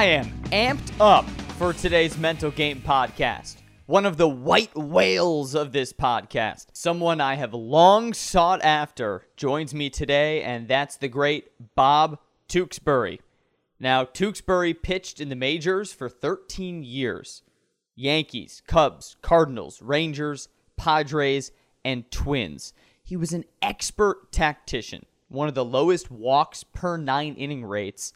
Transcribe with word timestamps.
I 0.00 0.04
am 0.04 0.30
amped 0.44 0.98
up 0.98 1.28
for 1.58 1.74
today's 1.74 2.16
Mental 2.16 2.50
Game 2.50 2.80
podcast. 2.80 3.56
One 3.84 4.06
of 4.06 4.16
the 4.16 4.30
white 4.30 4.74
whales 4.74 5.54
of 5.54 5.72
this 5.72 5.92
podcast, 5.92 6.68
someone 6.72 7.20
I 7.20 7.34
have 7.34 7.52
long 7.52 8.14
sought 8.14 8.62
after, 8.62 9.26
joins 9.36 9.74
me 9.74 9.90
today, 9.90 10.42
and 10.42 10.66
that's 10.66 10.96
the 10.96 11.08
great 11.08 11.50
Bob 11.74 12.18
Tewksbury. 12.48 13.20
Now, 13.78 14.04
Tewksbury 14.04 14.72
pitched 14.72 15.20
in 15.20 15.28
the 15.28 15.36
majors 15.36 15.92
for 15.92 16.08
13 16.08 16.82
years 16.82 17.42
Yankees, 17.94 18.62
Cubs, 18.66 19.16
Cardinals, 19.20 19.82
Rangers, 19.82 20.48
Padres, 20.78 21.52
and 21.84 22.10
Twins. 22.10 22.72
He 23.04 23.18
was 23.18 23.34
an 23.34 23.44
expert 23.60 24.32
tactician, 24.32 25.04
one 25.28 25.48
of 25.48 25.54
the 25.54 25.62
lowest 25.62 26.10
walks 26.10 26.64
per 26.64 26.96
nine 26.96 27.34
inning 27.34 27.66
rates 27.66 28.14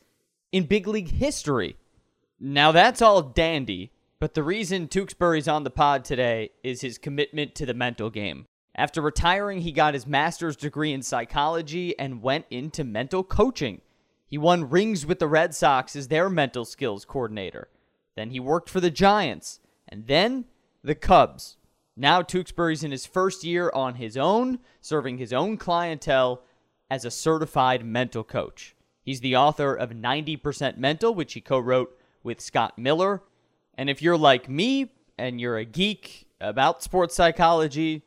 in 0.54 0.66
big 0.66 0.86
league 0.86 1.10
history. 1.10 1.74
Now, 2.38 2.70
that's 2.70 3.02
all 3.02 3.22
dandy, 3.22 3.90
but 4.20 4.34
the 4.34 4.44
reason 4.44 4.86
Tewksbury's 4.86 5.48
on 5.48 5.64
the 5.64 5.70
pod 5.70 6.04
today 6.04 6.50
is 6.62 6.80
his 6.80 6.96
commitment 6.96 7.56
to 7.56 7.66
the 7.66 7.74
mental 7.74 8.08
game. 8.08 8.46
After 8.76 9.00
retiring, 9.00 9.62
he 9.62 9.72
got 9.72 9.94
his 9.94 10.06
master's 10.06 10.54
degree 10.54 10.92
in 10.92 11.02
psychology 11.02 11.98
and 11.98 12.22
went 12.22 12.46
into 12.50 12.84
mental 12.84 13.24
coaching. 13.24 13.80
He 14.28 14.38
won 14.38 14.70
rings 14.70 15.04
with 15.04 15.18
the 15.18 15.26
Red 15.26 15.56
Sox 15.56 15.96
as 15.96 16.06
their 16.06 16.30
mental 16.30 16.64
skills 16.64 17.04
coordinator. 17.04 17.66
Then 18.14 18.30
he 18.30 18.38
worked 18.38 18.70
for 18.70 18.78
the 18.78 18.92
Giants, 18.92 19.58
and 19.88 20.06
then 20.06 20.44
the 20.84 20.94
Cubs. 20.94 21.56
Now 21.96 22.22
Tewksbury's 22.22 22.84
in 22.84 22.92
his 22.92 23.06
first 23.06 23.42
year 23.42 23.72
on 23.74 23.96
his 23.96 24.16
own, 24.16 24.60
serving 24.80 25.18
his 25.18 25.32
own 25.32 25.56
clientele 25.56 26.42
as 26.88 27.04
a 27.04 27.10
certified 27.10 27.84
mental 27.84 28.22
coach. 28.22 28.76
He's 29.04 29.20
the 29.20 29.36
author 29.36 29.74
of 29.74 29.90
90% 29.90 30.78
Mental, 30.78 31.14
which 31.14 31.34
he 31.34 31.40
co 31.40 31.58
wrote 31.58 31.96
with 32.22 32.40
Scott 32.40 32.78
Miller. 32.78 33.22
And 33.74 33.90
if 33.90 34.00
you're 34.00 34.16
like 34.16 34.48
me 34.48 34.92
and 35.18 35.40
you're 35.40 35.58
a 35.58 35.64
geek 35.64 36.26
about 36.40 36.82
sports 36.82 37.14
psychology, 37.14 38.02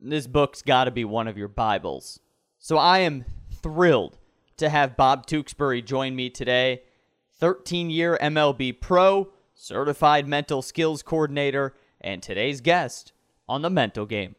this 0.00 0.26
book's 0.26 0.62
got 0.62 0.84
to 0.84 0.90
be 0.90 1.04
one 1.04 1.28
of 1.28 1.36
your 1.36 1.48
Bibles. 1.48 2.20
So 2.58 2.78
I 2.78 3.00
am 3.00 3.26
thrilled 3.62 4.18
to 4.56 4.70
have 4.70 4.96
Bob 4.96 5.26
Tewksbury 5.26 5.82
join 5.82 6.16
me 6.16 6.30
today, 6.30 6.82
13 7.38 7.90
year 7.90 8.18
MLB 8.22 8.80
pro, 8.80 9.30
certified 9.54 10.26
mental 10.26 10.62
skills 10.62 11.02
coordinator, 11.02 11.74
and 12.00 12.22
today's 12.22 12.60
guest 12.60 13.12
on 13.48 13.62
the 13.62 13.70
mental 13.70 14.06
game. 14.06 14.36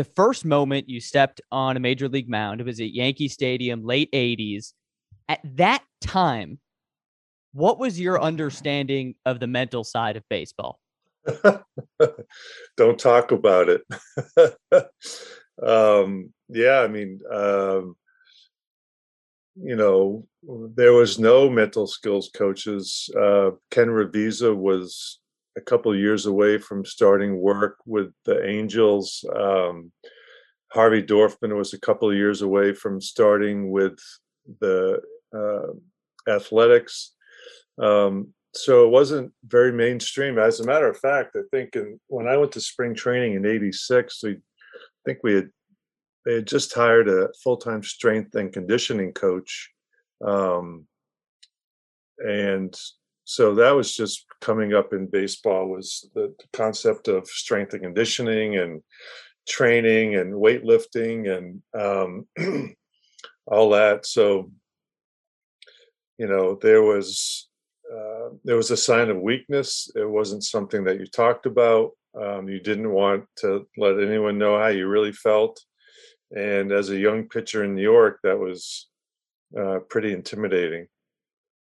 The 0.00 0.04
first 0.04 0.46
moment 0.46 0.88
you 0.88 0.98
stepped 0.98 1.42
on 1.52 1.76
a 1.76 1.78
major 1.78 2.08
league 2.08 2.26
mound, 2.26 2.58
it 2.58 2.64
was 2.64 2.80
at 2.80 2.94
Yankee 2.94 3.28
Stadium, 3.28 3.84
late 3.84 4.10
80s. 4.12 4.72
At 5.28 5.40
that 5.58 5.82
time, 6.00 6.58
what 7.52 7.78
was 7.78 8.00
your 8.00 8.18
understanding 8.18 9.16
of 9.26 9.40
the 9.40 9.46
mental 9.46 9.84
side 9.84 10.16
of 10.16 10.26
baseball? 10.30 10.80
Don't 12.78 12.98
talk 12.98 13.30
about 13.30 13.68
it. 13.68 13.82
um, 15.62 16.32
yeah, 16.48 16.80
I 16.80 16.88
mean, 16.88 17.20
um, 17.30 17.94
you 19.56 19.76
know, 19.76 20.26
there 20.42 20.94
was 20.94 21.18
no 21.18 21.50
mental 21.50 21.86
skills 21.86 22.30
coaches. 22.34 23.10
Uh, 23.14 23.50
Ken 23.70 23.88
Ravizza 23.88 24.56
was 24.56 25.19
a 25.56 25.60
couple 25.60 25.94
years 25.96 26.26
away 26.26 26.58
from 26.58 26.84
starting 26.84 27.38
work 27.38 27.76
with 27.86 28.12
the 28.24 28.46
Angels. 28.46 29.24
Um, 29.34 29.92
Harvey 30.72 31.02
Dorfman 31.02 31.56
was 31.56 31.74
a 31.74 31.80
couple 31.80 32.14
years 32.14 32.42
away 32.42 32.72
from 32.72 33.00
starting 33.00 33.70
with 33.70 33.98
the 34.60 35.00
uh, 35.34 36.30
Athletics. 36.30 37.12
Um, 37.82 38.32
so 38.54 38.84
it 38.84 38.90
wasn't 38.90 39.32
very 39.46 39.72
mainstream. 39.72 40.38
As 40.38 40.60
a 40.60 40.66
matter 40.66 40.88
of 40.88 40.98
fact, 40.98 41.36
I 41.36 41.42
think 41.50 41.76
in, 41.76 42.00
when 42.08 42.26
I 42.26 42.36
went 42.36 42.52
to 42.52 42.60
spring 42.60 42.94
training 42.94 43.34
in 43.34 43.46
'86, 43.46 44.22
we 44.22 44.30
I 44.32 45.02
think 45.04 45.18
we 45.22 45.34
had 45.34 45.50
they 46.26 46.34
had 46.34 46.46
just 46.46 46.74
hired 46.74 47.08
a 47.08 47.28
full-time 47.42 47.82
strength 47.82 48.34
and 48.34 48.52
conditioning 48.52 49.12
coach 49.12 49.70
um, 50.24 50.86
and 52.18 52.78
so 53.30 53.54
that 53.54 53.76
was 53.76 53.94
just 53.94 54.26
coming 54.40 54.74
up 54.74 54.92
in 54.92 55.06
baseball 55.06 55.68
was 55.68 56.10
the, 56.16 56.34
concept 56.52 57.06
of 57.06 57.28
strength 57.28 57.72
and 57.74 57.84
conditioning 57.84 58.58
and 58.58 58.82
training 59.48 60.16
and 60.16 60.34
weightlifting 60.34 61.30
and 61.30 61.62
um, 61.72 62.26
all 63.46 63.70
that. 63.70 64.04
So 64.04 64.50
you 66.18 66.26
know 66.26 66.58
there 66.60 66.82
was 66.82 67.48
uh, 67.88 68.30
there 68.42 68.56
was 68.56 68.72
a 68.72 68.76
sign 68.76 69.10
of 69.10 69.20
weakness. 69.20 69.88
It 69.94 70.10
wasn't 70.10 70.42
something 70.42 70.82
that 70.84 70.98
you 70.98 71.06
talked 71.06 71.46
about. 71.46 71.92
Um, 72.20 72.48
you 72.48 72.58
didn't 72.58 72.90
want 72.90 73.26
to 73.42 73.68
let 73.76 74.00
anyone 74.00 74.38
know 74.38 74.58
how 74.58 74.68
you 74.68 74.88
really 74.88 75.12
felt. 75.12 75.60
And 76.36 76.72
as 76.72 76.90
a 76.90 76.98
young 76.98 77.28
pitcher 77.28 77.62
in 77.62 77.76
New 77.76 77.82
York, 77.94 78.18
that 78.24 78.40
was 78.40 78.88
uh, 79.56 79.78
pretty 79.88 80.12
intimidating. 80.12 80.88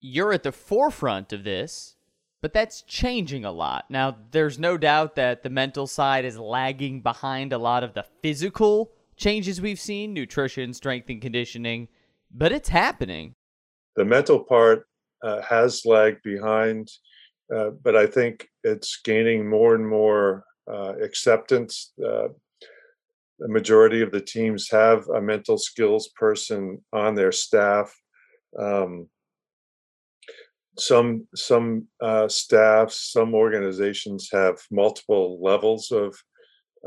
You're 0.07 0.35
at 0.35 0.43
the 0.43 0.53
forefront 0.53 1.33
of 1.33 1.45
this, 1.45 1.97
but 2.43 2.53
that's 2.53 2.83
changing 2.83 3.47
a 3.47 3.51
lot. 3.51 3.87
Now, 3.89 4.19
there's 4.33 4.59
no 4.59 4.77
doubt 4.77 5.15
that 5.15 5.43
the 5.43 5.49
mental 5.49 5.87
side 5.87 6.27
is 6.27 6.39
lagging 6.39 7.01
behind 7.01 7.55
a 7.55 7.59
lot 7.59 7.83
of 7.83 7.95
the 7.95 8.05
physical 8.21 8.93
changes 9.17 9.63
we've 9.63 9.81
seen 9.81 10.13
nutrition, 10.13 10.75
strength, 10.75 11.09
and 11.09 11.23
conditioning, 11.23 11.89
but 12.31 12.53
it's 12.53 12.69
happening. 12.69 13.35
The 13.97 14.05
mental 14.05 14.45
part 14.45 14.87
uh, 15.23 15.41
has 15.41 15.87
lagged 15.87 16.23
behind, 16.23 16.91
uh, 17.57 17.71
but 17.83 17.97
I 17.97 18.07
think 18.07 18.47
it's 18.63 19.01
gaining 19.03 19.49
more 19.49 19.75
and 19.75 19.89
more 19.89 20.45
uh, 20.71 20.97
acceptance. 21.03 21.95
Uh, 21.99 22.29
the 23.39 23.49
majority 23.49 24.03
of 24.03 24.13
the 24.13 24.21
teams 24.21 24.69
have 24.71 25.09
a 25.09 25.23
mental 25.23 25.57
skills 25.57 26.11
person 26.15 26.85
on 26.93 27.15
their 27.15 27.33
staff. 27.33 27.99
Um, 28.59 29.09
some 30.79 31.27
some 31.35 31.87
uh, 32.01 32.29
staffs, 32.29 33.13
some 33.13 33.35
organizations 33.35 34.29
have 34.33 34.59
multiple 34.71 35.41
levels 35.43 35.91
of 35.93 36.17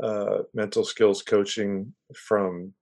uh, 0.02 0.42
mental 0.54 0.84
skills 0.84 1.22
coaching, 1.22 1.92
from 2.14 2.72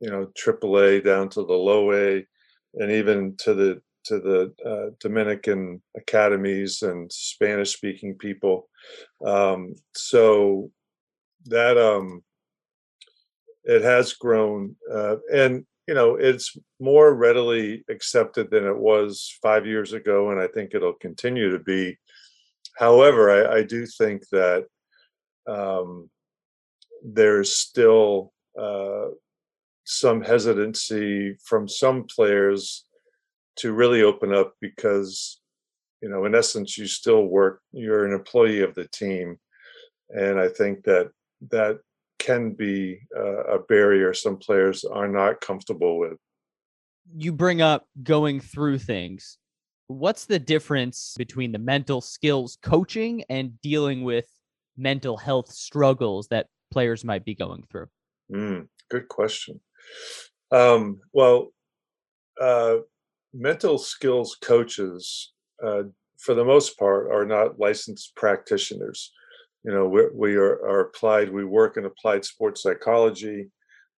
you 0.00 0.10
know 0.10 0.30
AAA 0.38 1.04
down 1.04 1.28
to 1.30 1.44
the 1.44 1.52
low 1.52 1.92
A, 1.92 2.26
and 2.74 2.90
even 2.90 3.36
to 3.38 3.54
the 3.54 3.80
to 4.04 4.20
the 4.20 4.54
uh, 4.64 4.94
Dominican 5.00 5.82
academies 5.96 6.82
and 6.82 7.10
Spanish 7.12 7.72
speaking 7.72 8.16
people. 8.16 8.68
Um, 9.24 9.74
so 9.94 10.70
that 11.46 11.76
um, 11.76 12.22
it 13.64 13.82
has 13.82 14.12
grown, 14.12 14.76
uh, 14.92 15.16
and 15.32 15.66
you 15.86 15.94
know 15.94 16.16
it's 16.16 16.56
more 16.80 17.14
readily 17.14 17.84
accepted 17.88 18.50
than 18.50 18.66
it 18.66 18.76
was 18.76 19.36
five 19.42 19.66
years 19.66 19.92
ago, 19.92 20.30
and 20.30 20.40
I 20.40 20.48
think 20.48 20.72
it'll 20.74 20.94
continue 20.94 21.50
to 21.50 21.58
be. 21.58 21.96
However, 22.76 23.30
I, 23.30 23.58
I 23.58 23.62
do 23.62 23.86
think 23.86 24.22
that 24.32 24.66
um, 25.46 26.10
there's 27.02 27.56
still 27.56 28.32
uh, 28.60 29.06
some 29.84 30.20
hesitancy 30.20 31.36
from 31.44 31.68
some 31.68 32.04
players 32.04 32.84
to 33.56 33.72
really 33.72 34.02
open 34.02 34.34
up 34.34 34.54
because 34.60 35.40
you 36.02 36.08
know 36.08 36.24
in 36.24 36.34
essence 36.34 36.76
you 36.76 36.86
still 36.86 37.24
work 37.24 37.60
you're 37.72 38.04
an 38.04 38.12
employee 38.12 38.60
of 38.60 38.74
the 38.74 38.86
team 38.88 39.38
and 40.10 40.38
i 40.38 40.48
think 40.48 40.84
that 40.84 41.10
that 41.50 41.78
can 42.26 42.50
be 42.50 42.98
a 43.16 43.58
barrier 43.68 44.12
some 44.12 44.36
players 44.36 44.84
are 44.84 45.08
not 45.08 45.40
comfortable 45.40 45.98
with. 45.98 46.18
You 47.16 47.32
bring 47.32 47.62
up 47.62 47.86
going 48.02 48.40
through 48.40 48.78
things. 48.78 49.38
What's 49.86 50.26
the 50.26 50.40
difference 50.40 51.14
between 51.16 51.52
the 51.52 51.60
mental 51.60 52.00
skills 52.00 52.58
coaching 52.60 53.22
and 53.30 53.60
dealing 53.62 54.02
with 54.02 54.26
mental 54.76 55.16
health 55.16 55.52
struggles 55.52 56.26
that 56.28 56.48
players 56.72 57.04
might 57.04 57.24
be 57.24 57.36
going 57.36 57.62
through? 57.70 57.86
Mm, 58.32 58.66
good 58.90 59.06
question. 59.06 59.60
Um, 60.50 60.98
well, 61.12 61.52
uh, 62.40 62.78
mental 63.32 63.78
skills 63.78 64.36
coaches, 64.42 65.32
uh, 65.64 65.84
for 66.18 66.34
the 66.34 66.44
most 66.44 66.76
part, 66.76 67.12
are 67.12 67.24
not 67.24 67.60
licensed 67.60 68.16
practitioners 68.16 69.12
you 69.66 69.72
know 69.72 69.86
we, 69.86 70.02
we 70.14 70.36
are, 70.36 70.64
are, 70.66 70.80
applied 70.80 71.30
we 71.30 71.44
work 71.44 71.76
in 71.76 71.84
applied 71.84 72.24
sports 72.24 72.62
psychology 72.62 73.48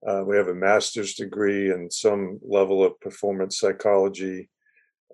uh, 0.08 0.22
we 0.24 0.36
have 0.36 0.48
a 0.48 0.54
master's 0.54 1.14
degree 1.14 1.70
in 1.70 1.90
some 1.90 2.40
level 2.42 2.82
of 2.84 2.98
performance 3.00 3.60
psychology 3.60 4.48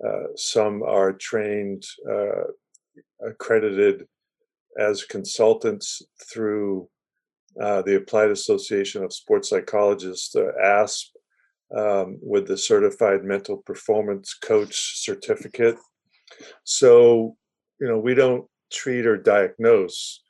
uh, 0.05 0.27
some 0.35 0.81
are 0.81 1.13
trained 1.13 1.83
uh, 2.09 2.45
accredited 3.27 4.07
as 4.79 5.03
consultants 5.03 6.01
through 6.31 6.87
uh, 7.61 7.81
the 7.83 7.95
applied 7.95 8.31
association 8.31 9.03
of 9.03 9.13
sports 9.13 9.49
psychologists 9.49 10.35
asp 10.63 11.15
um, 11.75 12.17
with 12.21 12.47
the 12.47 12.57
Certified 12.57 13.23
Mental 13.23 13.57
Performance 13.57 14.33
Coach 14.33 15.03
certificate. 15.03 15.77
So, 16.63 17.35
you 17.79 17.87
know, 17.87 17.97
we 17.97 18.13
don't 18.13 18.45
treat 18.71 19.05
or 19.05 19.17
diagnose. 19.17 20.21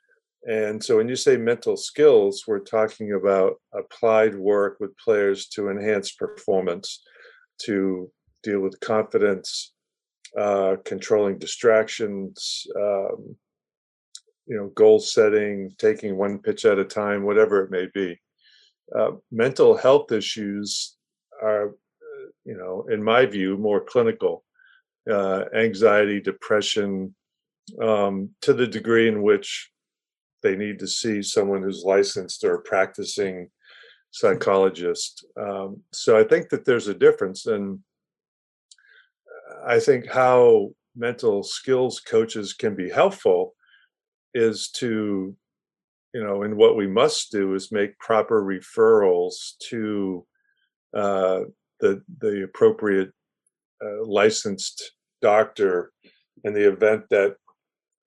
And 0.46 0.82
so 0.82 0.96
when 0.96 1.08
you 1.08 1.16
say 1.16 1.36
mental 1.36 1.76
skills, 1.76 2.44
we're 2.46 2.60
talking 2.60 3.12
about 3.12 3.60
applied 3.74 4.36
work 4.36 4.78
with 4.78 4.96
players 4.96 5.48
to 5.48 5.70
enhance 5.70 6.12
performance, 6.12 7.02
to 7.62 8.10
deal 8.44 8.60
with 8.60 8.78
confidence, 8.78 9.72
uh, 10.38 10.76
controlling 10.84 11.38
distractions, 11.38 12.64
um, 12.76 13.36
you 14.46 14.56
know, 14.56 14.68
goal 14.76 15.00
setting, 15.00 15.72
taking 15.78 16.16
one 16.16 16.38
pitch 16.38 16.64
at 16.64 16.78
a 16.78 16.84
time, 16.84 17.24
whatever 17.24 17.64
it 17.64 17.70
may 17.72 17.88
be. 17.92 18.16
Uh, 18.96 19.12
mental 19.32 19.76
health 19.76 20.12
issues 20.12 20.96
are, 21.42 21.70
uh, 21.70 22.26
you 22.44 22.56
know, 22.56 22.86
in 22.88 23.02
my 23.02 23.26
view, 23.26 23.56
more 23.56 23.80
clinical. 23.80 24.44
Uh, 25.10 25.44
anxiety, 25.56 26.20
depression, 26.20 27.14
um, 27.82 28.30
to 28.42 28.52
the 28.52 28.66
degree 28.66 29.08
in 29.08 29.22
which 29.22 29.70
they 30.42 30.56
need 30.56 30.78
to 30.78 30.86
see 30.86 31.22
someone 31.22 31.62
who's 31.62 31.84
licensed 31.84 32.44
or 32.44 32.58
practicing 32.58 33.50
psychologist. 34.10 35.26
Um, 35.38 35.82
so 35.92 36.18
I 36.18 36.24
think 36.24 36.48
that 36.50 36.64
there's 36.64 36.88
a 36.88 36.94
difference, 36.94 37.46
and 37.46 37.80
I 39.66 39.78
think 39.78 40.10
how 40.10 40.70
mental 40.96 41.42
skills 41.42 42.00
coaches 42.00 42.52
can 42.54 42.74
be 42.74 42.88
helpful 42.88 43.54
is 44.34 44.70
to 44.70 45.36
you 46.14 46.24
know 46.24 46.42
and 46.42 46.56
what 46.56 46.76
we 46.76 46.86
must 46.86 47.30
do 47.30 47.54
is 47.54 47.70
make 47.70 47.98
proper 47.98 48.42
referrals 48.42 49.56
to 49.68 50.26
uh, 50.96 51.40
the 51.80 52.02
the 52.20 52.44
appropriate 52.44 53.10
uh, 53.84 54.04
licensed 54.04 54.92
doctor 55.20 55.92
in 56.44 56.54
the 56.54 56.66
event 56.66 57.02
that 57.10 57.36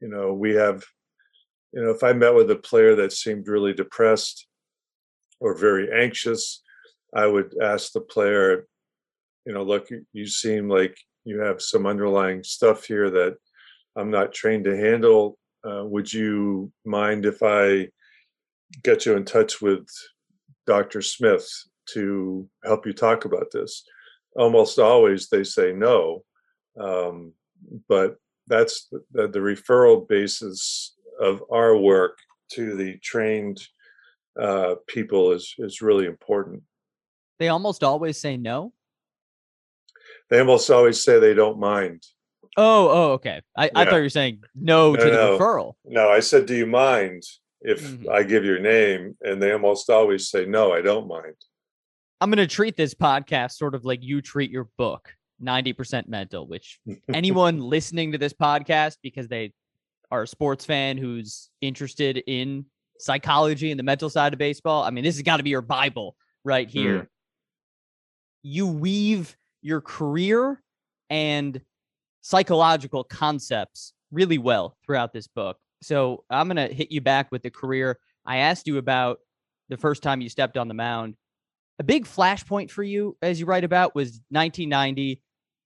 you 0.01 0.07
know 0.07 0.33
we 0.33 0.53
have 0.55 0.83
you 1.73 1.81
know 1.81 1.89
if 1.89 2.03
i 2.03 2.13
met 2.13 2.33
with 2.33 2.49
a 2.51 2.55
player 2.55 2.95
that 2.95 3.13
seemed 3.13 3.47
really 3.47 3.73
depressed 3.73 4.47
or 5.39 5.57
very 5.57 5.91
anxious 5.91 6.61
i 7.15 7.25
would 7.25 7.55
ask 7.61 7.91
the 7.91 8.01
player 8.01 8.67
you 9.45 9.53
know 9.53 9.63
look 9.63 9.87
you 10.13 10.25
seem 10.25 10.69
like 10.69 10.97
you 11.25 11.39
have 11.39 11.61
some 11.61 11.85
underlying 11.85 12.43
stuff 12.43 12.85
here 12.85 13.09
that 13.09 13.35
i'm 13.95 14.11
not 14.11 14.33
trained 14.33 14.65
to 14.65 14.75
handle. 14.75 15.37
Uh, 15.61 15.83
would 15.83 16.11
you 16.11 16.71
mind 16.85 17.25
if 17.25 17.43
i 17.43 17.87
get 18.83 19.05
you 19.05 19.15
in 19.17 19.25
touch 19.25 19.61
with 19.61 19.85
dr 20.65 21.01
smith 21.01 21.49
to 21.85 22.47
help 22.63 22.85
you 22.85 22.93
talk 22.93 23.25
about 23.25 23.47
this? 23.51 23.83
Almost 24.35 24.77
always 24.77 25.27
they 25.27 25.43
say 25.43 25.73
no 25.73 26.23
um, 26.79 27.33
but 27.87 28.15
that's 28.47 28.87
the, 29.11 29.27
the, 29.27 29.39
referral 29.39 30.07
basis 30.07 30.95
of 31.19 31.43
our 31.51 31.75
work 31.75 32.17
to 32.53 32.75
the 32.75 32.97
trained 32.97 33.59
uh, 34.39 34.75
people 34.87 35.31
is 35.31 35.53
is 35.57 35.81
really 35.81 36.05
important. 36.05 36.63
They 37.39 37.49
almost 37.49 37.83
always 37.83 38.19
say 38.19 38.37
no. 38.37 38.73
They 40.29 40.39
almost 40.39 40.69
always 40.69 41.03
say 41.03 41.19
they 41.19 41.33
don't 41.33 41.59
mind. 41.59 42.03
Oh, 42.57 42.89
oh, 42.89 43.11
okay. 43.13 43.41
I, 43.55 43.65
yeah. 43.65 43.71
I 43.75 43.85
thought 43.85 43.97
you 43.97 44.01
were 44.03 44.09
saying 44.09 44.43
no, 44.55 44.93
no 44.93 44.95
to 44.97 45.05
the 45.05 45.11
no. 45.11 45.37
referral. 45.37 45.73
No, 45.85 46.09
I 46.09 46.19
said, 46.19 46.45
do 46.45 46.55
you 46.55 46.65
mind 46.65 47.23
if 47.61 47.81
mm-hmm. 47.81 48.09
I 48.11 48.23
give 48.23 48.43
your 48.43 48.59
name? 48.59 49.15
And 49.21 49.41
they 49.41 49.51
almost 49.51 49.89
always 49.89 50.29
say, 50.29 50.45
no, 50.45 50.73
I 50.73 50.81
don't 50.81 51.07
mind. 51.07 51.35
I'm 52.21 52.29
going 52.29 52.37
to 52.45 52.53
treat 52.53 52.75
this 52.75 52.93
podcast 52.93 53.53
sort 53.53 53.75
of 53.75 53.85
like 53.85 53.99
you 54.03 54.21
treat 54.21 54.51
your 54.51 54.67
book. 54.77 55.09
90% 55.41 56.09
mental, 56.09 56.45
which 56.47 56.79
anyone 57.13 57.59
listening 57.59 58.11
to 58.11 58.17
this 58.17 58.33
podcast 58.33 58.97
because 59.01 59.29
they 59.29 59.53
are 60.11 60.23
a 60.23 60.27
sports 60.27 60.65
fan 60.65 60.97
who's 60.97 61.49
interested 61.61 62.17
in 62.27 62.65
psychology 62.99 63.71
and 63.71 63.79
the 63.79 63.83
mental 63.83 64.09
side 64.09 64.33
of 64.33 64.39
baseball, 64.39 64.83
I 64.83 64.89
mean, 64.89 65.03
this 65.03 65.15
has 65.15 65.23
got 65.23 65.37
to 65.37 65.43
be 65.43 65.49
your 65.49 65.61
Bible 65.61 66.15
right 66.43 66.69
here. 66.69 66.99
Mm. 66.99 67.07
You 68.43 68.67
weave 68.67 69.37
your 69.61 69.81
career 69.81 70.61
and 71.09 71.61
psychological 72.21 73.03
concepts 73.03 73.93
really 74.11 74.37
well 74.37 74.77
throughout 74.85 75.13
this 75.13 75.27
book. 75.27 75.57
So 75.81 76.23
I'm 76.29 76.47
going 76.47 76.67
to 76.67 76.73
hit 76.73 76.91
you 76.91 77.01
back 77.01 77.31
with 77.31 77.43
the 77.43 77.49
career. 77.49 77.99
I 78.25 78.37
asked 78.37 78.67
you 78.67 78.77
about 78.77 79.19
the 79.69 79.77
first 79.77 80.03
time 80.03 80.21
you 80.21 80.29
stepped 80.29 80.57
on 80.57 80.67
the 80.67 80.73
mound. 80.73 81.15
A 81.79 81.83
big 81.83 82.05
flashpoint 82.05 82.71
for 82.71 82.83
you, 82.83 83.15
as 83.21 83.39
you 83.39 83.45
write 83.45 83.63
about, 83.63 83.95
was 83.95 84.19
1990 84.29 85.21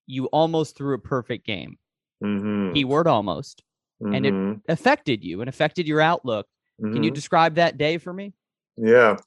you 0.08 0.26
almost 0.28 0.76
threw 0.76 0.96
a 0.96 1.00
perfect 1.00 1.46
game. 1.46 1.78
Mm-hmm. 2.24 2.74
Keyword 2.74 3.08
almost. 3.08 3.64
Mm-hmm. 4.04 4.16
And 4.16 4.26
it 4.26 4.34
mm-hmm. 4.34 4.72
affected 4.72 5.24
you 5.24 5.42
and 5.42 5.50
affected 5.50 5.88
your 5.88 6.02
outlook. 6.02 6.48
Mm-hmm. 6.82 6.94
Can 6.94 7.04
you 7.04 7.10
mm-hmm. 7.10 7.16
describe 7.16 7.56
that 7.56 7.78
day 7.78 7.98
for 7.98 8.14
me? 8.14 8.34
Yeah. 8.78 9.18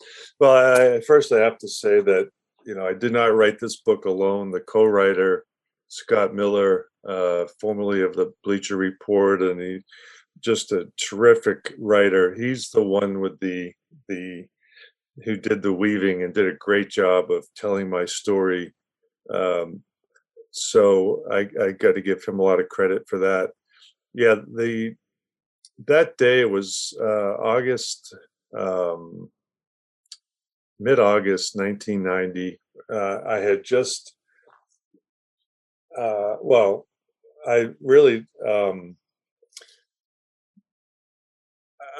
Well, 0.40 0.96
I, 0.96 1.00
first 1.00 1.32
I 1.32 1.40
have 1.40 1.58
to 1.58 1.69
say 1.69 2.00
that, 2.00 2.28
you 2.64 2.75
know, 2.75 2.87
I 2.87 2.94
did 2.94 3.12
not 3.12 3.34
write 3.34 3.58
this 3.61 3.81
book 3.81 4.05
alone. 4.05 4.50
The 4.50 4.61
co-writer, 4.61 5.44
Scott 5.88 6.34
Miller, 6.34 6.87
uh, 7.08 7.44
formerly 7.61 8.02
of 8.02 8.14
the 8.14 8.32
Bleacher 8.43 8.76
Report, 8.76 9.43
and 9.43 9.61
he 9.61 9.81
just 10.40 10.73
a 10.73 10.88
terrific 10.96 11.75
writer. 11.79 12.34
He's 12.34 12.70
the 12.70 12.82
one 12.82 13.20
with 13.20 13.38
the 13.40 13.72
the 14.08 14.46
who 15.25 15.37
did 15.37 15.62
the 15.62 15.72
weaving 15.72 16.25
and 16.25 16.34
did 16.34 16.46
a 16.46 16.56
great 16.58 16.90
job 16.90 17.31
of 17.31 17.46
telling 17.55 17.88
my 17.88 18.05
story 18.05 18.75
um, 19.32 19.82
so 20.50 21.22
I, 21.31 21.49
I 21.62 21.72
got 21.72 21.94
to 21.94 22.00
give 22.00 22.25
him 22.25 22.38
a 22.38 22.43
lot 22.43 22.61
of 22.61 22.69
credit 22.69 23.06
for 23.08 23.19
that. 23.19 23.50
Yeah, 24.17 24.37
the 24.51 24.97
that 25.87 26.17
day 26.17 26.47
was 26.47 26.97
uh, 26.99 27.35
August, 27.35 28.17
um, 28.57 29.31
mid 30.81 30.99
August, 30.99 31.55
1990. 31.55 32.59
Uh, 32.91 33.19
I 33.29 33.41
had 33.41 33.63
just, 33.63 34.15
uh, 35.99 36.37
well, 36.41 36.87
I 37.47 37.69
really, 37.83 38.27
um, 38.49 38.97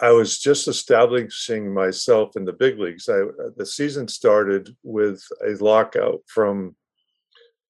I 0.01 0.11
was 0.13 0.39
just 0.39 0.69
establishing 0.69 1.73
myself 1.73 2.35
in 2.35 2.47
the 2.47 2.55
big 2.55 2.79
leagues. 2.79 3.11
I, 3.11 3.25
the 3.59 3.67
season 3.67 4.09
started 4.09 4.75
with 4.83 5.23
a 5.47 5.51
lockout 5.63 6.23
from 6.27 6.77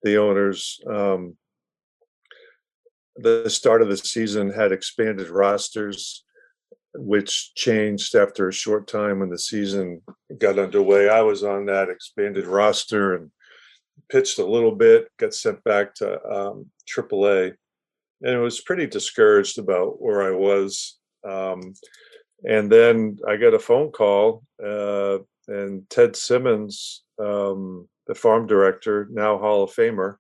the 0.05 0.19
owners. 0.19 0.81
Um, 0.89 1.37
the 3.19 3.49
start 3.49 3.83
of 3.83 3.89
the 3.89 3.97
season 3.97 4.51
had 4.51 4.73
expanded 4.73 5.29
rosters, 5.29 6.25
which 6.95 7.55
changed 7.55 8.15
after 8.15 8.49
a 8.49 8.53
short 8.53 8.87
time 8.87 9.21
when 9.21 9.31
the 9.31 9.39
season 9.39 10.03
got 10.39 10.59
underway. 10.59 11.09
I 11.09 11.23
was 11.23 11.43
on 11.43 11.67
that 11.67 11.89
expanded 11.89 12.47
roster 12.47 13.15
and 13.15 13.31
pitched 14.11 14.39
a 14.39 14.45
little 14.45 14.75
bit, 14.75 15.09
got 15.19 15.35
sent 15.35 15.63
back 15.65 15.95
to 15.97 16.23
um, 16.27 16.67
AAA, 16.95 17.55
and 18.23 18.35
it 18.35 18.39
was 18.39 18.61
pretty 18.61 18.87
discouraged 18.87 19.59
about 19.59 20.01
where 20.01 20.23
I 20.23 20.37
was. 20.37 20.99
Um, 21.27 21.75
and 22.45 22.71
then 22.71 23.19
I 23.27 23.37
got 23.37 23.55
a 23.55 23.59
phone 23.59 23.91
call, 23.91 24.43
uh, 24.63 25.19
and 25.49 25.89
Ted 25.89 26.17
Simmons 26.17 27.03
um, 27.19 27.89
the 28.07 28.15
farm 28.15 28.47
director, 28.47 29.09
now 29.11 29.39
Hall 29.39 29.65
of 29.65 29.71
Famer, 29.71 30.17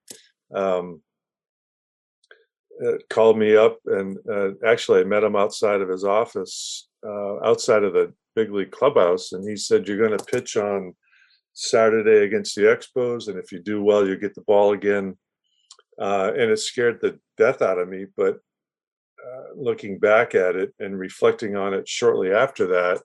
um, 0.54 1.02
called 3.09 3.38
me 3.38 3.56
up 3.56 3.78
and 3.87 4.18
uh, 4.30 4.50
actually 4.66 5.00
I 5.00 5.04
met 5.04 5.25
him 5.25 5.37
outside 5.37 5.80
of 5.80 5.88
his 5.88 6.04
office, 6.04 6.88
uh, 7.06 7.42
outside 7.45 7.85
of 7.85 7.92
the 7.92 8.12
big 8.35 8.52
league 8.52 8.71
clubhouse, 8.71 9.33
and 9.33 9.49
he 9.49 9.56
said, 9.56 9.87
"You're 9.87 10.06
going 10.06 10.16
to 10.16 10.25
pitch 10.25 10.56
on 10.56 10.95
Saturday 11.54 12.25
against 12.25 12.54
the 12.54 12.62
Expos, 12.62 13.28
and 13.28 13.38
if 13.38 13.50
you 13.50 13.61
do 13.61 13.83
well, 13.83 14.06
you 14.06 14.16
get 14.18 14.35
the 14.35 14.42
ball 14.42 14.73
again." 14.73 15.16
Uh, 15.99 16.30
and 16.33 16.50
it 16.50 16.59
scared 16.59 17.00
the 17.00 17.18
death 17.38 17.62
out 17.62 17.78
of 17.78 17.88
me, 17.88 18.04
but 18.16 18.38
uh, 19.26 19.45
looking 19.56 19.99
back 19.99 20.35
at 20.35 20.54
it 20.54 20.75
and 20.78 20.99
reflecting 20.99 21.56
on 21.56 21.73
it 21.73 21.88
shortly 21.88 22.33
after 22.33 22.66
that, 22.66 23.00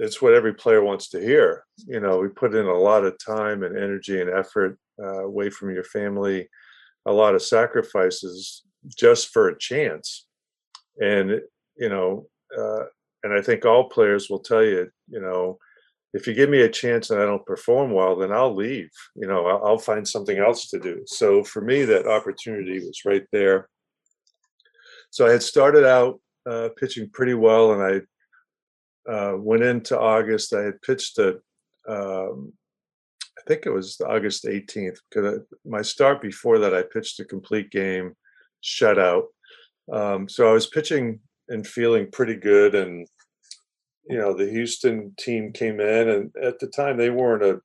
it's 0.00 0.22
what 0.22 0.32
every 0.32 0.54
player 0.54 0.82
wants 0.82 1.10
to 1.10 1.20
hear. 1.20 1.64
You 1.86 2.00
know, 2.00 2.18
we 2.18 2.28
put 2.28 2.54
in 2.54 2.64
a 2.64 2.72
lot 2.72 3.04
of 3.04 3.18
time 3.18 3.62
and 3.62 3.76
energy 3.76 4.22
and 4.22 4.30
effort 4.30 4.78
uh, 4.98 5.24
away 5.24 5.50
from 5.50 5.70
your 5.74 5.84
family, 5.84 6.48
a 7.04 7.12
lot 7.12 7.34
of 7.34 7.42
sacrifices 7.42 8.62
just 8.86 9.28
for 9.28 9.48
a 9.48 9.58
chance. 9.58 10.26
And 11.00 11.40
you 11.76 11.88
know, 11.88 12.26
uh, 12.56 12.84
and 13.22 13.32
I 13.32 13.40
think 13.40 13.64
all 13.64 13.88
players 13.88 14.28
will 14.28 14.40
tell 14.40 14.62
you, 14.62 14.90
you 15.08 15.20
know, 15.20 15.58
if 16.14 16.26
you 16.26 16.34
give 16.34 16.50
me 16.50 16.62
a 16.62 16.68
chance 16.68 17.10
and 17.10 17.20
I 17.20 17.26
don't 17.26 17.44
perform 17.44 17.92
well, 17.92 18.16
then 18.16 18.32
I'll 18.32 18.54
leave. 18.54 18.90
You 19.14 19.26
know, 19.26 19.46
I'll, 19.46 19.64
I'll 19.64 19.78
find 19.78 20.06
something 20.06 20.38
else 20.38 20.68
to 20.70 20.78
do. 20.78 21.02
So 21.06 21.44
for 21.44 21.60
me, 21.60 21.84
that 21.84 22.06
opportunity 22.06 22.78
was 22.78 23.02
right 23.04 23.24
there. 23.32 23.68
So 25.10 25.26
I 25.26 25.32
had 25.32 25.42
started 25.42 25.84
out 25.84 26.20
uh, 26.48 26.70
pitching 26.76 27.10
pretty 27.10 27.34
well, 27.34 27.72
and 27.72 28.04
I 29.08 29.12
uh, 29.12 29.36
went 29.36 29.62
into 29.62 29.98
August. 29.98 30.54
I 30.54 30.62
had 30.62 30.82
pitched 30.82 31.18
a, 31.18 31.38
um, 31.88 32.52
I 33.38 33.42
think 33.46 33.66
it 33.66 33.70
was 33.70 34.00
August 34.06 34.44
18th 34.44 34.98
because 35.10 35.40
my 35.64 35.82
start 35.82 36.20
before 36.20 36.58
that 36.58 36.74
I 36.74 36.82
pitched 36.82 37.20
a 37.20 37.24
complete 37.24 37.70
game 37.70 38.14
shutout. 38.62 39.24
Um, 39.92 40.28
so 40.28 40.48
I 40.48 40.52
was 40.52 40.66
pitching 40.66 41.20
and 41.48 41.66
feeling 41.66 42.10
pretty 42.10 42.36
good, 42.36 42.74
and 42.74 43.06
you 44.08 44.18
know 44.18 44.34
the 44.34 44.48
Houston 44.48 45.14
team 45.18 45.52
came 45.52 45.80
in, 45.80 46.08
and 46.08 46.30
at 46.42 46.58
the 46.58 46.68
time 46.68 46.96
they 46.96 47.10
weren't 47.10 47.42
a 47.42 47.60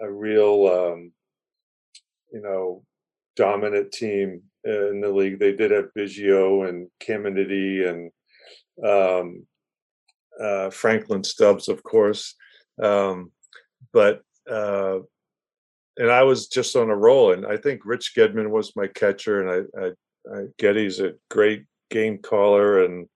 a 0.00 0.10
real 0.10 0.66
um, 0.66 1.12
you 2.32 2.40
know 2.40 2.82
dominant 3.36 3.92
team 3.92 4.42
in 4.64 5.00
the 5.00 5.10
league. 5.10 5.38
They 5.38 5.52
did 5.52 5.70
have 5.70 5.92
Biggio 5.96 6.68
and 6.68 6.88
Caminiti 7.00 7.86
and 7.88 8.10
um, 8.84 9.46
uh, 10.40 10.70
Franklin 10.70 11.24
Stubbs, 11.24 11.68
of 11.68 11.82
course. 11.82 12.34
Um, 12.82 13.30
but 13.92 14.22
uh, 14.50 14.98
and 15.98 16.10
I 16.10 16.22
was 16.22 16.48
just 16.48 16.76
on 16.76 16.90
a 16.90 16.96
roll. 16.96 17.32
And 17.32 17.46
I 17.46 17.56
think 17.56 17.82
Rich 17.84 18.14
Gedman 18.16 18.50
was 18.50 18.76
my 18.76 18.86
catcher, 18.86 19.40
and 19.40 19.68
I, 19.76 19.84
I, 19.84 19.90
I 20.34 20.44
Geddy's 20.58 21.00
a 21.00 21.14
great 21.30 21.64
game 21.90 22.18
caller, 22.18 22.84
and 22.84 23.08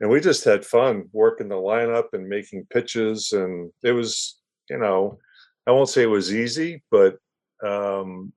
and 0.00 0.10
we 0.10 0.20
just 0.20 0.44
had 0.44 0.64
fun 0.64 1.08
working 1.12 1.48
the 1.48 1.54
lineup 1.54 2.12
and 2.12 2.28
making 2.28 2.66
pitches, 2.70 3.32
and 3.32 3.70
it 3.82 3.92
was 3.92 4.38
you 4.70 4.78
know 4.78 5.18
I 5.66 5.72
won't 5.72 5.88
say 5.88 6.02
it 6.02 6.06
was 6.06 6.34
easy, 6.34 6.82
but 6.90 7.16
um, 7.64 8.32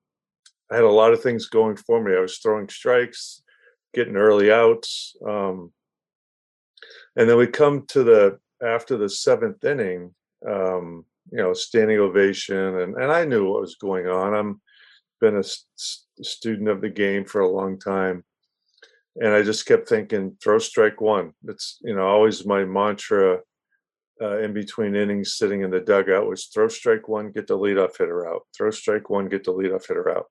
I 0.71 0.75
had 0.75 0.83
a 0.83 0.89
lot 0.89 1.13
of 1.13 1.21
things 1.21 1.47
going 1.47 1.75
for 1.75 2.01
me. 2.01 2.15
I 2.15 2.19
was 2.19 2.37
throwing 2.37 2.69
strikes, 2.69 3.41
getting 3.93 4.15
early 4.15 4.51
outs. 4.51 5.15
Um, 5.25 5.71
and 7.15 7.29
then 7.29 7.37
we 7.37 7.47
come 7.47 7.85
to 7.87 8.03
the 8.03 8.39
after 8.63 8.97
the 8.97 9.09
seventh 9.09 9.63
inning, 9.63 10.13
um, 10.47 11.05
you 11.31 11.39
know, 11.39 11.53
standing 11.53 11.99
ovation, 11.99 12.57
and 12.57 12.95
and 12.95 13.11
I 13.11 13.25
knew 13.25 13.49
what 13.49 13.61
was 13.61 13.75
going 13.75 14.07
on. 14.07 14.33
I'm 14.33 14.61
been 15.19 15.37
a 15.37 15.43
st- 15.43 16.05
student 16.21 16.69
of 16.69 16.81
the 16.81 16.89
game 16.89 17.25
for 17.25 17.41
a 17.41 17.49
long 17.49 17.79
time, 17.79 18.23
and 19.15 19.33
I 19.33 19.41
just 19.41 19.65
kept 19.65 19.89
thinking, 19.89 20.37
throw 20.41 20.59
strike 20.59 21.01
one. 21.01 21.33
It's 21.45 21.79
you 21.81 21.95
know 21.95 22.07
always 22.07 22.45
my 22.45 22.65
mantra 22.65 23.39
uh, 24.21 24.39
in 24.39 24.53
between 24.53 24.95
innings, 24.95 25.35
sitting 25.35 25.61
in 25.61 25.71
the 25.71 25.79
dugout, 25.79 26.27
was 26.27 26.45
throw 26.45 26.67
strike 26.67 27.07
one, 27.07 27.31
get 27.31 27.47
the 27.47 27.57
leadoff 27.57 27.97
hitter 27.97 28.27
out. 28.27 28.43
Throw 28.55 28.71
strike 28.71 29.09
one, 29.09 29.29
get 29.29 29.43
the 29.43 29.53
leadoff 29.53 29.87
hitter 29.87 30.17
out. 30.17 30.25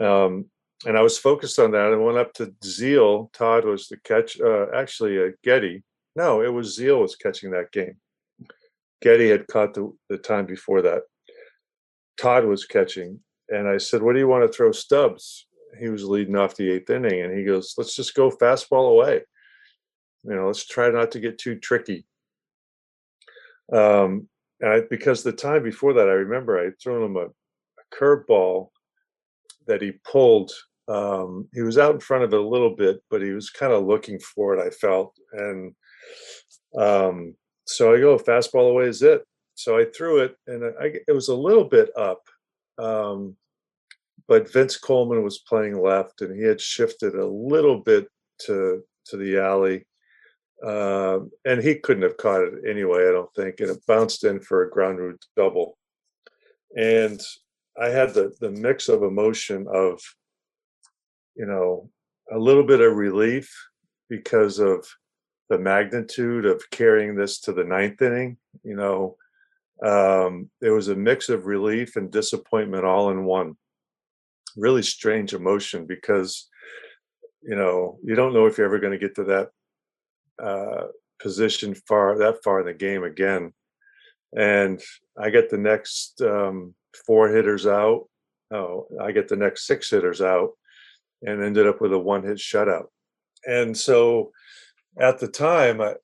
Um, 0.00 0.46
and 0.86 0.96
I 0.96 1.02
was 1.02 1.18
focused 1.18 1.58
on 1.58 1.72
that. 1.72 1.92
I 1.92 1.96
went 1.96 2.18
up 2.18 2.32
to 2.34 2.54
Zeile 2.64 3.32
Todd 3.32 3.64
was 3.64 3.88
the 3.88 3.96
catch. 3.98 4.40
Uh, 4.40 4.66
actually, 4.74 5.18
uh, 5.18 5.30
Geddy. 5.42 5.82
No, 6.14 6.42
it 6.42 6.52
was 6.52 6.78
Zeile 6.78 7.00
was 7.00 7.16
catching 7.16 7.50
that 7.50 7.72
game. 7.72 7.96
Geddy 9.00 9.28
had 9.28 9.46
caught 9.46 9.74
the, 9.74 9.92
the 10.08 10.18
time 10.18 10.46
before 10.46 10.82
that. 10.82 11.02
Todd 12.20 12.44
was 12.44 12.64
catching, 12.64 13.20
and 13.48 13.68
I 13.68 13.78
said, 13.78 14.02
"What 14.02 14.14
do 14.14 14.18
you 14.18 14.28
want 14.28 14.44
to 14.44 14.54
throw, 14.54 14.72
Stubbs?" 14.72 15.46
He 15.78 15.88
was 15.88 16.04
leading 16.04 16.36
off 16.36 16.56
the 16.56 16.70
eighth 16.70 16.90
inning, 16.90 17.22
and 17.22 17.36
he 17.36 17.44
goes, 17.44 17.74
"Let's 17.78 17.94
just 17.94 18.14
go 18.14 18.30
fastball 18.30 18.90
away. 18.90 19.22
You 20.24 20.34
know, 20.34 20.46
let's 20.46 20.66
try 20.66 20.90
not 20.90 21.12
to 21.12 21.20
get 21.20 21.38
too 21.38 21.56
tricky." 21.56 22.06
Um, 23.72 24.28
and 24.60 24.70
I, 24.72 24.80
because 24.90 25.22
the 25.22 25.32
time 25.32 25.62
before 25.62 25.92
that, 25.94 26.08
I 26.08 26.12
remember 26.12 26.58
I 26.58 26.64
would 26.64 26.80
thrown 26.80 27.04
him 27.04 27.16
a, 27.16 27.26
a 27.26 27.94
curveball 27.94 28.70
that 29.66 29.82
he 29.82 29.92
pulled. 30.04 30.50
Um, 30.88 31.48
he 31.52 31.60
was 31.60 31.78
out 31.78 31.94
in 31.94 32.00
front 32.00 32.24
of 32.24 32.32
it 32.32 32.40
a 32.40 32.48
little 32.48 32.74
bit, 32.74 33.02
but 33.10 33.22
he 33.22 33.30
was 33.30 33.50
kind 33.50 33.72
of 33.72 33.86
looking 33.86 34.18
for 34.18 34.54
it. 34.54 34.66
I 34.66 34.70
felt, 34.70 35.14
and 35.32 35.74
um, 36.76 37.34
so 37.68 37.94
I 37.94 38.00
go 38.00 38.16
fastball 38.18 38.70
away 38.70 38.86
is 38.86 39.02
it. 39.02 39.24
So 39.54 39.78
I 39.78 39.84
threw 39.84 40.20
it, 40.20 40.36
and 40.46 40.64
I, 40.80 40.92
it 41.06 41.12
was 41.12 41.28
a 41.28 41.34
little 41.34 41.64
bit 41.64 41.90
up, 41.96 42.22
um, 42.78 43.36
but 44.28 44.52
Vince 44.52 44.76
Coleman 44.76 45.22
was 45.22 45.40
playing 45.40 45.80
left, 45.80 46.22
and 46.22 46.34
he 46.34 46.44
had 46.44 46.60
shifted 46.60 47.14
a 47.14 47.26
little 47.26 47.80
bit 47.80 48.08
to 48.46 48.82
to 49.06 49.16
the 49.16 49.38
alley, 49.38 49.86
uh, 50.64 51.20
and 51.44 51.62
he 51.62 51.74
couldn't 51.74 52.04
have 52.04 52.16
caught 52.16 52.42
it 52.42 52.54
anyway. 52.68 53.08
I 53.08 53.12
don't 53.12 53.34
think, 53.34 53.60
and 53.60 53.70
it 53.70 53.86
bounced 53.86 54.24
in 54.24 54.40
for 54.40 54.62
a 54.62 54.70
ground 54.70 54.98
rule 54.98 55.16
double, 55.36 55.76
and 56.76 57.20
I 57.80 57.88
had 57.88 58.14
the 58.14 58.32
the 58.40 58.50
mix 58.50 58.88
of 58.88 59.02
emotion 59.02 59.66
of, 59.72 60.00
you 61.34 61.46
know, 61.46 61.90
a 62.32 62.38
little 62.38 62.64
bit 62.64 62.80
of 62.80 62.96
relief 62.96 63.52
because 64.08 64.58
of 64.58 64.86
the 65.48 65.58
magnitude 65.58 66.44
of 66.44 66.68
carrying 66.70 67.14
this 67.14 67.40
to 67.40 67.52
the 67.52 67.64
ninth 67.64 68.02
inning. 68.02 68.36
You 68.62 68.76
know, 68.76 69.16
um, 69.82 70.50
it 70.60 70.70
was 70.70 70.88
a 70.88 70.96
mix 70.96 71.28
of 71.28 71.46
relief 71.46 71.96
and 71.96 72.10
disappointment 72.10 72.84
all 72.84 73.10
in 73.10 73.24
one. 73.24 73.56
Really 74.56 74.82
strange 74.82 75.34
emotion 75.34 75.86
because, 75.86 76.48
you 77.42 77.54
know, 77.54 77.98
you 78.02 78.14
don't 78.14 78.34
know 78.34 78.46
if 78.46 78.58
you're 78.58 78.66
ever 78.66 78.80
going 78.80 78.98
to 78.98 78.98
get 78.98 79.14
to 79.16 79.24
that 79.24 79.50
uh, 80.42 80.86
position 81.20 81.74
far 81.74 82.18
that 82.18 82.42
far 82.42 82.60
in 82.60 82.66
the 82.66 82.74
game 82.74 83.04
again. 83.04 83.52
And 84.36 84.80
I 85.20 85.30
get 85.30 85.48
the 85.48 85.58
next 85.58 86.20
um, 86.20 86.74
four 87.06 87.28
hitters 87.28 87.66
out. 87.66 88.08
Oh, 88.50 88.86
I 89.00 89.12
get 89.12 89.28
the 89.28 89.36
next 89.36 89.66
six 89.66 89.90
hitters 89.90 90.20
out, 90.20 90.50
and 91.22 91.42
ended 91.42 91.66
up 91.66 91.80
with 91.80 91.92
a 91.92 91.98
one 91.98 92.22
hit 92.24 92.38
shutout. 92.38 92.86
And 93.46 93.76
so 93.76 94.32
at 95.00 95.18
the 95.18 95.28
time, 95.28 95.80
I, 95.80 95.94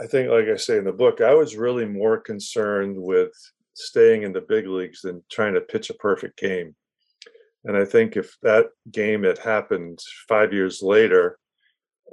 I 0.00 0.06
think, 0.06 0.30
like 0.30 0.46
I 0.46 0.56
say 0.56 0.78
in 0.78 0.84
the 0.84 0.92
book, 0.92 1.20
I 1.20 1.34
was 1.34 1.56
really 1.56 1.86
more 1.86 2.18
concerned 2.18 2.96
with 2.96 3.32
staying 3.74 4.22
in 4.22 4.32
the 4.32 4.40
big 4.40 4.66
leagues 4.66 5.02
than 5.02 5.22
trying 5.30 5.54
to 5.54 5.60
pitch 5.60 5.90
a 5.90 5.94
perfect 5.94 6.38
game. 6.38 6.74
And 7.64 7.76
I 7.76 7.84
think 7.84 8.16
if 8.16 8.36
that 8.42 8.66
game 8.90 9.22
had 9.22 9.38
happened 9.38 10.00
five 10.28 10.52
years 10.52 10.82
later, 10.82 11.38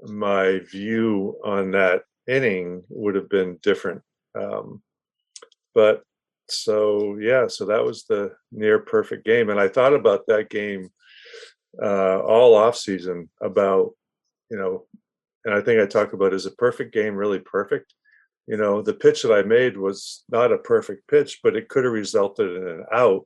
my 0.04 0.60
view 0.60 1.40
on 1.44 1.72
that 1.72 2.04
inning 2.28 2.84
would 2.90 3.16
have 3.16 3.30
been 3.30 3.58
different. 3.62 4.02
Um, 4.36 4.82
but 5.74 6.04
so 6.50 7.18
yeah, 7.20 7.48
so 7.48 7.66
that 7.66 7.84
was 7.84 8.06
the 8.06 8.34
near 8.52 8.80
perfect 8.80 9.26
game, 9.26 9.50
and 9.50 9.60
I 9.60 9.68
thought 9.68 9.94
about 9.94 10.28
that 10.28 10.50
game 10.50 10.90
uh, 11.82 12.20
all 12.20 12.56
off 12.56 12.76
season 12.76 13.30
about 13.42 13.92
you 14.50 14.58
know 14.58 14.86
and 15.50 15.58
I 15.58 15.62
think 15.62 15.82
I 15.82 15.88
talk 15.88 16.14
about 16.14 16.36
is 16.36 16.46
a 16.46 16.52
perfect 16.52 16.94
game 16.94 17.16
really 17.16 17.40
perfect? 17.40 17.96
You 18.46 18.56
know, 18.56 18.84
the 18.84 18.94
pitch 18.94 19.24
that 19.24 19.34
I 19.34 19.42
made 19.42 19.78
was 19.78 20.24
not 20.30 20.52
a 20.52 20.60
perfect 20.60 21.08
pitch, 21.08 21.40
but 21.42 21.56
it 21.56 21.70
could 21.70 21.86
have 21.86 21.94
resulted 21.94 22.56
in 22.56 22.68
an 22.68 22.86
out. 22.94 23.26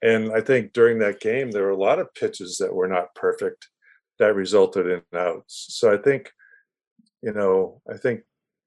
And 0.00 0.32
I 0.32 0.40
think 0.40 0.72
during 0.72 0.98
that 1.00 1.20
game, 1.20 1.50
there 1.50 1.64
were 1.64 1.72
a 1.72 1.76
lot 1.76 1.98
of 1.98 2.14
pitches 2.14 2.56
that 2.56 2.74
were 2.74 2.88
not 2.88 3.14
perfect 3.14 3.68
that 4.18 4.34
resulted 4.34 4.86
in 4.86 5.02
outs. 5.14 5.66
So 5.68 5.92
I 5.92 5.98
think, 5.98 6.32
you 7.20 7.34
know, 7.34 7.82
I 7.92 7.98
think 7.98 8.22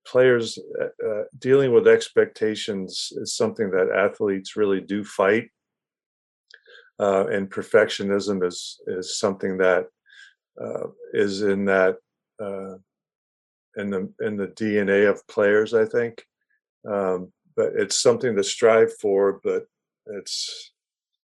players 0.06 0.60
uh, 0.80 1.08
uh 1.08 1.24
dealing 1.40 1.72
with 1.72 1.88
expectations 1.88 3.12
is 3.16 3.36
something 3.36 3.72
that 3.72 3.90
athletes 3.90 4.56
really 4.56 4.80
do 4.80 5.04
fight. 5.04 5.50
Uh, 7.00 7.26
and 7.32 7.50
perfectionism 7.50 8.46
is 8.46 8.80
is 8.86 9.18
something 9.18 9.58
that 9.58 9.88
uh, 10.64 10.88
is 11.14 11.42
in 11.42 11.66
that 11.66 11.96
uh, 12.42 12.76
in 13.76 13.90
the 13.90 14.12
in 14.22 14.38
the 14.38 14.48
DNA 14.48 15.10
of 15.10 15.26
players. 15.28 15.74
I 15.74 15.86
think, 15.86 16.26
um, 16.90 17.32
but 17.56 17.74
it's 17.76 18.02
something 18.02 18.36
to 18.36 18.44
strive 18.44 18.94
for. 19.00 19.40
But 19.44 19.66
it's 20.08 20.72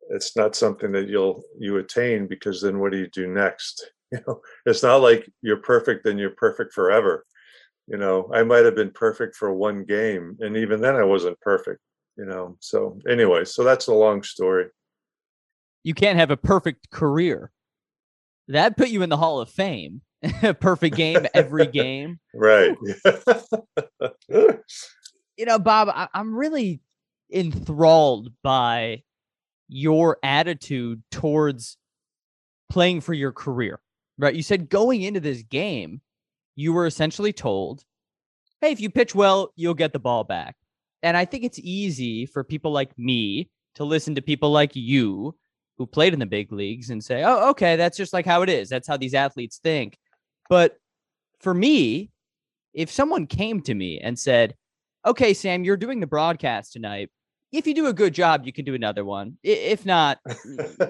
it's 0.10 0.36
not 0.36 0.56
something 0.56 0.92
that 0.92 1.08
you'll 1.08 1.44
you 1.58 1.78
attain 1.78 2.28
because 2.28 2.62
then 2.62 2.80
what 2.80 2.92
do 2.92 2.98
you 2.98 3.08
do 3.08 3.28
next? 3.28 3.92
You 4.12 4.20
know, 4.28 4.40
it's 4.68 4.84
not 4.84 5.02
like 5.02 5.28
you're 5.42 5.58
perfect 5.58 6.06
and 6.06 6.20
you're 6.20 6.30
perfect 6.30 6.74
forever. 6.74 7.26
You 7.88 7.98
know, 7.98 8.30
I 8.32 8.44
might 8.44 8.64
have 8.64 8.76
been 8.76 8.92
perfect 8.92 9.36
for 9.36 9.52
one 9.52 9.84
game, 9.84 10.38
and 10.40 10.56
even 10.56 10.80
then 10.80 10.96
I 10.96 11.04
wasn't 11.04 11.42
perfect. 11.42 11.80
You 12.16 12.26
know, 12.26 12.56
so 12.60 13.00
anyway, 13.10 13.46
so 13.46 13.64
that's 13.64 13.88
a 13.88 13.94
long 13.94 14.22
story. 14.22 14.68
You 15.84 15.96
can't 15.96 16.20
have 16.20 16.30
a 16.30 16.38
perfect 16.38 16.92
career. 16.92 17.52
That 18.48 18.78
put 18.78 18.90
you 18.90 19.02
in 19.02 19.10
the 19.10 19.18
Hall 19.18 19.42
of 19.42 19.50
Fame 19.50 20.02
perfect 20.60 20.96
game 20.96 21.26
every 21.34 21.68
game. 21.68 22.20
Right. 22.34 22.76
you 24.30 25.46
know, 25.46 25.60
Bob, 25.60 25.90
I- 25.90 26.10
I'm 26.14 26.36
really 26.36 26.82
enthralled 27.32 28.30
by 28.44 29.04
your 29.68 30.18
attitude 30.24 31.04
towards 31.12 31.78
playing 32.70 33.02
for 33.02 33.14
your 33.14 33.32
career. 33.32 33.80
Right. 34.18 34.36
You 34.36 34.44
said 34.44 34.70
going 34.70 35.02
into 35.02 35.20
this 35.20 35.44
game, 35.44 36.02
you 36.56 36.72
were 36.72 36.86
essentially 36.86 37.34
told, 37.34 37.84
hey, 38.62 38.72
if 38.72 38.80
you 38.80 38.90
pitch 38.90 39.14
well, 39.14 39.52
you'll 39.56 39.74
get 39.74 39.92
the 39.94 40.00
ball 40.00 40.24
back. 40.24 40.56
And 41.04 41.18
I 41.18 41.26
think 41.26 41.44
it's 41.44 41.60
easy 41.60 42.26
for 42.26 42.44
people 42.44 42.72
like 42.72 42.98
me 42.98 43.50
to 43.76 43.84
listen 43.84 44.16
to 44.16 44.22
people 44.22 44.52
like 44.52 44.76
you 44.76 45.36
who 45.78 45.86
played 45.86 46.14
in 46.14 46.20
the 46.20 46.26
big 46.26 46.52
leagues 46.52 46.90
and 46.90 47.04
say, 47.04 47.24
oh, 47.24 47.50
okay, 47.50 47.76
that's 47.76 47.98
just 47.98 48.14
like 48.14 48.26
how 48.26 48.42
it 48.42 48.50
is. 48.50 48.70
That's 48.70 48.88
how 48.88 48.98
these 48.98 49.14
athletes 49.14 49.60
think. 49.62 49.98
But 50.50 50.78
for 51.40 51.54
me, 51.54 52.12
if 52.74 52.92
someone 52.92 53.28
came 53.28 53.62
to 53.62 53.74
me 53.74 54.00
and 54.00 54.18
said, 54.18 54.56
okay, 55.06 55.34
Sam, 55.34 55.64
you're 55.64 55.78
doing 55.78 56.00
the 56.00 56.08
broadcast 56.08 56.74
tonight, 56.74 57.10
if 57.52 57.66
you 57.66 57.74
do 57.74 57.88
a 57.88 57.94
good 57.94 58.14
job, 58.14 58.46
you 58.46 58.52
can 58.52 58.66
do 58.66 58.74
another 58.74 59.06
one. 59.06 59.38
If 59.44 59.86
not, 59.86 60.20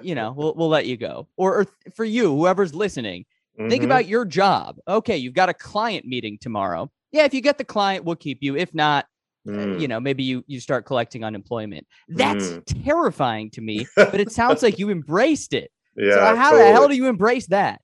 you 0.02 0.16
know, 0.16 0.34
we'll 0.36 0.56
we'll 0.56 0.70
let 0.70 0.86
you 0.86 0.98
go. 0.98 1.28
Or, 1.38 1.62
or 1.62 1.68
for 1.94 2.06
you, 2.06 2.36
whoever's 2.36 2.74
listening, 2.74 3.26
mm-hmm. 3.60 3.70
think 3.70 3.84
about 3.84 4.08
your 4.08 4.26
job. 4.26 4.78
Okay, 4.88 5.18
you've 5.18 5.34
got 5.34 5.50
a 5.50 5.54
client 5.54 6.06
meeting 6.06 6.38
tomorrow. 6.40 6.92
Yeah, 7.12 7.26
if 7.26 7.34
you 7.34 7.42
get 7.42 7.58
the 7.58 7.66
client, 7.66 8.04
we'll 8.04 8.16
keep 8.16 8.40
you. 8.42 8.56
If 8.58 8.74
not, 8.74 9.06
mm. 9.48 9.80
you 9.80 9.88
know, 9.88 10.00
maybe 10.00 10.24
you 10.24 10.44
you 10.48 10.60
start 10.60 10.86
collecting 10.86 11.24
unemployment. 11.24 11.86
That's 12.10 12.48
mm. 12.48 12.84
terrifying 12.84 13.52
to 13.52 13.62
me, 13.62 13.86
but 13.96 14.20
it 14.20 14.32
sounds 14.32 14.64
like 14.64 14.80
you 14.80 14.90
embraced 14.90 15.54
it. 15.54 15.72
Yeah. 15.96 16.16
So 16.16 16.36
how 16.36 16.52
totally. 16.52 16.64
the 16.64 16.72
hell 16.74 16.88
do 16.88 16.96
you 16.96 17.08
embrace 17.08 17.48
that? 17.48 17.82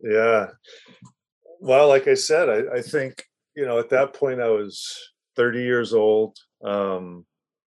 Yeah. 0.00 0.46
Well, 1.64 1.88
like 1.88 2.08
I 2.08 2.14
said, 2.14 2.50
I, 2.50 2.76
I 2.76 2.82
think, 2.82 3.24
you 3.56 3.64
know, 3.64 3.78
at 3.78 3.88
that 3.88 4.12
point 4.12 4.38
I 4.38 4.50
was 4.50 4.86
30 5.34 5.62
years 5.62 5.94
old. 5.94 6.36
Um, 6.62 7.24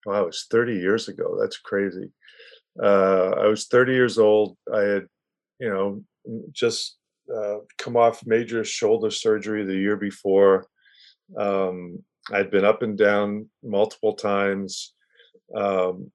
wow, 0.03 0.23
it 0.23 0.25
was 0.25 0.47
30 0.49 0.77
years 0.77 1.09
ago. 1.09 1.37
That's 1.39 1.59
crazy. 1.59 2.09
Uh, 2.81 3.35
I 3.39 3.45
was 3.45 3.67
30 3.67 3.93
years 3.93 4.17
old. 4.17 4.57
I 4.73 4.79
had, 4.79 5.03
you 5.59 5.69
know, 5.69 6.03
just 6.51 6.97
uh, 7.31 7.57
come 7.77 7.95
off 7.95 8.25
major 8.25 8.63
shoulder 8.63 9.11
surgery 9.11 9.63
the 9.63 9.77
year 9.77 9.95
before. 9.95 10.65
Um, 11.37 12.03
I'd 12.31 12.49
been 12.49 12.65
up 12.65 12.81
and 12.81 12.97
down 12.97 13.47
multiple 13.61 14.15
times. 14.15 14.95
Um, 15.55 16.11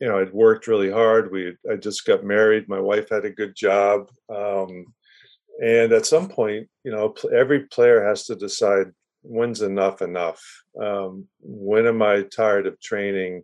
you 0.00 0.08
know, 0.08 0.18
I'd 0.18 0.32
worked 0.32 0.66
really 0.66 0.90
hard. 0.90 1.30
We, 1.30 1.54
I 1.70 1.76
just 1.76 2.04
got 2.04 2.24
married. 2.24 2.68
My 2.68 2.80
wife 2.80 3.10
had 3.10 3.24
a 3.24 3.30
good 3.30 3.54
job. 3.54 4.10
Um, 4.28 4.86
and 5.60 5.92
at 5.92 6.06
some 6.06 6.28
point, 6.28 6.68
you 6.84 6.90
know, 6.90 7.14
every 7.36 7.66
player 7.66 8.02
has 8.02 8.24
to 8.26 8.34
decide 8.34 8.86
when's 9.22 9.60
enough 9.60 10.00
enough. 10.00 10.42
Um, 10.80 11.26
when 11.40 11.86
am 11.86 12.00
I 12.00 12.22
tired 12.22 12.66
of 12.66 12.80
training? 12.80 13.42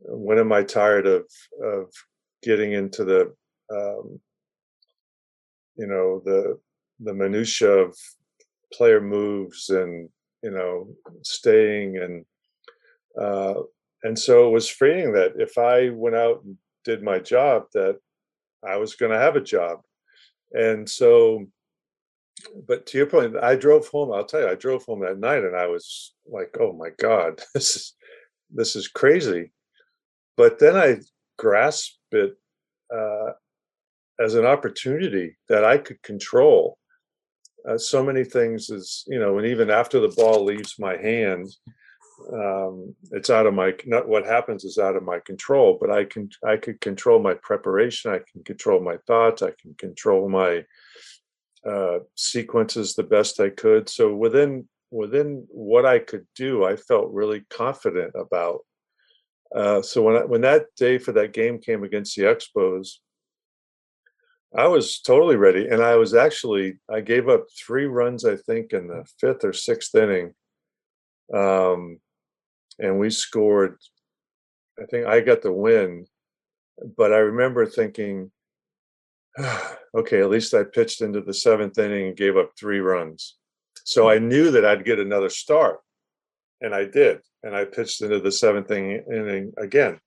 When 0.00 0.38
am 0.38 0.52
I 0.52 0.62
tired 0.62 1.06
of 1.06 1.24
of 1.62 1.90
getting 2.42 2.72
into 2.72 3.04
the 3.04 3.34
um, 3.74 4.20
you 5.76 5.86
know 5.86 6.20
the 6.26 6.58
the 7.00 7.14
minutia 7.14 7.70
of 7.70 7.96
player 8.72 9.00
moves 9.00 9.70
and 9.70 10.10
you 10.42 10.50
know 10.50 10.88
staying 11.22 11.96
and 11.96 12.24
uh, 13.18 13.62
and 14.02 14.18
so 14.18 14.46
it 14.46 14.50
was 14.50 14.68
freeing 14.68 15.12
that 15.14 15.32
if 15.36 15.56
I 15.56 15.88
went 15.88 16.16
out 16.16 16.42
and 16.44 16.58
did 16.84 17.02
my 17.02 17.18
job 17.18 17.64
that 17.72 17.96
I 18.66 18.76
was 18.76 18.94
going 18.94 19.12
to 19.12 19.18
have 19.18 19.36
a 19.36 19.40
job 19.40 19.80
and 20.52 20.88
so 20.88 21.46
but 22.66 22.86
to 22.86 22.98
your 22.98 23.06
point 23.06 23.36
I 23.36 23.56
drove 23.56 23.88
home 23.88 24.12
I'll 24.12 24.24
tell 24.24 24.40
you 24.40 24.48
I 24.48 24.54
drove 24.54 24.84
home 24.84 25.00
that 25.00 25.18
night 25.18 25.44
and 25.44 25.56
I 25.56 25.66
was 25.66 26.14
like 26.26 26.56
oh 26.60 26.72
my 26.72 26.90
god 26.98 27.42
this 27.54 27.76
is 27.76 27.94
this 28.54 28.76
is 28.76 28.88
crazy. 28.88 29.52
But 30.36 30.58
then 30.58 30.76
I 30.76 30.98
grasped 31.38 31.98
it 32.12 32.36
uh, 32.94 33.32
as 34.20 34.34
an 34.34 34.46
opportunity 34.46 35.36
that 35.48 35.64
I 35.64 35.78
could 35.78 36.02
control 36.02 36.78
uh, 37.68 37.78
so 37.78 38.04
many 38.04 38.24
things 38.24 38.70
as 38.70 39.04
you 39.06 39.18
know 39.18 39.38
and 39.38 39.46
even 39.46 39.70
after 39.70 39.98
the 40.00 40.14
ball 40.16 40.44
leaves 40.44 40.78
my 40.78 40.96
hand 40.96 41.48
um, 42.32 42.94
it's 43.10 43.30
out 43.30 43.46
of 43.46 43.54
my 43.54 43.74
not 43.86 44.08
what 44.08 44.26
happens 44.26 44.64
is 44.64 44.78
out 44.78 44.96
of 44.96 45.02
my 45.02 45.18
control 45.20 45.78
but 45.80 45.90
i 45.90 46.04
can 46.04 46.28
i 46.46 46.56
could 46.56 46.80
control 46.80 47.20
my 47.20 47.34
preparation 47.34 48.12
i 48.12 48.20
can 48.30 48.42
control 48.44 48.80
my 48.80 48.96
thoughts 49.06 49.42
i 49.42 49.50
can 49.60 49.74
control 49.78 50.28
my 50.28 50.64
uh, 51.68 51.98
sequences 52.14 52.94
the 52.94 53.02
best 53.02 53.40
i 53.40 53.48
could. 53.48 53.88
So 53.88 54.14
within 54.14 54.68
within 54.90 55.46
what 55.48 55.86
i 55.86 55.98
could 55.98 56.26
do 56.36 56.64
i 56.64 56.76
felt 56.76 57.12
really 57.12 57.44
confident 57.50 58.12
about 58.14 58.60
uh, 59.54 59.82
so 59.82 60.02
when 60.02 60.16
I, 60.16 60.24
when 60.24 60.40
that 60.40 60.66
day 60.76 60.98
for 60.98 61.12
that 61.12 61.32
game 61.32 61.58
came 61.58 61.84
against 61.84 62.16
the 62.16 62.24
expos 62.24 62.98
I 64.56 64.68
was 64.68 65.00
totally 65.00 65.34
ready, 65.34 65.66
and 65.66 65.82
I 65.82 65.96
was 65.96 66.14
actually 66.14 66.78
I 66.88 67.00
gave 67.00 67.28
up 67.28 67.46
three 67.58 67.86
runs 67.86 68.24
I 68.24 68.36
think 68.36 68.72
in 68.72 68.86
the 68.86 69.04
fifth 69.18 69.44
or 69.44 69.52
sixth 69.52 69.92
inning, 69.96 70.32
um, 71.32 71.98
and 72.78 72.98
we 72.98 73.10
scored. 73.10 73.78
I 74.80 74.86
think 74.86 75.06
I 75.06 75.20
got 75.20 75.42
the 75.42 75.52
win, 75.52 76.06
but 76.96 77.12
I 77.12 77.18
remember 77.18 77.66
thinking, 77.66 78.30
okay, 79.94 80.20
at 80.20 80.30
least 80.30 80.54
I 80.54 80.64
pitched 80.64 81.00
into 81.00 81.20
the 81.20 81.34
seventh 81.34 81.78
inning 81.78 82.08
and 82.08 82.16
gave 82.16 82.36
up 82.36 82.52
three 82.58 82.80
runs, 82.80 83.36
so 83.84 84.08
I 84.08 84.18
knew 84.18 84.50
that 84.52 84.64
I'd 84.64 84.84
get 84.84 84.98
another 84.98 85.30
start, 85.30 85.80
and 86.60 86.74
I 86.74 86.84
did, 86.84 87.20
and 87.42 87.54
I 87.54 87.64
pitched 87.64 88.02
into 88.02 88.20
the 88.20 88.32
seventh 88.32 88.70
inning 88.70 89.52
again. 89.58 90.00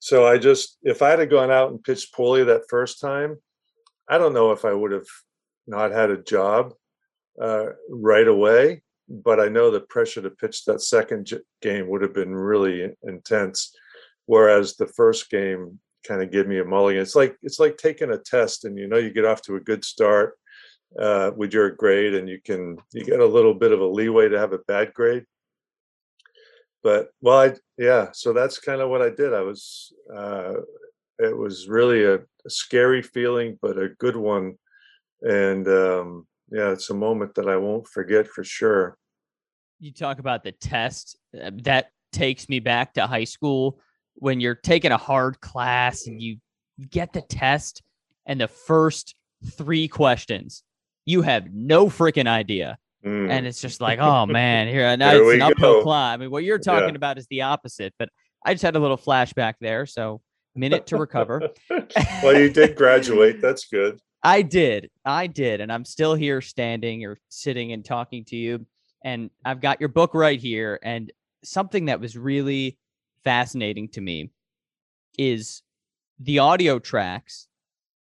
So 0.00 0.26
I 0.26 0.38
just, 0.38 0.78
if 0.82 1.02
I 1.02 1.10
had 1.10 1.30
gone 1.30 1.50
out 1.50 1.70
and 1.70 1.82
pitched 1.82 2.14
poorly 2.14 2.42
that 2.44 2.70
first 2.70 3.00
time, 3.00 3.36
I 4.08 4.16
don't 4.18 4.32
know 4.32 4.50
if 4.50 4.64
I 4.64 4.72
would 4.72 4.92
have 4.92 5.06
not 5.66 5.92
had 5.92 6.10
a 6.10 6.22
job 6.22 6.72
uh, 7.40 7.66
right 7.88 8.26
away, 8.26 8.82
but 9.10 9.40
I 9.40 9.48
know 9.48 9.70
the 9.70 9.80
pressure 9.80 10.22
to 10.22 10.30
pitch 10.30 10.64
that 10.64 10.80
second 10.80 11.30
game 11.60 11.88
would 11.88 12.02
have 12.02 12.14
been 12.14 12.34
really 12.34 12.94
intense. 13.02 13.74
Whereas 14.26 14.76
the 14.76 14.86
first 14.86 15.28
game 15.30 15.80
kind 16.06 16.22
of 16.22 16.30
gave 16.30 16.46
me 16.46 16.60
a 16.60 16.64
mulligan. 16.64 17.02
It's 17.02 17.16
like 17.16 17.36
it's 17.42 17.58
like 17.58 17.76
taking 17.76 18.12
a 18.12 18.18
test, 18.18 18.64
and 18.64 18.78
you 18.78 18.86
know 18.86 18.96
you 18.96 19.10
get 19.12 19.24
off 19.24 19.42
to 19.42 19.56
a 19.56 19.60
good 19.60 19.84
start 19.84 20.38
uh, 20.98 21.32
with 21.36 21.52
your 21.52 21.70
grade, 21.70 22.14
and 22.14 22.28
you 22.28 22.40
can 22.40 22.78
you 22.92 23.04
get 23.04 23.20
a 23.20 23.26
little 23.26 23.54
bit 23.54 23.72
of 23.72 23.80
a 23.80 23.86
leeway 23.86 24.28
to 24.28 24.38
have 24.38 24.52
a 24.52 24.58
bad 24.58 24.94
grade. 24.94 25.24
But 26.82 27.10
well, 27.20 27.40
I 27.40 27.54
yeah, 27.76 28.10
so 28.12 28.32
that's 28.32 28.58
kind 28.58 28.80
of 28.80 28.88
what 28.88 29.02
I 29.02 29.10
did. 29.10 29.34
I 29.34 29.40
was 29.42 29.92
uh, 30.14 30.54
it 31.18 31.36
was 31.36 31.68
really 31.68 32.04
a, 32.04 32.14
a 32.14 32.50
scary 32.50 33.02
feeling, 33.02 33.58
but 33.60 33.78
a 33.78 33.88
good 33.88 34.16
one. 34.16 34.54
And 35.22 35.66
um, 35.68 36.26
yeah, 36.50 36.70
it's 36.70 36.90
a 36.90 36.94
moment 36.94 37.34
that 37.34 37.48
I 37.48 37.56
won't 37.56 37.86
forget 37.86 38.26
for 38.28 38.42
sure. 38.44 38.96
You 39.80 39.92
talk 39.92 40.18
about 40.18 40.44
the 40.44 40.52
test 40.52 41.16
uh, 41.34 41.50
that 41.62 41.90
takes 42.12 42.48
me 42.48 42.60
back 42.60 42.94
to 42.94 43.06
high 43.06 43.24
school 43.24 43.80
when 44.14 44.40
you're 44.40 44.54
taking 44.54 44.92
a 44.92 44.96
hard 44.96 45.40
class 45.40 46.06
and 46.06 46.20
you 46.20 46.36
get 46.90 47.12
the 47.12 47.22
test 47.22 47.82
and 48.26 48.40
the 48.40 48.48
first 48.48 49.14
three 49.52 49.88
questions 49.88 50.62
you 51.06 51.22
have 51.22 51.52
no 51.52 51.86
freaking 51.86 52.26
idea 52.26 52.76
mm. 53.04 53.30
and 53.30 53.46
it's 53.46 53.60
just 53.60 53.80
like 53.80 53.98
oh 53.98 54.26
man 54.26 54.68
here 54.68 54.94
now 54.96 55.12
it's 55.14 55.34
an 55.34 55.42
uphill 55.42 55.78
go. 55.78 55.82
climb 55.82 56.20
i 56.20 56.22
mean 56.22 56.30
what 56.30 56.44
you're 56.44 56.58
talking 56.58 56.90
yeah. 56.90 56.94
about 56.94 57.16
is 57.16 57.26
the 57.30 57.40
opposite 57.40 57.94
but 57.98 58.08
i 58.44 58.52
just 58.52 58.62
had 58.62 58.76
a 58.76 58.78
little 58.78 58.98
flashback 58.98 59.54
there 59.60 59.86
so 59.86 60.20
minute 60.54 60.86
to 60.88 60.96
recover. 60.96 61.42
well, 62.22 62.38
you 62.38 62.50
did 62.50 62.76
graduate. 62.76 63.40
That's 63.40 63.66
good. 63.66 64.00
I 64.22 64.42
did. 64.42 64.90
I 65.04 65.26
did. 65.26 65.60
And 65.60 65.72
I'm 65.72 65.84
still 65.84 66.14
here 66.14 66.40
standing 66.40 67.04
or 67.04 67.18
sitting 67.28 67.72
and 67.72 67.84
talking 67.84 68.24
to 68.26 68.36
you. 68.36 68.66
And 69.04 69.30
I've 69.44 69.60
got 69.60 69.80
your 69.80 69.88
book 69.88 70.14
right 70.14 70.38
here. 70.38 70.78
And 70.82 71.12
something 71.42 71.86
that 71.86 72.00
was 72.00 72.16
really 72.16 72.78
fascinating 73.24 73.88
to 73.90 74.00
me 74.00 74.30
is 75.18 75.62
the 76.18 76.38
audio 76.38 76.78
tracks 76.78 77.48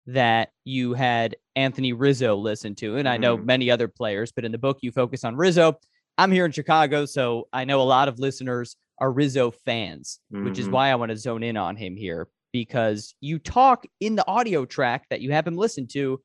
that 0.07 0.51
you 0.63 0.93
had 0.93 1.35
Anthony 1.55 1.93
Rizzo 1.93 2.35
listen 2.35 2.75
to. 2.75 2.97
And 2.97 3.07
I 3.07 3.17
know 3.17 3.35
mm-hmm. 3.35 3.45
many 3.45 3.71
other 3.71 3.87
players, 3.87 4.31
but 4.31 4.45
in 4.45 4.51
the 4.51 4.57
book, 4.57 4.79
you 4.81 4.91
focus 4.91 5.23
on 5.23 5.35
Rizzo. 5.35 5.79
I'm 6.17 6.31
here 6.31 6.45
in 6.45 6.51
Chicago, 6.51 7.05
so 7.05 7.47
I 7.53 7.65
know 7.65 7.81
a 7.81 7.83
lot 7.83 8.07
of 8.07 8.17
listeners 8.17 8.75
are 8.99 9.11
Rizzo 9.11 9.51
fans, 9.51 10.19
mm-hmm. 10.33 10.45
which 10.45 10.57
is 10.57 10.65
mm-hmm. 10.65 10.73
why 10.73 10.91
I 10.91 10.95
want 10.95 11.11
to 11.11 11.17
zone 11.17 11.43
in 11.43 11.57
on 11.57 11.75
him 11.75 11.95
here 11.95 12.27
because 12.51 13.13
you 13.21 13.39
talk 13.39 13.85
in 13.99 14.15
the 14.15 14.27
audio 14.27 14.65
track 14.65 15.05
that 15.09 15.21
you 15.21 15.31
have 15.31 15.45
him 15.45 15.55
listen 15.55 15.87
to 15.87 16.19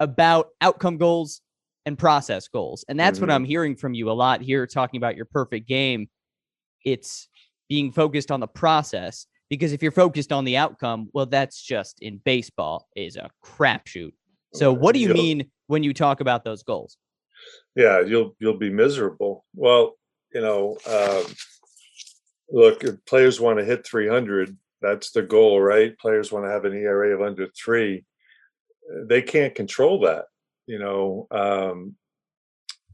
about 0.00 0.48
outcome 0.60 0.96
goals 0.96 1.42
and 1.88 1.98
process 1.98 2.46
goals. 2.46 2.84
And 2.88 2.98
that's 2.98 3.18
mm-hmm. 3.18 3.26
what 3.26 3.34
I'm 3.34 3.44
hearing 3.44 3.74
from 3.74 3.94
you 3.94 4.10
a 4.10 4.12
lot 4.12 4.40
here 4.40 4.66
talking 4.66 4.98
about 4.98 5.16
your 5.16 5.24
perfect 5.24 5.66
game. 5.66 6.08
It's 6.84 7.28
being 7.68 7.90
focused 7.90 8.30
on 8.30 8.38
the 8.38 8.46
process 8.46 9.26
because 9.50 9.72
if 9.72 9.82
you're 9.82 9.90
focused 9.90 10.30
on 10.30 10.44
the 10.44 10.56
outcome, 10.56 11.08
well, 11.12 11.26
that's 11.26 11.60
just 11.60 11.98
in 12.00 12.20
baseball 12.24 12.86
is 12.94 13.16
a 13.16 13.30
crapshoot. 13.44 14.12
So 14.54 14.72
what 14.72 14.94
do 14.94 15.00
you 15.00 15.12
mean 15.12 15.50
when 15.66 15.82
you 15.82 15.92
talk 15.92 16.20
about 16.20 16.44
those 16.44 16.62
goals? 16.62 16.96
Yeah, 17.74 18.00
you'll 18.00 18.34
you'll 18.38 18.56
be 18.56 18.70
miserable. 18.70 19.44
Well, 19.54 19.94
you 20.32 20.40
know, 20.40 20.78
um, 20.86 21.32
look, 22.50 22.82
players 23.06 23.40
want 23.40 23.58
to 23.58 23.64
hit 23.64 23.86
300 23.86 24.56
that's 24.80 25.10
the 25.10 25.22
goal, 25.22 25.60
right? 25.60 25.98
Players 25.98 26.30
want 26.30 26.44
to 26.44 26.50
have 26.50 26.64
an 26.64 26.74
ERA 26.74 27.14
of 27.14 27.22
under 27.22 27.48
three. 27.48 28.04
They 29.06 29.22
can't 29.22 29.54
control 29.54 30.00
that. 30.00 30.26
You 30.68 30.78
know, 30.78 31.26
um, 31.30 31.96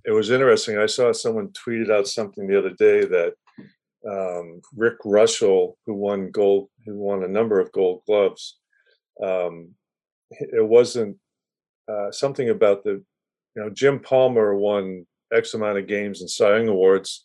it 0.04 0.12
was 0.12 0.30
interesting. 0.30 0.78
I 0.78 0.86
saw 0.86 1.10
someone 1.12 1.48
tweeted 1.48 1.90
out 1.90 2.06
something 2.06 2.46
the 2.46 2.58
other 2.58 2.70
day 2.70 3.04
that 3.04 3.34
um, 4.08 4.60
Rick 4.76 5.00
Reuschel, 5.04 5.74
who 5.84 5.94
won 5.94 6.30
gold, 6.30 6.68
who 6.86 6.96
won 6.96 7.24
a 7.24 7.28
number 7.28 7.58
of 7.58 7.72
Gold 7.72 8.02
Gloves, 8.06 8.58
um, 9.20 9.70
it 10.30 10.64
wasn't 10.64 11.16
uh, 11.90 12.12
something 12.12 12.48
about 12.48 12.84
the, 12.84 13.02
you 13.56 13.62
know, 13.62 13.70
Jim 13.70 13.98
Palmer 13.98 14.54
won 14.54 15.04
X 15.32 15.54
amount 15.54 15.78
of 15.78 15.88
games 15.88 16.20
and 16.20 16.30
Cy 16.30 16.56
Young 16.56 16.68
awards 16.68 17.24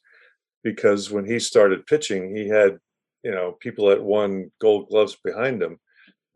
because 0.64 1.12
when 1.12 1.26
he 1.26 1.38
started 1.38 1.86
pitching, 1.86 2.36
he 2.36 2.48
had 2.48 2.80
you 3.24 3.32
know 3.32 3.58
people 3.60 3.88
that 3.90 4.02
won 4.02 4.52
Gold 4.60 4.90
Gloves 4.90 5.16
behind 5.24 5.62
him. 5.62 5.80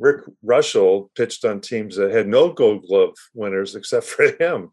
Rick 0.04 0.26
Reuschel 0.46 1.08
pitched 1.16 1.46
on 1.46 1.62
teams 1.62 1.96
that 1.96 2.12
had 2.12 2.28
no 2.28 2.52
Gold 2.52 2.86
Glove 2.88 3.16
winners 3.34 3.74
except 3.80 4.06
for 4.06 4.36
him. 4.38 4.72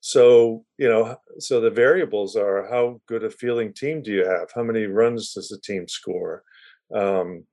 So 0.00 0.64
you 0.78 0.88
know, 0.88 1.16
so 1.38 1.60
the 1.60 1.70
variables 1.70 2.36
are 2.36 2.68
how 2.70 3.00
good 3.08 3.24
a 3.24 3.30
feeling 3.30 3.74
team 3.74 4.02
do 4.02 4.12
you 4.12 4.24
have? 4.24 4.48
How 4.54 4.62
many 4.62 4.84
runs 4.86 5.34
does 5.34 5.48
the 5.48 5.58
team 5.58 5.88
score? 5.88 6.44
Um, 6.94 7.44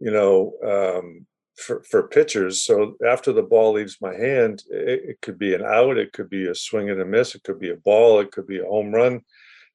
you 0.00 0.10
know, 0.10 0.52
um, 0.66 1.26
for, 1.56 1.84
for 1.84 2.08
pitchers. 2.08 2.62
So 2.62 2.96
after 3.06 3.32
the 3.32 3.44
ball 3.44 3.74
leaves 3.74 3.98
my 4.00 4.12
hand, 4.12 4.64
it, 4.70 5.02
it, 5.10 5.20
could 5.22 5.38
be 5.38 5.54
an 5.54 5.62
out, 5.62 5.96
it 5.96 6.12
could 6.12 6.28
be 6.28 6.48
a 6.48 6.54
swing 6.54 6.90
and 6.90 7.00
a 7.00 7.04
miss, 7.04 7.36
it 7.36 7.44
could 7.44 7.60
be 7.60 7.70
a 7.70 7.76
ball, 7.76 8.18
it 8.18 8.32
could 8.32 8.48
be 8.48 8.58
a 8.58 8.66
home 8.66 8.92
run, 8.92 9.14
it 9.14 9.22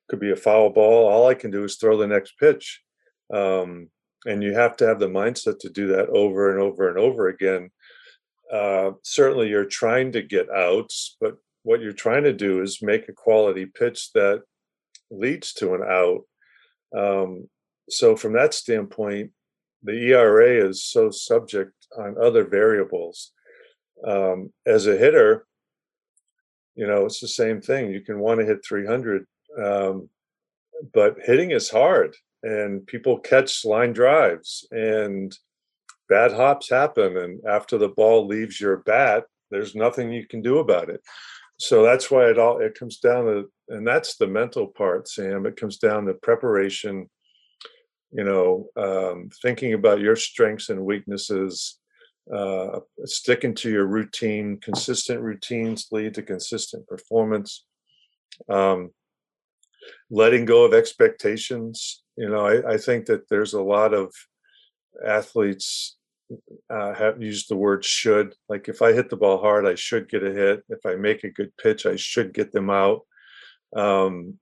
could 0.10 0.20
be 0.20 0.32
a 0.32 0.36
foul 0.36 0.70
ball. 0.70 1.08
All 1.08 1.28
I 1.28 1.34
can 1.34 1.52
do 1.52 1.64
is 1.64 1.78
throw 1.78 1.98
the 1.98 2.06
next 2.06 2.34
pitch. 2.38 2.82
Um, 3.34 3.90
and 4.26 4.44
you 4.44 4.54
have 4.54 4.76
to 4.78 4.88
have 4.88 5.00
the 5.00 5.08
mindset 5.08 5.60
to 5.60 5.70
do 5.70 5.88
that 5.88 6.10
over 6.10 6.52
and 6.52 6.60
over 6.60 6.90
and 6.90 6.98
over 6.98 7.28
again. 7.28 7.72
Uh, 8.52 8.92
certainly, 9.04 9.50
you're 9.50 9.66
trying 9.66 10.12
to 10.12 10.22
get 10.22 10.50
outs, 10.50 11.16
but 11.22 11.38
what 11.64 11.82
you're 11.82 11.94
trying 11.94 12.24
to 12.24 12.34
do 12.34 12.62
is 12.62 12.82
make 12.82 13.08
a 13.08 13.14
quality 13.14 13.66
pitch 13.66 14.12
that 14.14 14.42
leads 15.12 15.54
to 15.54 15.74
an 15.76 15.84
out. 15.84 16.22
Um, 16.98 17.48
so, 17.90 18.16
from 18.16 18.34
that 18.34 18.54
standpoint, 18.54 19.32
the 19.84 19.94
ERA 19.94 20.68
is 20.68 20.84
so 20.84 21.10
subject 21.10 21.74
on 21.98 22.16
other 22.22 22.44
variables. 22.44 23.32
Um, 24.06 24.52
as 24.66 24.88
a 24.88 24.98
hitter, 24.98 25.46
you 26.76 26.88
know, 26.88 27.06
it's 27.06 27.20
the 27.20 27.28
same 27.28 27.62
thing. 27.62 27.92
You 27.92 28.02
can 28.02 28.20
want 28.20 28.40
to 28.40 28.46
hit 28.46 28.66
300, 28.66 29.26
um, 29.62 30.10
but 30.94 31.18
hitting 31.24 31.52
is 31.52 31.70
hard, 31.70 32.16
and 32.44 32.86
people 32.88 33.20
catch 33.20 33.66
line 33.66 33.94
drives, 33.94 34.68
and 34.72 35.38
bad 36.08 36.32
hops 36.34 36.70
happen. 36.70 37.18
And 37.18 37.42
after 37.46 37.78
the 37.78 37.90
ball 37.90 38.28
leaves 38.28 38.60
your 38.60 38.78
bat, 38.78 39.26
there's 39.52 39.76
nothing 39.76 40.12
you 40.12 40.28
can 40.28 40.42
do 40.42 40.60
about 40.60 40.90
it. 40.90 41.02
So 41.58 41.84
that's 41.84 42.10
why 42.10 42.30
it 42.30 42.40
all 42.40 42.60
it 42.60 42.78
comes 42.78 43.00
down 43.00 43.26
to, 43.26 43.52
and 43.68 43.86
that's 43.86 44.16
the 44.16 44.28
mental 44.28 44.68
part, 44.68 45.08
Sam. 45.08 45.46
It 45.46 45.58
comes 45.58 45.78
down 45.78 46.06
to 46.06 46.14
preparation 46.14 47.10
you 48.12 48.24
know 48.24 48.68
um, 48.76 49.30
thinking 49.42 49.74
about 49.74 50.00
your 50.00 50.16
strengths 50.16 50.70
and 50.70 50.86
weaknesses 50.86 51.80
uh, 52.34 52.80
sticking 53.06 53.56
to 53.56 53.70
your 53.70 53.86
routine 53.86 54.60
consistent 54.62 55.22
routines 55.22 55.88
lead 55.92 56.14
to 56.14 56.22
consistent 56.22 56.86
performance 56.88 57.66
um, 58.50 58.92
letting 60.10 60.46
go 60.46 60.66
of 60.66 60.74
expectations 60.74 62.04
you 62.20 62.30
know 62.30 62.46
I, 62.46 62.74
I, 62.74 62.78
think 62.78 63.06
that 63.06 63.30
there's 63.30 63.54
a 63.54 63.62
lot 63.76 63.94
of 63.94 64.14
athletes 65.06 65.98
uh, 66.70 66.94
have 66.94 67.22
used 67.22 67.50
the 67.50 67.56
word 67.56 67.84
should 67.84 68.36
like 68.50 68.68
if 68.68 68.82
i 68.82 68.92
hit 68.94 69.10
the 69.10 69.22
ball 69.24 69.40
hard 69.40 69.66
i 69.66 69.76
should 69.76 70.10
get 70.10 70.24
a 70.24 70.32
hit. 70.32 70.64
If 70.70 70.86
i 70.86 70.96
make 70.96 71.24
a 71.24 71.36
good 71.40 71.52
pitch 71.58 71.86
i 71.86 71.96
should 71.96 72.34
get 72.34 72.52
them 72.52 72.70
out. 72.70 73.02
Um, 73.76 74.40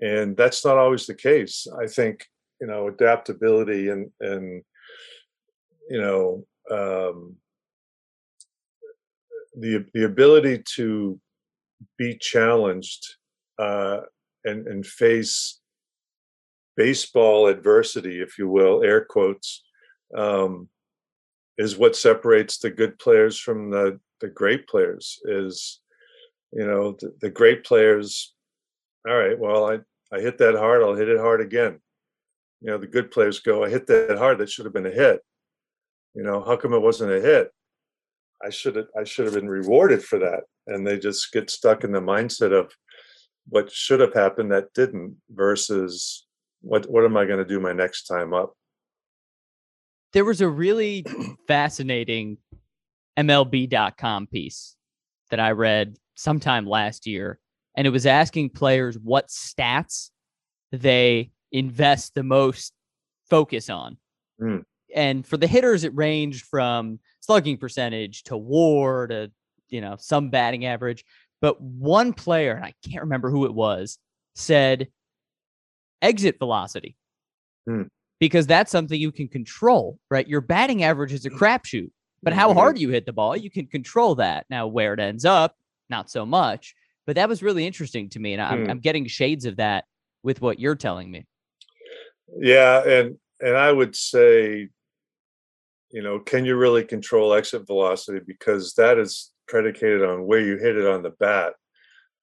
and 0.00 0.36
that's 0.36 0.64
not 0.64 0.78
always 0.78 1.06
the 1.06 1.14
case. 1.14 1.66
I 1.80 1.86
think 1.86 2.26
you 2.60 2.66
know 2.66 2.88
adaptability 2.88 3.88
and 3.88 4.10
and 4.20 4.62
you 5.88 6.00
know 6.00 6.46
um, 6.70 7.36
the 9.58 9.86
the 9.94 10.04
ability 10.04 10.62
to 10.76 11.18
be 11.98 12.16
challenged 12.20 13.02
uh, 13.58 14.00
and 14.44 14.66
and 14.66 14.86
face 14.86 15.60
baseball 16.76 17.46
adversity, 17.46 18.20
if 18.20 18.38
you 18.38 18.48
will, 18.48 18.82
air 18.82 19.04
quotes, 19.04 19.62
um, 20.16 20.68
is 21.58 21.76
what 21.76 21.96
separates 21.96 22.58
the 22.58 22.70
good 22.70 22.98
players 22.98 23.38
from 23.38 23.70
the 23.70 24.00
the 24.20 24.28
great 24.28 24.66
players. 24.66 25.20
Is 25.24 25.80
you 26.52 26.66
know 26.66 26.96
the, 27.00 27.14
the 27.20 27.30
great 27.30 27.64
players. 27.64 28.34
All 29.08 29.16
right, 29.16 29.38
well, 29.38 29.70
I 29.70 29.78
I 30.14 30.20
hit 30.20 30.38
that 30.38 30.54
hard. 30.54 30.82
I'll 30.82 30.94
hit 30.94 31.08
it 31.08 31.18
hard 31.18 31.40
again 31.40 31.80
you 32.64 32.70
know 32.70 32.78
the 32.78 32.86
good 32.86 33.10
players 33.10 33.40
go 33.40 33.62
i 33.62 33.68
hit 33.68 33.86
that 33.86 34.16
hard 34.18 34.38
that 34.38 34.50
should 34.50 34.64
have 34.64 34.74
been 34.74 34.86
a 34.86 34.90
hit 34.90 35.20
you 36.14 36.22
know 36.22 36.42
how 36.42 36.56
come 36.56 36.72
it 36.72 36.80
wasn't 36.80 37.12
a 37.12 37.20
hit 37.20 37.50
i 38.42 38.48
should 38.48 38.74
have 38.74 38.86
i 38.98 39.04
should 39.04 39.26
have 39.26 39.34
been 39.34 39.48
rewarded 39.48 40.02
for 40.02 40.18
that 40.18 40.44
and 40.66 40.84
they 40.84 40.98
just 40.98 41.30
get 41.32 41.50
stuck 41.50 41.84
in 41.84 41.92
the 41.92 42.00
mindset 42.00 42.52
of 42.52 42.72
what 43.48 43.70
should 43.70 44.00
have 44.00 44.14
happened 44.14 44.50
that 44.50 44.72
didn't 44.72 45.14
versus 45.30 46.23
what 46.64 46.90
what 46.90 47.04
am 47.04 47.16
i 47.16 47.24
going 47.24 47.38
to 47.38 47.44
do 47.44 47.60
my 47.60 47.72
next 47.72 48.04
time 48.04 48.32
up 48.32 48.54
there 50.12 50.24
was 50.24 50.40
a 50.40 50.48
really 50.48 51.04
fascinating 51.46 52.38
mlb.com 53.18 54.26
piece 54.26 54.76
that 55.30 55.40
i 55.40 55.50
read 55.50 55.96
sometime 56.16 56.66
last 56.66 57.06
year 57.06 57.38
and 57.76 57.86
it 57.86 57.90
was 57.90 58.06
asking 58.06 58.50
players 58.50 58.98
what 58.98 59.28
stats 59.28 60.10
they 60.72 61.30
invest 61.52 62.14
the 62.14 62.22
most 62.22 62.72
focus 63.28 63.70
on. 63.70 63.96
Mm. 64.40 64.64
And 64.94 65.26
for 65.26 65.36
the 65.36 65.46
hitters, 65.46 65.84
it 65.84 65.94
ranged 65.94 66.44
from 66.44 67.00
slugging 67.20 67.56
percentage 67.56 68.24
to 68.24 68.36
WAR 68.36 69.06
to 69.08 69.30
you 69.68 69.80
know 69.80 69.96
some 69.98 70.30
batting 70.30 70.66
average. 70.66 71.04
But 71.40 71.60
one 71.60 72.12
player, 72.12 72.52
and 72.52 72.64
I 72.64 72.74
can't 72.88 73.02
remember 73.02 73.30
who 73.30 73.44
it 73.44 73.54
was, 73.54 73.98
said 74.34 74.88
exit 76.04 76.38
velocity. 76.38 76.96
Mm. 77.68 77.88
Because 78.20 78.46
that's 78.46 78.70
something 78.70 78.98
you 78.98 79.12
can 79.12 79.28
control, 79.28 79.98
right? 80.10 80.26
Your 80.26 80.40
batting 80.40 80.84
average 80.84 81.12
is 81.12 81.26
a 81.26 81.30
crapshoot, 81.30 81.90
but 82.22 82.32
how 82.32 82.48
mm-hmm. 82.48 82.58
hard 82.58 82.78
you 82.78 82.90
hit 82.90 83.06
the 83.06 83.12
ball, 83.12 83.36
you 83.36 83.50
can 83.50 83.66
control 83.66 84.14
that. 84.16 84.46
Now, 84.48 84.66
where 84.68 84.94
it 84.94 85.00
ends 85.00 85.24
up, 85.24 85.56
not 85.90 86.10
so 86.10 86.24
much. 86.24 86.74
But 87.06 87.16
that 87.16 87.28
was 87.28 87.42
really 87.42 87.66
interesting 87.66 88.08
to 88.10 88.20
me. 88.20 88.32
And 88.32 88.40
I'm, 88.40 88.66
mm. 88.66 88.70
I'm 88.70 88.80
getting 88.80 89.06
shades 89.06 89.44
of 89.44 89.56
that 89.56 89.84
with 90.22 90.40
what 90.40 90.58
you're 90.58 90.76
telling 90.76 91.10
me. 91.10 91.26
Yeah, 92.38 92.82
and 92.82 93.18
and 93.40 93.56
I 93.56 93.70
would 93.70 93.94
say, 93.94 94.68
you 95.90 96.02
know, 96.02 96.18
can 96.18 96.44
you 96.44 96.56
really 96.56 96.84
control 96.84 97.34
exit 97.34 97.66
velocity 97.66 98.20
because 98.26 98.74
that 98.74 98.98
is 98.98 99.30
predicated 99.46 100.02
on 100.02 100.24
where 100.26 100.40
you 100.40 100.56
hit 100.56 100.76
it 100.76 100.86
on 100.86 101.02
the 101.02 101.10
bat, 101.10 101.54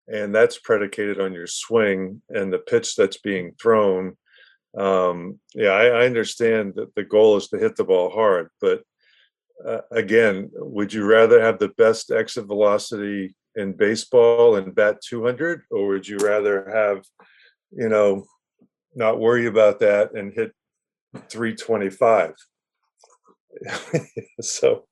and 0.08 0.34
that's 0.34 0.60
predicated 0.60 1.20
on 1.20 1.34
your 1.34 1.48
swing 1.48 2.22
and 2.30 2.52
the 2.52 2.60
pitch 2.60 2.96
that's 2.96 3.18
being 3.18 3.54
thrown. 3.62 4.18
Um, 4.78 5.40
yeah, 5.54 5.72
I, 5.72 5.86
I 5.86 6.06
understand 6.06 6.74
that 6.76 6.94
the 6.96 7.04
goal 7.04 7.38
is 7.38 7.48
to 7.50 7.58
hit 7.58 7.76
the 7.76 7.84
ball 7.84 8.10
hard, 8.10 8.50
but 8.60 8.84
uh, 9.66 9.82
again, 9.92 10.50
would 10.54 10.94
you 10.94 11.06
rather 11.06 11.42
have 11.42 11.60
the 11.60 11.70
best 11.70 12.12
exit 12.12 12.46
velocity 12.46 13.36
in 13.56 13.74
baseball 13.74 14.56
and 14.56 14.74
bat 14.74 15.02
200, 15.08 15.64
or 15.70 15.88
would 15.88 16.08
you 16.08 16.18
rather 16.18 16.70
have, 16.74 17.04
you 17.72 17.90
know, 17.90 18.26
not 18.96 19.20
worry 19.20 19.46
about 19.46 19.80
that 19.80 20.14
and 20.14 20.34
hit 20.34 20.54
325. 21.30 22.34
so 24.42 24.86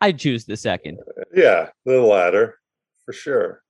I 0.00 0.12
choose 0.12 0.44
the 0.44 0.56
second. 0.56 0.98
Yeah, 1.34 1.70
the 1.84 2.00
latter 2.00 2.58
for 3.04 3.12
sure. 3.12 3.62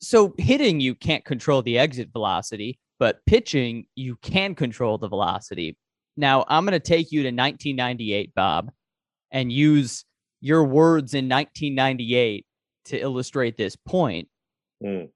So 0.00 0.34
hitting, 0.38 0.80
you 0.80 0.94
can't 0.94 1.24
control 1.24 1.62
the 1.62 1.78
exit 1.78 2.10
velocity, 2.12 2.78
but 2.98 3.24
pitching, 3.26 3.86
you 3.94 4.16
can 4.22 4.54
control 4.54 4.98
the 4.98 5.08
velocity. 5.08 5.76
Now, 6.16 6.44
I'm 6.48 6.64
going 6.64 6.72
to 6.72 6.80
take 6.80 7.12
you 7.12 7.22
to 7.22 7.28
1998, 7.28 8.34
Bob, 8.34 8.70
and 9.30 9.52
use 9.52 10.04
your 10.40 10.64
words 10.64 11.14
in 11.14 11.28
1998 11.28 12.46
to 12.86 13.00
illustrate 13.00 13.56
this 13.56 13.76
point. 13.76 14.28
Mm. 14.82 15.10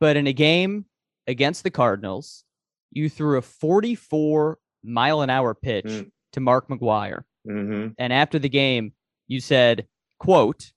But 0.00 0.16
in 0.16 0.26
a 0.26 0.32
game 0.32 0.86
against 1.26 1.62
the 1.62 1.70
Cardinals, 1.70 2.44
you 2.90 3.08
threw 3.08 3.38
a 3.38 3.42
44 3.42 4.58
mile 4.84 5.20
an 5.22 5.30
hour 5.30 5.54
pitch 5.54 5.84
mm. 5.84 6.10
to 6.32 6.40
Mark 6.40 6.68
McGwire. 6.68 7.22
Mm-hmm. 7.48 7.88
And 7.98 8.12
after 8.12 8.38
the 8.38 8.48
game, 8.48 8.92
you 9.28 9.40
said, 9.40 9.86
quote, 10.18 10.72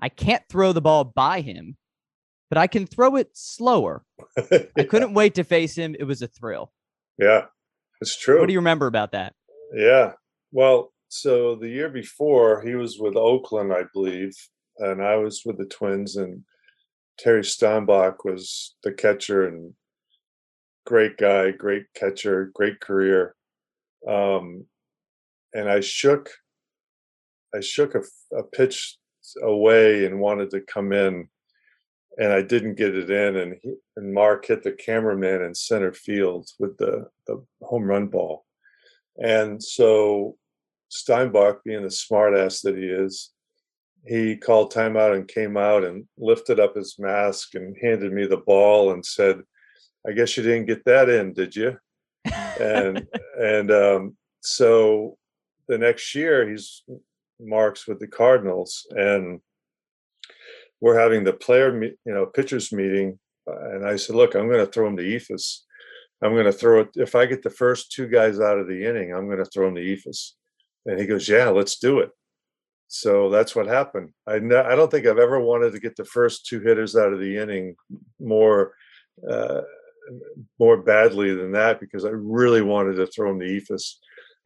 I 0.00 0.08
can't 0.08 0.42
throw 0.48 0.72
the 0.72 0.80
ball 0.80 1.04
by 1.04 1.40
him, 1.40 1.76
but 2.48 2.58
I 2.58 2.66
can 2.66 2.86
throw 2.86 3.16
it 3.16 3.30
slower. 3.32 4.04
yeah. 4.50 4.64
I 4.76 4.84
couldn't 4.84 5.14
wait 5.14 5.34
to 5.36 5.44
face 5.44 5.76
him. 5.76 5.96
It 5.98 6.04
was 6.04 6.22
a 6.22 6.28
thrill. 6.28 6.72
Yeah, 7.18 7.46
it's 8.00 8.18
true. 8.18 8.40
What 8.40 8.46
do 8.46 8.52
you 8.52 8.58
remember 8.58 8.86
about 8.86 9.12
that? 9.12 9.34
Yeah. 9.74 10.12
Well, 10.52 10.92
so 11.08 11.54
the 11.54 11.68
year 11.68 11.88
before, 11.88 12.62
he 12.62 12.74
was 12.74 12.98
with 12.98 13.16
Oakland, 13.16 13.72
I 13.72 13.84
believe, 13.92 14.34
and 14.78 15.02
I 15.02 15.16
was 15.16 15.42
with 15.44 15.58
the 15.58 15.64
Twins, 15.64 16.16
and 16.16 16.42
Terry 17.18 17.44
Steinbach 17.44 18.24
was 18.24 18.76
the 18.82 18.92
catcher, 18.92 19.46
and 19.46 19.74
great 20.84 21.16
guy, 21.16 21.50
great 21.50 21.84
catcher, 21.94 22.50
great 22.54 22.80
career. 22.80 23.34
Um, 24.08 24.66
and 25.52 25.68
I 25.68 25.80
shook, 25.80 26.30
I 27.54 27.60
shook 27.60 27.94
a, 27.94 28.02
a 28.36 28.42
pitch 28.42 28.98
away 29.42 30.04
and 30.04 30.20
wanted 30.20 30.50
to 30.50 30.60
come 30.60 30.92
in, 30.92 31.28
and 32.18 32.32
I 32.32 32.42
didn't 32.42 32.76
get 32.76 32.94
it 32.94 33.10
in. 33.10 33.36
And 33.36 33.56
he, 33.62 33.74
and 33.96 34.12
Mark 34.12 34.46
hit 34.46 34.62
the 34.62 34.72
cameraman 34.72 35.42
in 35.42 35.54
center 35.54 35.92
field 35.92 36.48
with 36.58 36.76
the 36.78 37.08
the 37.26 37.44
home 37.62 37.84
run 37.84 38.06
ball. 38.08 38.44
And 39.18 39.62
so 39.62 40.36
Steinbach, 40.88 41.64
being 41.64 41.82
the 41.82 41.88
smartass 41.88 42.62
that 42.62 42.76
he 42.76 42.84
is, 42.84 43.32
he 44.06 44.36
called 44.36 44.72
timeout 44.72 45.14
and 45.14 45.26
came 45.26 45.56
out 45.56 45.84
and 45.84 46.04
lifted 46.16 46.60
up 46.60 46.76
his 46.76 46.96
mask 46.98 47.54
and 47.54 47.76
handed 47.80 48.12
me 48.12 48.26
the 48.26 48.36
ball 48.36 48.92
and 48.92 49.04
said, 49.04 49.42
"I 50.06 50.12
guess 50.12 50.36
you 50.36 50.42
didn't 50.42 50.66
get 50.66 50.84
that 50.84 51.08
in, 51.08 51.32
did 51.32 51.56
you?" 51.56 51.78
and 52.60 53.06
and 53.38 53.70
um, 53.70 54.16
so 54.40 55.18
the 55.68 55.78
next 55.78 56.14
year 56.14 56.48
he's 56.48 56.82
marks 57.40 57.86
with 57.86 57.98
the 57.98 58.06
Cardinals 58.06 58.86
and 58.90 59.40
we're 60.80 60.98
having 60.98 61.24
the 61.24 61.32
player, 61.32 61.82
you 61.82 61.96
know, 62.06 62.26
pitchers 62.26 62.72
meeting, 62.72 63.18
uh, 63.48 63.70
and 63.70 63.86
I 63.86 63.96
said, 63.96 64.16
"Look, 64.16 64.34
I'm 64.34 64.48
going 64.48 64.64
to 64.64 64.70
throw 64.70 64.86
him 64.86 64.96
to 64.96 65.02
Eephus. 65.02 65.60
I'm 66.22 66.32
going 66.32 66.44
to 66.44 66.52
throw 66.52 66.80
it. 66.80 66.88
If 66.94 67.14
I 67.14 67.26
get 67.26 67.42
the 67.42 67.50
first 67.50 67.92
two 67.92 68.08
guys 68.08 68.40
out 68.40 68.58
of 68.58 68.68
the 68.68 68.84
inning, 68.84 69.12
I'm 69.12 69.26
going 69.26 69.38
to 69.38 69.50
throw 69.50 69.68
him 69.68 69.74
to 69.76 69.80
Eephus." 69.80 70.32
And 70.84 70.98
he 71.00 71.06
goes, 71.06 71.28
"Yeah, 71.28 71.48
let's 71.48 71.78
do 71.78 72.00
it." 72.00 72.10
So 72.88 73.30
that's 73.30 73.56
what 73.56 73.66
happened. 73.66 74.10
I 74.26 74.36
I 74.36 74.74
don't 74.74 74.90
think 74.90 75.06
I've 75.06 75.18
ever 75.18 75.40
wanted 75.40 75.72
to 75.72 75.80
get 75.80 75.96
the 75.96 76.04
first 76.04 76.46
two 76.46 76.60
hitters 76.60 76.96
out 76.96 77.12
of 77.12 77.20
the 77.20 77.36
inning 77.36 77.74
more 78.20 78.74
uh, 79.28 79.62
more 80.58 80.76
badly 80.76 81.34
than 81.34 81.52
that 81.52 81.80
because 81.80 82.04
I 82.04 82.10
really 82.10 82.62
wanted 82.62 82.94
to 82.94 83.06
throw 83.06 83.30
him 83.30 83.40
to 83.40 83.46
Eephus. 83.46 83.94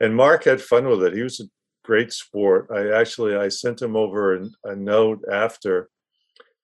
And 0.00 0.16
Mark 0.16 0.44
had 0.44 0.62
fun 0.62 0.88
with 0.88 1.02
it. 1.02 1.12
He 1.12 1.22
was 1.22 1.40
a 1.40 1.48
great 1.84 2.12
sport. 2.12 2.68
I 2.74 2.98
actually 2.98 3.36
I 3.36 3.48
sent 3.48 3.82
him 3.82 3.96
over 3.96 4.36
a, 4.36 4.48
a 4.64 4.76
note 4.76 5.22
after 5.30 5.90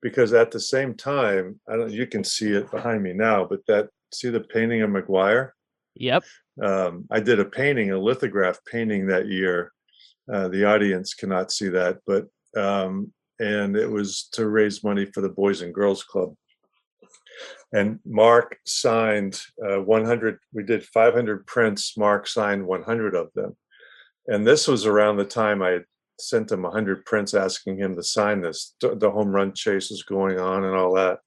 because 0.07 0.33
at 0.33 0.53
the 0.53 0.61
same 0.61 0.95
time, 0.95 1.59
I 1.69 1.75
don't 1.75 1.91
you 1.91 2.07
can 2.07 2.23
see 2.23 2.53
it 2.53 2.71
behind 2.71 3.03
me 3.03 3.13
now, 3.13 3.45
but 3.45 3.67
that 3.67 3.89
see 4.15 4.29
the 4.29 4.39
painting 4.55 4.83
of 4.83 4.91
McGwire. 4.91 5.51
Yep. 5.97 6.23
Um, 6.63 7.07
I 7.11 7.19
did 7.19 7.41
a 7.41 7.45
painting, 7.45 7.91
a 7.91 7.99
lithograph 7.99 8.61
painting 8.71 9.09
that 9.09 9.27
year. 9.27 9.73
Uh, 10.33 10.47
the 10.47 10.65
audience 10.65 11.13
cannot 11.13 11.51
see 11.51 11.71
that, 11.71 11.99
but 12.07 12.27
um, 12.57 13.13
and 13.41 13.77
it 13.77 13.91
was 13.91 14.29
to 14.35 14.49
raise 14.49 14.85
money 14.85 15.07
for 15.07 15.23
the 15.23 15.29
Boys 15.29 15.63
and 15.63 15.75
Girls 15.75 16.05
Club. 16.05 16.37
And 17.73 17.99
Mark 18.07 18.59
signed 18.65 19.41
uh, 19.69 19.81
100. 19.81 20.39
We 20.53 20.63
did 20.63 20.85
500 20.85 21.49
prints. 21.49 21.99
Mark 21.99 22.29
signed 22.29 22.65
100 22.65 23.17
of 23.17 23.31
them, 23.35 23.57
and 24.29 24.47
this 24.47 24.69
was 24.69 24.87
around 24.87 25.17
the 25.17 25.25
time 25.25 25.63
I 25.63 25.81
sent 26.19 26.51
him 26.53 26.63
100 26.63 27.05
prints 27.05 27.35
asking 27.35 27.79
him 27.79 27.97
to 27.97 28.03
sign 28.03 28.41
this. 28.41 28.75
The 28.81 29.11
home 29.11 29.29
run 29.29 29.53
chase 29.55 29.91
is 29.91 30.03
going 30.03 30.39
on 30.39 30.65
and 30.65 30.75
all 30.75 30.95
that. 30.95 31.19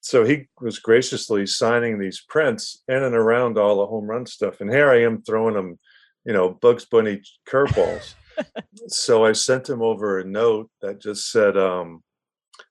So 0.00 0.24
he 0.24 0.48
was 0.60 0.80
graciously 0.80 1.46
signing 1.46 1.98
these 1.98 2.24
prints 2.28 2.82
in 2.88 3.02
and 3.02 3.14
around 3.14 3.56
all 3.56 3.78
the 3.78 3.86
home 3.86 4.06
run 4.06 4.26
stuff. 4.26 4.60
And 4.60 4.70
here 4.70 4.90
I 4.90 5.02
am 5.02 5.22
throwing 5.22 5.54
him, 5.54 5.78
you 6.24 6.32
know, 6.32 6.50
Bugs 6.50 6.84
Bunny 6.84 7.22
curveballs. 7.48 8.14
so 8.88 9.24
I 9.24 9.32
sent 9.32 9.68
him 9.68 9.80
over 9.80 10.18
a 10.18 10.24
note 10.24 10.70
that 10.80 11.00
just 11.00 11.30
said, 11.30 11.56
um, 11.56 12.02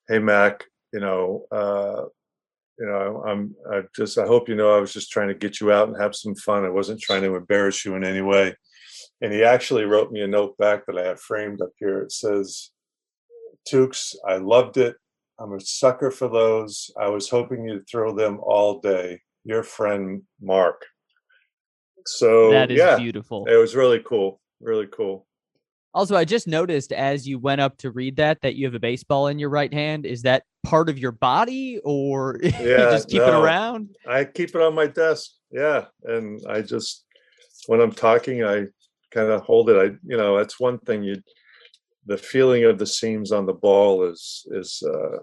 "Hey 0.09 0.19
Mac, 0.19 0.65
you 0.91 0.99
know, 0.99 1.45
uh, 1.51 2.03
you 2.77 2.85
know, 2.85 3.23
I'm 3.25 3.55
I 3.71 3.83
just 3.95 4.17
I 4.17 4.25
hope 4.25 4.49
you 4.49 4.55
know 4.55 4.75
I 4.75 4.81
was 4.81 4.91
just 4.91 5.11
trying 5.11 5.29
to 5.29 5.33
get 5.33 5.61
you 5.61 5.71
out 5.71 5.87
and 5.87 6.01
have 6.01 6.15
some 6.15 6.35
fun. 6.35 6.65
I 6.65 6.69
wasn't 6.69 6.99
trying 6.99 7.21
to 7.21 7.35
embarrass 7.35 7.85
you 7.85 7.95
in 7.95 8.03
any 8.03 8.21
way." 8.21 8.55
And 9.21 9.31
he 9.31 9.43
actually 9.43 9.85
wrote 9.85 10.11
me 10.11 10.21
a 10.21 10.27
note 10.27 10.57
back 10.57 10.85
that 10.87 10.97
I 10.97 11.05
have 11.05 11.19
framed 11.19 11.61
up 11.61 11.71
here. 11.77 12.01
It 12.01 12.11
says, 12.11 12.71
Tewks, 13.71 14.15
I 14.27 14.37
loved 14.37 14.77
it. 14.77 14.95
I'm 15.39 15.53
a 15.53 15.59
sucker 15.59 16.11
for 16.11 16.27
those. 16.27 16.89
I 16.99 17.09
was 17.09 17.29
hoping 17.29 17.65
you'd 17.65 17.87
throw 17.87 18.15
them 18.15 18.39
all 18.41 18.79
day. 18.79 19.21
Your 19.43 19.63
friend, 19.63 20.23
Mark. 20.41 20.85
So 22.05 22.51
that 22.51 22.71
is 22.71 22.77
yeah, 22.77 22.97
beautiful. 22.97 23.45
It 23.45 23.55
was 23.55 23.75
really 23.75 24.01
cool. 24.05 24.39
Really 24.59 24.87
cool. 24.87 25.27
Also, 25.93 26.15
I 26.15 26.25
just 26.25 26.47
noticed 26.47 26.93
as 26.93 27.27
you 27.27 27.37
went 27.37 27.59
up 27.59 27.77
to 27.79 27.91
read 27.91 28.15
that 28.15 28.41
that 28.41 28.55
you 28.55 28.65
have 28.65 28.75
a 28.75 28.79
baseball 28.79 29.27
in 29.27 29.39
your 29.39 29.49
right 29.49 29.73
hand. 29.73 30.05
Is 30.05 30.21
that 30.21 30.43
part 30.63 30.89
of 30.89 30.97
your 30.97 31.11
body 31.11 31.79
or 31.83 32.39
yeah, 32.43 32.51
you 32.59 32.77
just 32.77 33.09
keep 33.09 33.21
no, 33.21 33.27
it 33.27 33.43
around? 33.43 33.89
I 34.07 34.25
keep 34.25 34.49
it 34.49 34.61
on 34.61 34.73
my 34.73 34.87
desk. 34.87 35.31
Yeah. 35.51 35.85
And 36.03 36.39
I 36.47 36.61
just 36.61 37.05
when 37.67 37.81
I'm 37.81 37.91
talking, 37.91 38.43
I 38.43 38.67
kind 39.13 39.29
of 39.29 39.41
hold 39.41 39.69
it. 39.69 39.77
I, 39.77 39.95
you 40.05 40.17
know, 40.17 40.37
that's 40.37 40.59
one 40.59 40.79
thing 40.79 41.03
you, 41.03 41.21
the 42.05 42.17
feeling 42.17 42.63
of 42.65 42.79
the 42.79 42.85
seams 42.87 43.31
on 43.31 43.45
the 43.45 43.53
ball 43.53 44.03
is, 44.03 44.45
is, 44.51 44.81
uh, 44.85 45.19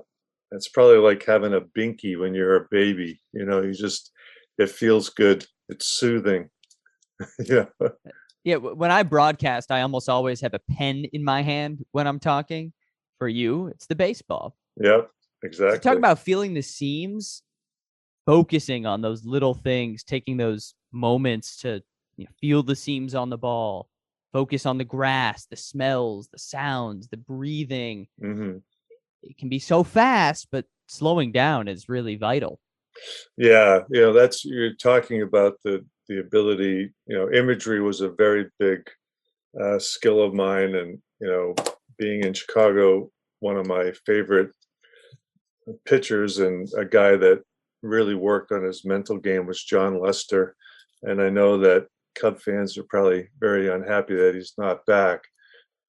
it's 0.53 0.69
probably 0.69 0.99
like 0.99 1.25
having 1.25 1.55
a 1.55 1.61
binky 1.61 2.19
when 2.19 2.35
you're 2.35 2.57
a 2.57 2.69
baby, 2.71 3.21
you 3.33 3.45
know, 3.45 3.63
you 3.63 3.73
just, 3.73 4.13
it 4.59 4.71
feels 4.71 5.11
good. 5.11 5.45
It's 5.69 5.87
soothing. 5.87 6.49
yeah. 7.45 7.67
Yeah. 8.45 8.57
When 8.57 8.91
I 8.91 9.03
broadcast, 9.03 9.71
I 9.71 9.83
almost 9.83 10.09
always 10.09 10.41
have 10.41 10.55
a 10.55 10.61
pen 10.71 11.05
in 11.13 11.23
my 11.25 11.43
hand 11.43 11.85
when 11.93 12.07
I'm 12.07 12.21
talking. 12.21 12.73
For 13.19 13.29
you, 13.29 13.67
it's 13.67 13.87
the 13.87 13.97
baseball. 13.97 14.55
Yep. 14.77 15.11
Exactly. 15.43 15.79
So 15.79 15.81
talk 15.81 15.99
about 15.99 16.21
feeling 16.21 16.55
the 16.55 16.63
seams, 16.63 17.43
focusing 18.27 18.87
on 18.87 19.03
those 19.03 19.25
little 19.25 19.55
things, 19.55 20.05
taking 20.05 20.37
those 20.37 20.75
moments 20.93 21.57
to 21.63 21.83
you 22.19 22.25
know, 22.25 22.31
feel 22.41 22.63
the 22.63 22.77
seams 22.77 23.15
on 23.15 23.31
the 23.31 23.39
ball, 23.39 23.89
focus 24.33 24.67
on 24.67 24.77
the 24.77 24.85
grass, 24.85 25.47
the 25.47 25.57
smells, 25.57 26.29
the 26.31 26.39
sounds, 26.39 27.09
the 27.09 27.17
breathing. 27.17 28.09
Mm-hmm. 28.23 28.59
It 29.23 29.39
can 29.39 29.49
be 29.49 29.59
so 29.59 29.83
fast, 29.83 30.49
but 30.51 30.67
slowing 30.89 31.33
down 31.33 31.69
is 31.69 31.89
really 31.89 32.17
vital. 32.17 32.61
Yeah, 33.37 33.81
you 33.91 34.01
know, 34.01 34.13
that's 34.13 34.45
you're 34.45 34.75
talking 34.75 35.23
about 35.23 35.55
the 35.65 35.85
the 36.09 36.19
ability. 36.19 36.93
You 37.07 37.17
know, 37.17 37.31
imagery 37.31 37.81
was 37.81 38.01
a 38.01 38.11
very 38.11 38.47
big 38.59 38.89
uh, 39.59 39.79
skill 39.79 40.21
of 40.21 40.35
mine, 40.35 40.75
and 40.75 40.99
you 41.21 41.29
know, 41.29 41.55
being 41.97 42.25
in 42.25 42.35
Chicago, 42.35 43.11
one 43.39 43.57
of 43.57 43.67
my 43.67 43.93
favorite 44.05 44.51
pitchers 45.85 46.39
and 46.39 46.69
a 46.77 46.85
guy 46.85 47.17
that 47.17 47.43
really 47.83 48.15
worked 48.15 48.53
on 48.53 48.65
his 48.65 48.85
mental 48.85 49.19
game 49.19 49.47
was 49.47 49.63
Jon 49.63 50.01
Lester. 50.01 50.57
And 51.03 51.21
I 51.23 51.31
know 51.31 51.59
that 51.59 51.87
Cub 52.19 52.41
fans 52.41 52.77
are 52.77 52.85
probably 52.85 53.29
very 53.39 53.73
unhappy 53.73 54.15
that 54.17 54.35
he's 54.35 54.55
not 54.59 54.85
back. 54.87 55.21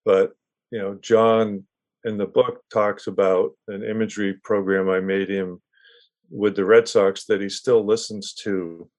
But 0.05 0.33
you 0.71 0.79
know, 0.79 0.97
Jon 1.01 1.65
in 2.05 2.17
the 2.17 2.27
book 2.27 2.61
talks 2.71 3.07
about 3.07 3.51
an 3.67 3.83
imagery 3.83 4.33
program 4.43 4.89
I 4.89 4.99
made 4.99 5.29
him 5.29 5.61
with 6.29 6.55
the 6.55 6.65
Red 6.65 6.87
Sox 6.87 7.25
that 7.25 7.41
he 7.41 7.49
still 7.49 7.85
listens 7.85 8.33
to, 8.43 8.89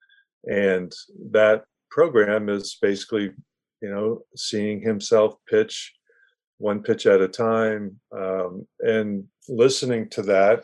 and 0.51 0.93
that 1.31 1.65
program 1.91 2.49
is 2.49 2.77
basically, 2.81 3.33
you 3.81 3.91
know, 3.91 4.23
seeing 4.37 4.81
himself 4.81 5.35
pitch 5.49 5.95
one 6.61 6.83
pitch 6.83 7.07
at 7.07 7.23
a 7.23 7.29
time 7.29 7.99
um, 8.13 8.67
and 8.81 9.25
listening 9.49 10.09
to 10.11 10.21
that 10.23 10.63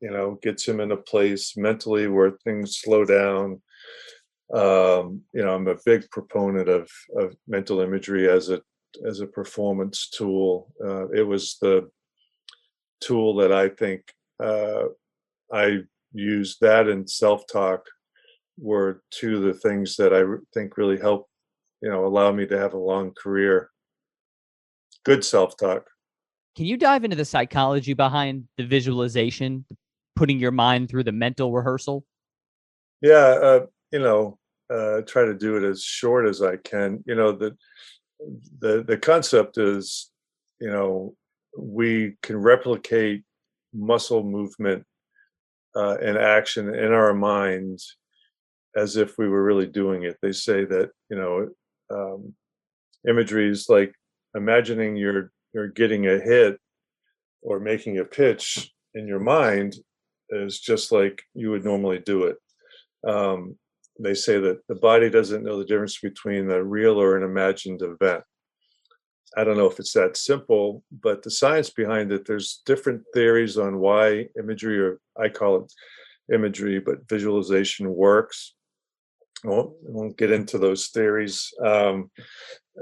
you 0.00 0.10
know 0.10 0.38
gets 0.42 0.68
him 0.68 0.78
in 0.78 0.92
a 0.92 0.96
place 0.96 1.56
mentally 1.56 2.06
where 2.06 2.32
things 2.44 2.76
slow 2.76 3.04
down 3.04 3.60
um, 4.52 5.22
you 5.32 5.44
know, 5.44 5.54
I'm 5.54 5.68
a 5.68 5.76
big 5.84 6.10
proponent 6.10 6.68
of 6.68 6.90
of 7.16 7.36
mental 7.46 7.80
imagery 7.80 8.28
as 8.28 8.48
a 8.48 8.60
as 9.06 9.20
a 9.20 9.26
performance 9.26 10.08
tool. 10.08 10.72
Uh, 10.82 11.08
it 11.10 11.22
was 11.26 11.58
the 11.60 11.90
tool 13.00 13.36
that 13.36 13.52
I 13.52 13.68
think 13.68 14.02
uh, 14.42 14.84
I 15.52 15.80
used 16.12 16.58
that 16.60 16.88
and 16.88 17.08
self 17.08 17.44
talk 17.50 17.84
were 18.58 19.02
two 19.10 19.36
of 19.36 19.42
the 19.42 19.54
things 19.54 19.96
that 19.96 20.12
I 20.12 20.22
think 20.52 20.76
really 20.76 20.98
helped, 20.98 21.30
you 21.82 21.90
know, 21.90 22.06
allow 22.06 22.32
me 22.32 22.46
to 22.46 22.58
have 22.58 22.74
a 22.74 22.78
long 22.78 23.12
career. 23.12 23.70
Good 25.04 25.24
self 25.24 25.56
talk. 25.56 25.84
Can 26.56 26.66
you 26.66 26.76
dive 26.76 27.04
into 27.04 27.16
the 27.16 27.24
psychology 27.24 27.92
behind 27.92 28.44
the 28.56 28.66
visualization, 28.66 29.64
putting 30.16 30.40
your 30.40 30.50
mind 30.50 30.88
through 30.88 31.04
the 31.04 31.12
mental 31.12 31.52
rehearsal? 31.52 32.04
Yeah, 33.00 33.14
uh, 33.14 33.66
you 33.92 34.00
know, 34.00 34.38
uh, 34.72 35.02
try 35.02 35.24
to 35.24 35.34
do 35.34 35.56
it 35.56 35.64
as 35.64 35.82
short 35.82 36.26
as 36.26 36.42
I 36.42 36.56
can. 36.56 37.02
You 37.06 37.14
know, 37.14 37.32
the 37.32 37.56
the 38.60 38.84
the 38.86 38.98
concept 38.98 39.58
is, 39.58 40.10
you 40.60 40.70
know, 40.70 41.14
we 41.56 42.16
can 42.22 42.36
replicate 42.36 43.22
muscle 43.72 44.22
movement 44.22 44.84
uh, 45.74 45.96
and 46.02 46.18
action 46.18 46.74
in 46.74 46.92
our 46.92 47.14
minds 47.14 47.96
as 48.76 48.96
if 48.96 49.16
we 49.18 49.28
were 49.28 49.42
really 49.42 49.66
doing 49.66 50.02
it. 50.02 50.16
They 50.20 50.32
say 50.32 50.64
that 50.64 50.90
you 51.10 51.16
know, 51.16 51.48
um, 51.90 52.34
imagery 53.08 53.50
is 53.50 53.68
like 53.68 53.94
imagining 54.34 54.96
you're 54.96 55.32
you're 55.54 55.68
getting 55.68 56.06
a 56.06 56.18
hit 56.18 56.58
or 57.42 57.60
making 57.60 57.98
a 57.98 58.04
pitch 58.04 58.70
in 58.94 59.06
your 59.06 59.20
mind 59.20 59.76
is 60.30 60.60
just 60.60 60.92
like 60.92 61.22
you 61.34 61.50
would 61.50 61.64
normally 61.64 61.98
do 61.98 62.24
it. 62.24 62.36
Um, 63.08 63.56
they 63.98 64.14
say 64.14 64.38
that 64.38 64.60
the 64.68 64.74
body 64.74 65.10
doesn't 65.10 65.44
know 65.44 65.58
the 65.58 65.64
difference 65.64 65.98
between 65.98 66.50
a 66.50 66.62
real 66.62 67.00
or 67.00 67.16
an 67.16 67.24
imagined 67.24 67.82
event. 67.82 68.22
I 69.36 69.44
don't 69.44 69.56
know 69.56 69.70
if 69.70 69.78
it's 69.78 69.92
that 69.92 70.16
simple, 70.16 70.82
but 70.90 71.22
the 71.22 71.30
science 71.30 71.70
behind 71.70 72.12
it, 72.12 72.24
there's 72.26 72.62
different 72.64 73.02
theories 73.12 73.58
on 73.58 73.78
why 73.78 74.28
imagery, 74.38 74.78
or 74.78 75.00
I 75.18 75.28
call 75.28 75.64
it 75.64 75.72
imagery, 76.32 76.78
but 76.78 77.08
visualization 77.08 77.92
works. 77.94 78.54
I 79.44 79.48
won't, 79.48 79.70
I 79.86 79.90
won't 79.90 80.18
get 80.18 80.32
into 80.32 80.58
those 80.58 80.88
theories 80.88 81.52
um, 81.64 82.10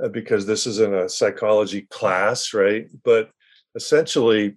uh, 0.02 0.08
because 0.08 0.46
this 0.46 0.66
isn't 0.66 0.94
a 0.94 1.08
psychology 1.08 1.82
class, 1.90 2.54
right? 2.54 2.86
But 3.04 3.30
essentially, 3.74 4.56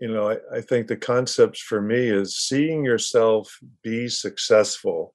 you 0.00 0.08
know, 0.08 0.30
I, 0.30 0.38
I 0.56 0.60
think 0.62 0.86
the 0.86 0.96
concepts 0.96 1.60
for 1.60 1.82
me 1.82 2.08
is 2.08 2.38
seeing 2.38 2.84
yourself 2.84 3.58
be 3.82 4.08
successful 4.08 5.14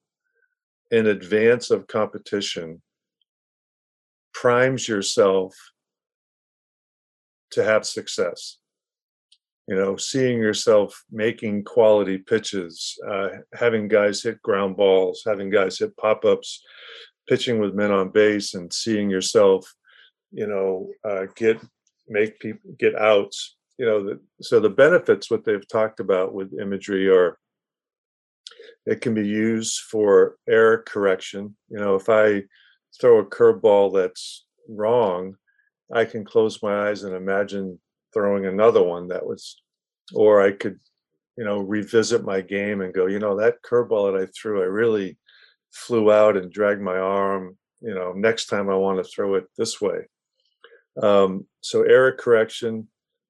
in 0.95 1.07
advance 1.07 1.71
of 1.71 1.87
competition 1.87 2.81
primes 4.33 4.87
yourself 4.87 5.53
to 7.51 7.63
have 7.63 7.85
success. 7.85 8.57
You 9.67 9.75
know 9.75 9.97
seeing 9.97 10.37
yourself 10.37 11.03
making 11.11 11.63
quality 11.63 12.19
pitches 12.19 12.97
uh, 13.09 13.29
having 13.53 13.87
guys 13.87 14.21
hit 14.21 14.39
ground 14.43 14.77
balls 14.77 15.23
having 15.25 15.49
guys 15.49 15.79
hit 15.79 15.97
pop-ups 15.97 16.61
pitching 17.27 17.57
with 17.57 17.73
men 17.73 17.91
on 17.91 18.09
base 18.09 18.53
and 18.53 18.71
seeing 18.71 19.09
yourself 19.09 19.73
you 20.31 20.45
know 20.45 20.91
uh, 21.03 21.25
get 21.35 21.59
make 22.07 22.39
people 22.39 22.69
get 22.77 22.93
outs 22.95 23.55
you 23.79 23.87
know 23.87 24.05
the, 24.05 24.19
so 24.39 24.59
the 24.59 24.69
benefits 24.69 25.31
what 25.31 25.43
they've 25.43 25.67
talked 25.67 25.99
about 25.99 26.31
with 26.31 26.59
imagery 26.61 27.09
are 27.09 27.39
it 28.85 29.01
can 29.01 29.13
be 29.13 29.27
used 29.27 29.81
for 29.81 30.37
error 30.47 30.83
correction 30.85 31.55
you 31.69 31.77
know 31.77 31.95
if 31.95 32.09
i 32.09 32.41
throw 32.99 33.19
a 33.19 33.25
curveball 33.25 33.93
that's 33.93 34.45
wrong 34.69 35.35
i 35.93 36.05
can 36.05 36.23
close 36.23 36.61
my 36.61 36.89
eyes 36.89 37.03
and 37.03 37.15
imagine 37.15 37.79
throwing 38.15 38.45
another 38.45 38.81
one 38.81 39.09
that 39.09 39.23
was, 39.23 39.61
or 40.13 40.41
I 40.41 40.53
could, 40.53 40.79
you 41.37 41.43
know, 41.43 41.59
revisit 41.59 42.23
my 42.23 42.39
game 42.39 42.81
and 42.81 42.93
go, 42.93 43.07
you 43.07 43.19
know, 43.19 43.37
that 43.37 43.61
curveball 43.61 44.13
that 44.13 44.23
I 44.23 44.25
threw, 44.27 44.61
I 44.61 44.65
really 44.65 45.17
flew 45.71 46.11
out 46.11 46.37
and 46.37 46.51
dragged 46.51 46.81
my 46.81 46.97
arm. 46.97 47.57
You 47.81 47.93
know, 47.93 48.13
next 48.13 48.45
time 48.47 48.69
I 48.69 48.75
want 48.75 49.03
to 49.03 49.11
throw 49.11 49.35
it 49.35 49.45
this 49.57 49.81
way. 49.81 50.07
Um, 51.03 51.45
so 51.59 51.83
error 51.83 52.13
correction, 52.13 52.87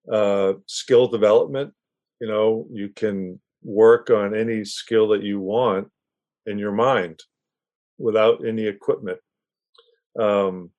uh, 0.10 0.54
skill 0.68 1.08
development. 1.08 1.74
You 2.22 2.28
know, 2.28 2.68
you 2.72 2.90
can 2.90 3.42
work 3.66 4.12
on 4.12 4.36
any 4.36 4.64
skill 4.64 5.10
that 5.10 5.24
you 5.24 5.40
want 5.40 5.90
in 6.46 6.60
your 6.60 6.72
mind 6.72 7.20
without 7.98 8.46
any 8.46 8.68
equipment. 8.68 9.18
Um, 10.18 10.70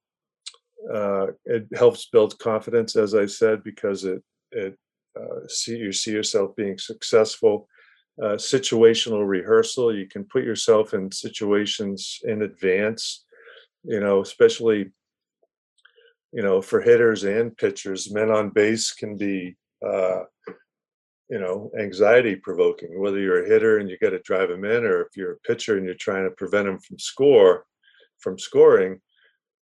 uh, 0.92 1.28
it 1.44 1.66
helps 1.74 2.08
build 2.08 2.38
confidence, 2.38 2.94
as 2.94 3.14
I 3.14 3.26
said, 3.26 3.64
because 3.64 4.04
it 4.04 4.22
it 4.52 4.78
uh, 5.18 5.48
see 5.48 5.76
you 5.76 5.92
see 5.92 6.12
yourself 6.12 6.54
being 6.56 6.78
successful. 6.78 7.68
Uh, 8.22 8.36
situational 8.36 9.26
rehearsal, 9.26 9.94
you 9.94 10.06
can 10.06 10.24
put 10.24 10.42
yourself 10.44 10.94
in 10.94 11.10
situations 11.10 12.20
in 12.24 12.42
advance. 12.42 13.24
You 13.82 14.00
know, 14.00 14.20
especially 14.20 14.92
you 16.32 16.42
know 16.42 16.62
for 16.62 16.80
hitters 16.80 17.24
and 17.24 17.56
pitchers, 17.56 18.12
men 18.12 18.30
on 18.30 18.50
base 18.50 18.92
can 18.92 19.16
be 19.16 19.56
uh, 19.84 20.20
you 21.28 21.38
know 21.38 21.70
anxiety 21.78 22.36
provoking. 22.36 23.00
Whether 23.00 23.20
you're 23.20 23.44
a 23.44 23.48
hitter 23.48 23.78
and 23.78 23.88
you 23.88 23.98
got 23.98 24.10
to 24.10 24.18
drive 24.20 24.48
them 24.48 24.64
in, 24.64 24.84
or 24.84 25.02
if 25.02 25.16
you're 25.16 25.32
a 25.32 25.40
pitcher 25.40 25.76
and 25.76 25.84
you're 25.84 25.94
trying 25.94 26.24
to 26.24 26.30
prevent 26.30 26.66
them 26.66 26.78
from 26.78 26.98
score 26.98 27.64
from 28.18 28.38
scoring 28.38 29.00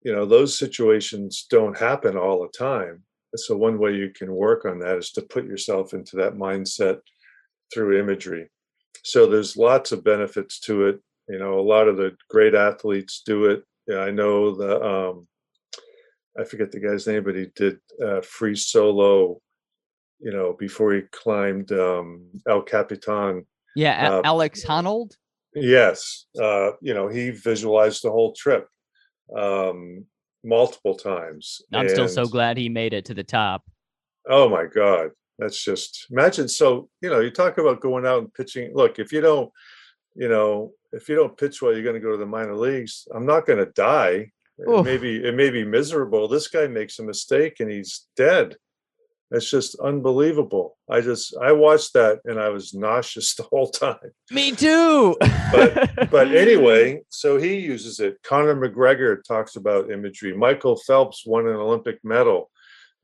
you 0.02 0.12
know 0.12 0.24
those 0.24 0.58
situations 0.58 1.46
don't 1.50 1.78
happen 1.78 2.16
all 2.16 2.42
the 2.42 2.58
time 2.58 3.02
so 3.36 3.56
one 3.56 3.78
way 3.78 3.94
you 3.94 4.10
can 4.10 4.32
work 4.34 4.64
on 4.64 4.78
that 4.78 4.98
is 4.98 5.10
to 5.12 5.22
put 5.22 5.44
yourself 5.44 5.94
into 5.94 6.16
that 6.16 6.34
mindset 6.34 6.98
through 7.72 7.98
imagery 7.98 8.48
so 9.04 9.26
there's 9.26 9.56
lots 9.56 9.92
of 9.92 10.04
benefits 10.04 10.58
to 10.60 10.86
it 10.86 11.00
you 11.28 11.38
know 11.38 11.58
a 11.58 11.68
lot 11.74 11.88
of 11.88 11.96
the 11.96 12.14
great 12.28 12.54
athletes 12.54 13.22
do 13.24 13.46
it 13.46 13.62
yeah, 13.86 13.98
i 13.98 14.10
know 14.10 14.54
the 14.54 14.82
um 14.82 15.26
i 16.38 16.44
forget 16.44 16.72
the 16.72 16.80
guy's 16.80 17.06
name 17.06 17.22
but 17.22 17.36
he 17.36 17.46
did 17.54 17.78
uh, 18.04 18.20
free 18.22 18.56
solo 18.56 19.40
you 20.20 20.32
know 20.32 20.54
before 20.58 20.92
he 20.92 21.02
climbed 21.12 21.72
um 21.72 22.26
el 22.48 22.62
capitan 22.62 23.44
yeah 23.74 24.10
uh, 24.10 24.22
alex 24.24 24.64
honnold 24.64 25.12
yes 25.54 26.26
uh 26.40 26.70
you 26.80 26.94
know 26.94 27.08
he 27.08 27.30
visualized 27.30 28.02
the 28.02 28.10
whole 28.10 28.32
trip 28.32 28.68
um, 29.36 30.06
multiple 30.44 30.94
times. 30.94 31.62
I'm 31.72 31.82
and, 31.82 31.90
still 31.90 32.08
so 32.08 32.26
glad 32.26 32.56
he 32.56 32.68
made 32.68 32.92
it 32.92 33.04
to 33.06 33.14
the 33.14 33.24
top. 33.24 33.64
Oh 34.28 34.48
my 34.48 34.66
God. 34.66 35.10
That's 35.38 35.62
just 35.62 36.06
imagine. 36.10 36.48
So, 36.48 36.88
you 37.00 37.08
know, 37.08 37.20
you 37.20 37.30
talk 37.30 37.58
about 37.58 37.80
going 37.80 38.06
out 38.06 38.18
and 38.18 38.34
pitching. 38.34 38.72
Look, 38.74 38.98
if 38.98 39.10
you 39.12 39.20
don't, 39.20 39.50
you 40.14 40.28
know, 40.28 40.72
if 40.92 41.08
you 41.08 41.14
don't 41.14 41.36
pitch 41.36 41.62
well, 41.62 41.72
you're 41.72 41.82
going 41.82 41.94
to 41.94 42.00
go 42.00 42.12
to 42.12 42.18
the 42.18 42.26
minor 42.26 42.56
leagues. 42.56 43.08
I'm 43.14 43.24
not 43.24 43.46
going 43.46 43.58
to 43.58 43.72
die. 43.72 44.30
It 44.58 44.84
may 44.84 44.98
be 44.98 45.24
it 45.24 45.34
may 45.34 45.48
be 45.48 45.64
miserable. 45.64 46.28
This 46.28 46.48
guy 46.48 46.66
makes 46.66 46.98
a 46.98 47.02
mistake 47.02 47.60
and 47.60 47.70
he's 47.70 48.06
dead. 48.14 48.56
It's 49.30 49.48
just 49.48 49.78
unbelievable. 49.78 50.76
I 50.88 51.00
just 51.00 51.36
I 51.40 51.52
watched 51.52 51.92
that 51.92 52.18
and 52.24 52.40
I 52.40 52.48
was 52.48 52.74
nauseous 52.74 53.34
the 53.36 53.44
whole 53.44 53.70
time. 53.70 54.12
Me 54.30 54.52
too. 54.52 55.16
but 55.52 55.90
but 56.10 56.34
anyway, 56.34 57.02
so 57.10 57.36
he 57.38 57.58
uses 57.58 58.00
it. 58.00 58.18
Conor 58.22 58.56
McGregor 58.56 59.22
talks 59.22 59.56
about 59.56 59.90
imagery. 59.90 60.36
Michael 60.36 60.76
Phelps 60.76 61.24
won 61.24 61.46
an 61.46 61.54
Olympic 61.54 61.98
medal 62.02 62.50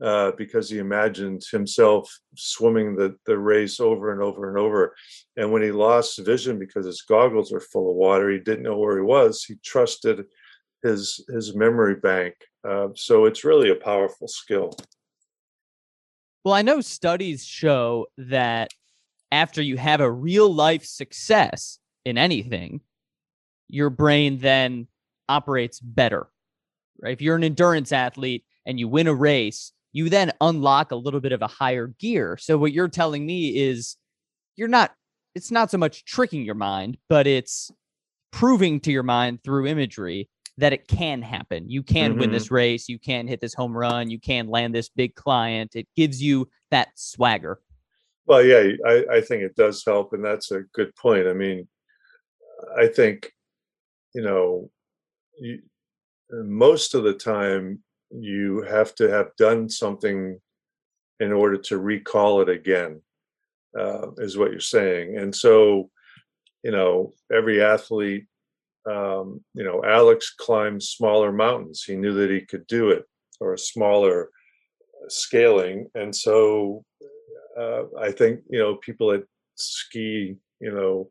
uh, 0.00 0.32
because 0.32 0.68
he 0.68 0.78
imagined 0.78 1.42
himself 1.50 2.12
swimming 2.36 2.96
the 2.96 3.16
the 3.26 3.38
race 3.38 3.78
over 3.78 4.12
and 4.12 4.20
over 4.20 4.48
and 4.48 4.58
over. 4.58 4.96
And 5.36 5.52
when 5.52 5.62
he 5.62 5.70
lost 5.70 6.24
vision 6.24 6.58
because 6.58 6.86
his 6.86 7.02
goggles 7.02 7.52
are 7.52 7.60
full 7.60 7.90
of 7.90 7.96
water, 7.96 8.30
he 8.30 8.38
didn't 8.38 8.64
know 8.64 8.78
where 8.78 8.96
he 8.96 9.02
was. 9.02 9.44
He 9.44 9.54
trusted 9.64 10.24
his 10.82 11.24
his 11.32 11.54
memory 11.54 11.94
bank. 11.94 12.34
Uh, 12.68 12.88
so 12.96 13.26
it's 13.26 13.44
really 13.44 13.70
a 13.70 13.76
powerful 13.76 14.26
skill. 14.26 14.76
Well, 16.46 16.54
I 16.54 16.62
know 16.62 16.80
studies 16.80 17.44
show 17.44 18.06
that 18.18 18.70
after 19.32 19.60
you 19.60 19.76
have 19.78 20.00
a 20.00 20.08
real 20.08 20.48
life 20.48 20.84
success 20.84 21.80
in 22.04 22.16
anything, 22.16 22.82
your 23.66 23.90
brain 23.90 24.38
then 24.38 24.86
operates 25.28 25.80
better. 25.80 26.28
Right? 27.02 27.12
If 27.12 27.20
you're 27.20 27.34
an 27.34 27.42
endurance 27.42 27.90
athlete 27.90 28.44
and 28.64 28.78
you 28.78 28.86
win 28.86 29.08
a 29.08 29.12
race, 29.12 29.72
you 29.92 30.08
then 30.08 30.30
unlock 30.40 30.92
a 30.92 30.94
little 30.94 31.18
bit 31.18 31.32
of 31.32 31.42
a 31.42 31.48
higher 31.48 31.88
gear. 31.98 32.38
So 32.40 32.56
what 32.56 32.70
you're 32.70 32.86
telling 32.86 33.26
me 33.26 33.48
is 33.48 33.96
you're 34.54 34.68
not 34.68 34.94
it's 35.34 35.50
not 35.50 35.72
so 35.72 35.78
much 35.78 36.04
tricking 36.04 36.44
your 36.44 36.54
mind, 36.54 36.96
but 37.08 37.26
it's 37.26 37.72
proving 38.30 38.78
to 38.82 38.92
your 38.92 39.02
mind 39.02 39.42
through 39.42 39.66
imagery 39.66 40.30
that 40.58 40.72
it 40.72 40.88
can 40.88 41.20
happen. 41.20 41.68
You 41.68 41.82
can 41.82 42.12
mm-hmm. 42.12 42.20
win 42.20 42.32
this 42.32 42.50
race. 42.50 42.88
You 42.88 42.98
can 42.98 43.26
hit 43.26 43.40
this 43.40 43.54
home 43.54 43.76
run. 43.76 44.10
You 44.10 44.18
can 44.18 44.48
land 44.48 44.74
this 44.74 44.88
big 44.88 45.14
client. 45.14 45.76
It 45.76 45.86
gives 45.94 46.22
you 46.22 46.48
that 46.70 46.88
swagger. 46.94 47.60
Well, 48.26 48.42
yeah, 48.42 48.72
I, 48.86 49.04
I 49.12 49.20
think 49.20 49.42
it 49.42 49.54
does 49.54 49.84
help. 49.84 50.12
And 50.12 50.24
that's 50.24 50.50
a 50.50 50.62
good 50.72 50.94
point. 50.96 51.28
I 51.28 51.32
mean, 51.32 51.68
I 52.78 52.86
think, 52.86 53.30
you 54.14 54.22
know, 54.22 54.70
you, 55.38 55.60
most 56.30 56.94
of 56.94 57.04
the 57.04 57.14
time 57.14 57.82
you 58.10 58.62
have 58.62 58.94
to 58.94 59.10
have 59.10 59.36
done 59.36 59.68
something 59.68 60.40
in 61.20 61.32
order 61.32 61.56
to 61.56 61.78
recall 61.78 62.40
it 62.40 62.48
again, 62.48 63.00
uh, 63.78 64.10
is 64.18 64.36
what 64.36 64.50
you're 64.50 64.60
saying. 64.60 65.18
And 65.18 65.34
so, 65.34 65.90
you 66.64 66.70
know, 66.70 67.12
every 67.32 67.62
athlete 67.62 68.26
um, 68.86 69.40
you 69.54 69.64
know, 69.64 69.82
Alex 69.84 70.34
climbed 70.38 70.82
smaller 70.82 71.32
mountains. 71.32 71.84
He 71.84 71.96
knew 71.96 72.14
that 72.14 72.30
he 72.30 72.40
could 72.40 72.66
do 72.66 72.90
it, 72.90 73.04
or 73.40 73.54
a 73.54 73.58
smaller 73.58 74.30
scaling. 75.08 75.88
And 75.94 76.14
so 76.14 76.84
uh, 77.58 77.84
I 77.98 78.12
think, 78.12 78.40
you 78.48 78.58
know, 78.58 78.76
people 78.76 79.08
that 79.12 79.26
ski, 79.54 80.36
you 80.60 80.72
know, 80.72 81.10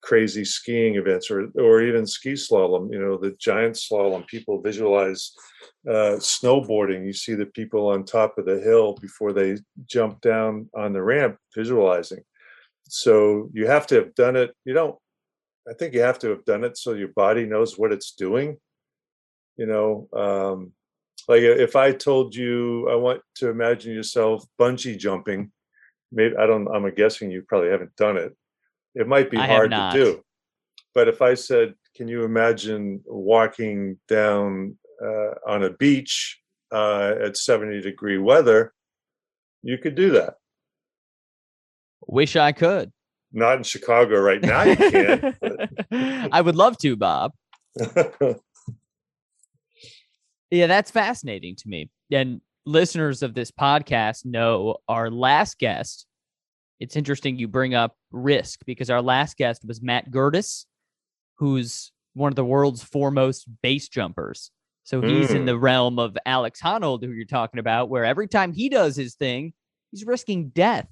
crazy 0.00 0.44
skiing 0.44 0.94
events 0.94 1.30
or 1.30 1.50
or 1.56 1.82
even 1.82 2.06
ski 2.06 2.32
slalom, 2.34 2.92
you 2.92 3.00
know, 3.00 3.16
the 3.16 3.36
giant 3.40 3.74
slalom, 3.74 4.26
people 4.26 4.60
visualize 4.60 5.32
uh, 5.88 6.16
snowboarding. 6.18 7.04
You 7.04 7.12
see 7.12 7.34
the 7.34 7.46
people 7.46 7.88
on 7.88 8.04
top 8.04 8.38
of 8.38 8.46
the 8.46 8.60
hill 8.60 8.96
before 9.00 9.32
they 9.32 9.58
jump 9.86 10.20
down 10.20 10.68
on 10.74 10.92
the 10.92 11.02
ramp 11.02 11.36
visualizing. 11.54 12.22
So 12.88 13.50
you 13.52 13.66
have 13.66 13.86
to 13.88 13.96
have 13.96 14.14
done 14.14 14.36
it. 14.36 14.54
You 14.64 14.74
don't 14.74 14.96
I 15.68 15.74
think 15.74 15.94
you 15.94 16.00
have 16.00 16.18
to 16.20 16.30
have 16.30 16.44
done 16.44 16.64
it 16.64 16.78
so 16.78 16.94
your 16.94 17.08
body 17.08 17.44
knows 17.44 17.78
what 17.78 17.92
it's 17.92 18.12
doing. 18.12 18.56
You 19.56 19.66
know, 19.66 20.08
um, 20.12 20.72
like 21.26 21.42
if 21.42 21.76
I 21.76 21.92
told 21.92 22.34
you 22.34 22.88
I 22.88 22.94
want 22.94 23.20
to 23.36 23.50
imagine 23.50 23.92
yourself 23.92 24.44
bungee 24.58 24.96
jumping, 24.96 25.52
maybe 26.10 26.36
I 26.36 26.46
don't. 26.46 26.68
I'm 26.68 26.88
guessing 26.94 27.30
you 27.30 27.42
probably 27.42 27.70
haven't 27.70 27.96
done 27.96 28.16
it. 28.16 28.34
It 28.94 29.08
might 29.08 29.30
be 29.30 29.36
I 29.36 29.46
hard 29.46 29.70
to 29.70 29.90
do. 29.92 30.22
But 30.94 31.08
if 31.08 31.20
I 31.20 31.34
said, 31.34 31.74
"Can 31.94 32.08
you 32.08 32.24
imagine 32.24 33.02
walking 33.04 33.98
down 34.08 34.78
uh, 35.04 35.34
on 35.46 35.64
a 35.64 35.70
beach 35.70 36.40
uh, 36.72 37.14
at 37.20 37.36
70 37.36 37.80
degree 37.82 38.18
weather?" 38.18 38.72
You 39.62 39.76
could 39.76 39.96
do 39.96 40.12
that. 40.12 40.34
Wish 42.06 42.36
I 42.36 42.52
could 42.52 42.92
not 43.32 43.58
in 43.58 43.62
Chicago 43.62 44.20
right 44.20 44.42
now. 44.42 44.62
You 44.62 44.76
can't. 44.76 45.36
I 46.32 46.40
would 46.40 46.56
love 46.56 46.78
to, 46.78 46.96
Bob. 46.96 47.32
yeah, 50.50 50.66
that's 50.66 50.90
fascinating 50.90 51.56
to 51.56 51.68
me. 51.68 51.90
And 52.10 52.40
listeners 52.66 53.22
of 53.22 53.34
this 53.34 53.50
podcast 53.50 54.24
know 54.24 54.76
our 54.88 55.10
last 55.10 55.58
guest. 55.58 56.06
It's 56.80 56.96
interesting 56.96 57.38
you 57.38 57.48
bring 57.48 57.74
up 57.74 57.96
risk 58.12 58.60
because 58.64 58.88
our 58.90 59.02
last 59.02 59.36
guest 59.36 59.64
was 59.66 59.82
Matt 59.82 60.10
Gerdes, 60.10 60.64
who's 61.38 61.92
one 62.14 62.30
of 62.30 62.36
the 62.36 62.44
world's 62.44 62.82
foremost 62.82 63.48
base 63.62 63.88
jumpers. 63.88 64.50
So 64.84 65.02
he's 65.02 65.28
mm. 65.28 65.36
in 65.36 65.44
the 65.44 65.58
realm 65.58 65.98
of 65.98 66.16
Alex 66.24 66.62
Honnold, 66.62 67.04
who 67.04 67.10
you're 67.10 67.26
talking 67.26 67.60
about, 67.60 67.90
where 67.90 68.04
every 68.04 68.26
time 68.26 68.52
he 68.52 68.70
does 68.70 68.96
his 68.96 69.14
thing, 69.16 69.52
he's 69.90 70.04
risking 70.04 70.48
death. 70.48 70.88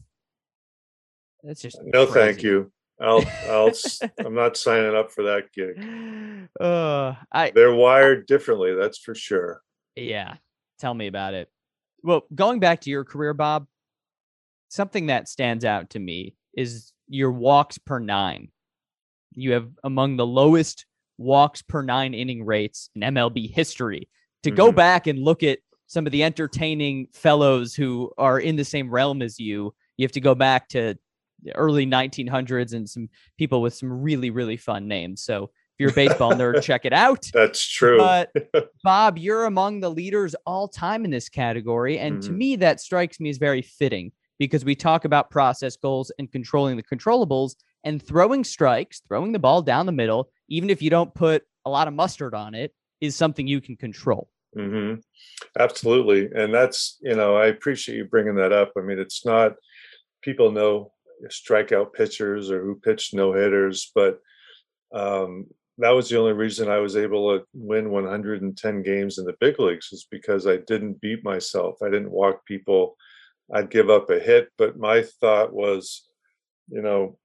That's 1.46 1.62
just 1.62 1.78
no, 1.84 2.06
crazy. 2.06 2.26
thank 2.26 2.42
you. 2.42 2.72
I'll, 3.00 3.24
I'll, 3.48 3.70
I'm 4.24 4.34
not 4.34 4.56
signing 4.56 4.96
up 4.96 5.12
for 5.12 5.24
that 5.24 5.52
gig. 5.52 6.48
Uh, 6.60 7.14
I, 7.30 7.52
They're 7.54 7.74
wired 7.74 8.26
differently, 8.26 8.74
that's 8.74 8.98
for 8.98 9.14
sure. 9.14 9.62
Yeah, 9.94 10.34
tell 10.78 10.94
me 10.94 11.06
about 11.06 11.34
it. 11.34 11.48
Well, 12.02 12.22
going 12.34 12.58
back 12.58 12.80
to 12.82 12.90
your 12.90 13.04
career, 13.04 13.32
Bob, 13.32 13.66
something 14.68 15.06
that 15.06 15.28
stands 15.28 15.64
out 15.64 15.90
to 15.90 15.98
me 15.98 16.34
is 16.56 16.92
your 17.08 17.30
walks 17.30 17.78
per 17.78 17.98
nine. 17.98 18.48
You 19.32 19.52
have 19.52 19.68
among 19.84 20.16
the 20.16 20.26
lowest 20.26 20.86
walks 21.18 21.62
per 21.62 21.82
nine 21.82 22.14
inning 22.14 22.44
rates 22.44 22.90
in 22.94 23.02
MLB 23.02 23.52
history. 23.52 24.08
To 24.42 24.50
mm-hmm. 24.50 24.56
go 24.56 24.72
back 24.72 25.06
and 25.06 25.18
look 25.18 25.42
at 25.42 25.58
some 25.86 26.06
of 26.06 26.12
the 26.12 26.24
entertaining 26.24 27.08
fellows 27.12 27.74
who 27.74 28.12
are 28.18 28.40
in 28.40 28.56
the 28.56 28.64
same 28.64 28.90
realm 28.90 29.22
as 29.22 29.38
you, 29.38 29.74
you 29.96 30.04
have 30.04 30.12
to 30.12 30.20
go 30.20 30.34
back 30.34 30.68
to 30.68 30.96
early 31.54 31.86
1900s 31.86 32.72
and 32.72 32.88
some 32.88 33.08
people 33.38 33.62
with 33.62 33.74
some 33.74 33.92
really, 33.92 34.30
really 34.30 34.56
fun 34.56 34.88
names. 34.88 35.22
So 35.22 35.44
if 35.44 35.80
you're 35.80 35.90
a 35.90 35.92
baseball 35.92 36.32
nerd, 36.32 36.62
check 36.62 36.84
it 36.84 36.92
out. 36.92 37.28
That's 37.32 37.66
true. 37.66 37.98
But 37.98 38.32
Bob, 38.82 39.18
you're 39.18 39.44
among 39.44 39.80
the 39.80 39.90
leaders 39.90 40.34
all 40.46 40.68
time 40.68 41.04
in 41.04 41.10
this 41.10 41.28
category. 41.28 41.98
And 41.98 42.18
mm-hmm. 42.20 42.28
to 42.28 42.32
me, 42.32 42.56
that 42.56 42.80
strikes 42.80 43.20
me 43.20 43.30
as 43.30 43.38
very 43.38 43.62
fitting 43.62 44.12
because 44.38 44.64
we 44.64 44.74
talk 44.74 45.04
about 45.04 45.30
process 45.30 45.76
goals 45.76 46.10
and 46.18 46.30
controlling 46.30 46.76
the 46.76 46.82
controllables 46.82 47.56
and 47.84 48.02
throwing 48.02 48.42
strikes, 48.42 49.00
throwing 49.06 49.32
the 49.32 49.38
ball 49.38 49.62
down 49.62 49.86
the 49.86 49.92
middle, 49.92 50.30
even 50.48 50.70
if 50.70 50.82
you 50.82 50.90
don't 50.90 51.14
put 51.14 51.44
a 51.64 51.70
lot 51.70 51.88
of 51.88 51.94
mustard 51.94 52.34
on 52.34 52.54
it, 52.54 52.74
is 53.00 53.14
something 53.14 53.46
you 53.46 53.60
can 53.60 53.76
control. 53.76 54.28
Mm-hmm. 54.56 55.00
Absolutely. 55.58 56.28
And 56.34 56.52
that's, 56.52 56.98
you 57.00 57.14
know, 57.14 57.36
I 57.36 57.46
appreciate 57.46 57.96
you 57.96 58.04
bringing 58.06 58.36
that 58.36 58.52
up. 58.52 58.72
I 58.76 58.80
mean, 58.80 58.98
it's 58.98 59.24
not, 59.26 59.52
people 60.22 60.50
know 60.50 60.92
strikeout 61.28 61.92
pitchers 61.92 62.50
or 62.50 62.62
who 62.62 62.76
pitched 62.76 63.14
no 63.14 63.32
hitters, 63.32 63.90
but 63.94 64.20
um, 64.94 65.46
that 65.78 65.90
was 65.90 66.08
the 66.08 66.18
only 66.18 66.32
reason 66.32 66.68
I 66.68 66.78
was 66.78 66.96
able 66.96 67.38
to 67.38 67.44
win 67.52 67.90
110 67.90 68.82
games 68.82 69.18
in 69.18 69.24
the 69.24 69.36
big 69.40 69.60
leagues 69.60 69.92
is 69.92 70.06
because 70.10 70.46
I 70.46 70.58
didn't 70.58 71.00
beat 71.00 71.22
myself. 71.22 71.76
I 71.82 71.90
didn't 71.90 72.10
walk 72.10 72.44
people. 72.46 72.96
I'd 73.52 73.70
give 73.70 73.90
up 73.90 74.10
a 74.10 74.18
hit, 74.18 74.48
but 74.56 74.78
my 74.78 75.02
thought 75.20 75.52
was, 75.52 76.08
you 76.68 76.80
know, 76.82 77.18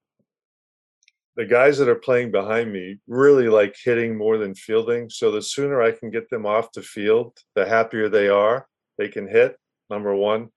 the 1.37 1.45
guys 1.45 1.77
that 1.77 1.87
are 1.87 1.95
playing 1.95 2.31
behind 2.31 2.73
me 2.73 2.99
really 3.07 3.47
like 3.47 3.75
hitting 3.81 4.17
more 4.17 4.37
than 4.37 4.53
fielding. 4.53 5.09
So 5.09 5.31
the 5.31 5.41
sooner 5.41 5.81
I 5.81 5.91
can 5.91 6.11
get 6.11 6.29
them 6.29 6.45
off 6.45 6.73
the 6.73 6.81
field, 6.81 7.37
the 7.55 7.65
happier 7.65 8.09
they 8.09 8.27
are. 8.27 8.67
They 8.97 9.07
can 9.07 9.27
hit, 9.27 9.57
number 9.89 10.13
one. 10.13 10.49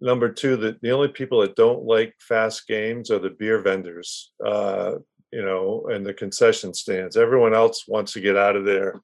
Number 0.00 0.30
two, 0.30 0.56
the, 0.56 0.76
the 0.82 0.90
only 0.90 1.08
people 1.08 1.40
that 1.40 1.56
don't 1.56 1.84
like 1.84 2.14
fast 2.18 2.66
games 2.66 3.10
are 3.10 3.18
the 3.18 3.30
beer 3.30 3.60
vendors, 3.62 4.32
uh, 4.44 4.96
you 5.32 5.42
know, 5.42 5.86
and 5.90 6.04
the 6.04 6.12
concession 6.12 6.74
stands. 6.74 7.16
Everyone 7.16 7.54
else 7.54 7.88
wants 7.88 8.12
to 8.12 8.20
get 8.20 8.36
out 8.36 8.56
of 8.56 8.64
there. 8.64 9.00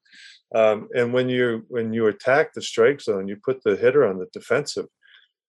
Um, 0.53 0.89
and 0.95 1.13
when 1.13 1.29
you 1.29 1.65
when 1.67 1.93
you 1.93 2.07
attack 2.07 2.53
the 2.53 2.61
strike 2.61 3.01
zone, 3.01 3.27
you 3.27 3.37
put 3.37 3.63
the 3.63 3.75
hitter 3.75 4.07
on 4.07 4.17
the 4.17 4.27
defensive. 4.33 4.87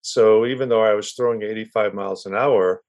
So 0.03 0.47
even 0.47 0.69
though 0.69 0.83
I 0.83 0.95
was 0.95 1.13
throwing 1.13 1.43
85 1.43 1.95
miles 1.95 2.27
an 2.27 2.35
hour, 2.35 2.83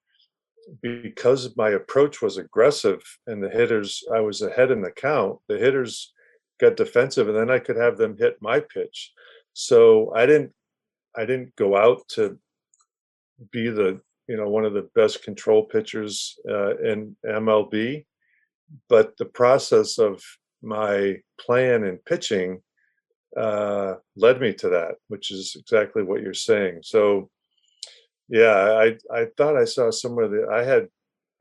because 0.82 1.56
my 1.58 1.72
approach 1.72 2.22
was 2.22 2.38
aggressive 2.38 3.02
and 3.28 3.44
the 3.44 3.50
hitters, 3.50 4.04
I 4.14 4.22
was 4.22 4.42
ahead 4.42 4.72
in 4.72 4.82
the 4.82 4.92
count, 4.92 5.40
the 5.48 5.58
hitters 5.58 6.14
got 6.60 6.78
defensive 6.78 7.28
and 7.28 7.38
then 7.38 7.50
I 7.50 7.60
could 7.60 7.76
have 7.76 7.98
them 7.98 8.18
hit 8.18 8.38
my 8.42 8.60
pitch. 8.60 9.12
So 9.54 10.14
I 10.16 10.26
didn't 10.26 10.54
I 11.16 11.26
didn't 11.26 11.56
go 11.56 11.76
out 11.76 12.08
to 12.10 12.38
be 13.52 13.70
the 13.70 14.00
you 14.28 14.38
know 14.38 14.50
one 14.50 14.66
of 14.66 14.74
the 14.74 14.90
best 14.96 15.24
control 15.24 15.64
pitchers 15.66 16.38
uh, 16.50 16.78
in 16.78 17.16
MLB, 17.26 18.06
but 18.90 19.18
the 19.18 19.26
process 19.26 19.98
of 19.98 20.22
my 20.62 21.18
plan 21.40 21.84
and 21.84 22.04
pitching 22.06 22.62
uh, 23.36 23.96
led 24.16 24.40
me 24.40 24.54
to 24.54 24.70
that, 24.70 24.96
which 25.08 25.32
is 25.32 25.56
exactly 25.60 26.04
what 26.04 26.22
you're 26.22 26.34
saying. 26.34 26.80
So 26.84 27.30
yeah, 28.30 28.74
I 28.80 28.98
I 29.14 29.28
thought 29.38 29.58
I 29.58 29.66
saw 29.66 29.92
somewhere 29.92 30.28
that 30.30 30.50
I 30.50 30.64
had 30.64 30.88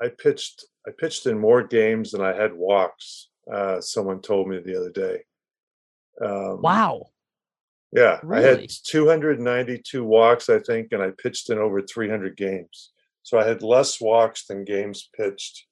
I 0.02 0.08
pitched 0.08 0.66
I 0.86 0.90
pitched 0.98 1.26
in 1.26 1.38
more 1.38 1.62
games 1.62 2.10
than 2.10 2.22
I 2.22 2.34
had 2.34 2.52
walks. 2.54 3.28
Uh, 3.52 3.80
someone 3.80 4.20
told 4.20 4.48
me 4.48 4.58
the 4.58 4.76
other 4.76 4.90
day. 4.90 5.22
Um, 6.24 6.60
wow. 6.62 7.06
Yeah, 7.92 8.20
really? 8.22 8.44
I 8.44 8.60
had 8.60 8.70
292 8.84 10.04
walks, 10.04 10.48
I 10.48 10.60
think, 10.60 10.88
and 10.92 11.02
I 11.02 11.10
pitched 11.18 11.50
in 11.50 11.58
over 11.58 11.82
300 11.82 12.36
games. 12.36 12.92
So 13.22 13.38
I 13.38 13.46
had 13.46 13.62
less 13.62 14.00
walks 14.00 14.46
than 14.46 14.64
games 14.64 15.08
pitched. 15.16 15.66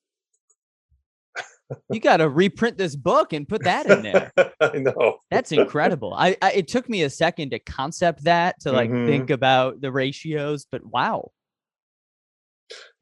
you 1.90 2.00
got 2.00 2.18
to 2.18 2.28
reprint 2.28 2.76
this 2.76 2.96
book 2.96 3.32
and 3.32 3.48
put 3.48 3.62
that 3.64 3.86
in 3.86 4.02
there. 4.02 4.32
I 4.60 4.78
know. 4.78 5.18
That's 5.30 5.52
incredible. 5.52 6.12
I, 6.14 6.36
I, 6.42 6.52
it 6.52 6.68
took 6.68 6.88
me 6.88 7.02
a 7.02 7.10
second 7.10 7.50
to 7.50 7.58
concept 7.58 8.24
that 8.24 8.60
to 8.60 8.72
like 8.72 8.90
mm-hmm. 8.90 9.06
think 9.06 9.30
about 9.30 9.80
the 9.80 9.92
ratios, 9.92 10.66
but 10.70 10.84
wow. 10.84 11.30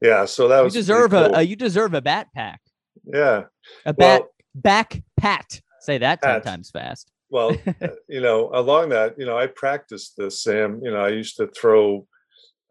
Yeah, 0.01 0.25
so 0.25 0.47
that 0.47 0.63
was 0.63 0.75
you 0.75 0.81
deserve 0.81 1.11
cool. 1.11 1.19
a, 1.19 1.39
a, 1.39 1.41
you 1.41 1.55
deserve 1.55 1.93
a 1.93 2.01
bat 2.01 2.27
pack. 2.33 2.61
Yeah, 3.03 3.43
a 3.85 3.93
bat 3.93 4.21
well, 4.21 4.29
back 4.55 5.03
pat. 5.17 5.61
Say 5.81 5.97
that 5.97 6.21
ten 6.21 6.35
pat. 6.35 6.43
times 6.43 6.69
fast. 6.69 7.11
Well, 7.29 7.55
uh, 7.81 7.87
you 8.07 8.21
know, 8.21 8.49
along 8.53 8.89
that, 8.89 9.15
you 9.17 9.25
know, 9.25 9.37
I 9.37 9.47
practiced 9.47 10.15
this, 10.17 10.43
Sam. 10.43 10.79
You 10.83 10.91
know, 10.91 11.01
I 11.01 11.09
used 11.09 11.37
to 11.37 11.47
throw. 11.47 12.07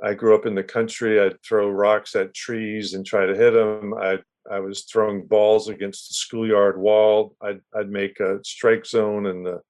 I 0.03 0.13
grew 0.13 0.35
up 0.35 0.45
in 0.45 0.55
the 0.55 0.63
country. 0.63 1.19
I'd 1.19 1.43
throw 1.43 1.71
rocks 1.71 2.15
at 2.15 2.35
trees 2.35 2.93
and 2.93 3.07
try 3.07 3.25
to 3.25 3.35
hit 3.35 3.53
them. 3.53 3.95
I'd 3.95 4.23
I 4.51 4.61
was 4.61 4.85
throwing 4.85 5.27
balls 5.27 5.69
against 5.69 6.09
the 6.09 6.15
schoolyard 6.15 6.79
wall. 6.79 7.35
I'd, 7.41 7.61
I'd 7.75 7.91
make 7.91 8.21
a 8.21 8.39
strike 8.45 8.87
zone 8.87 9.27
and 9.27 9.45
the 9.45 9.61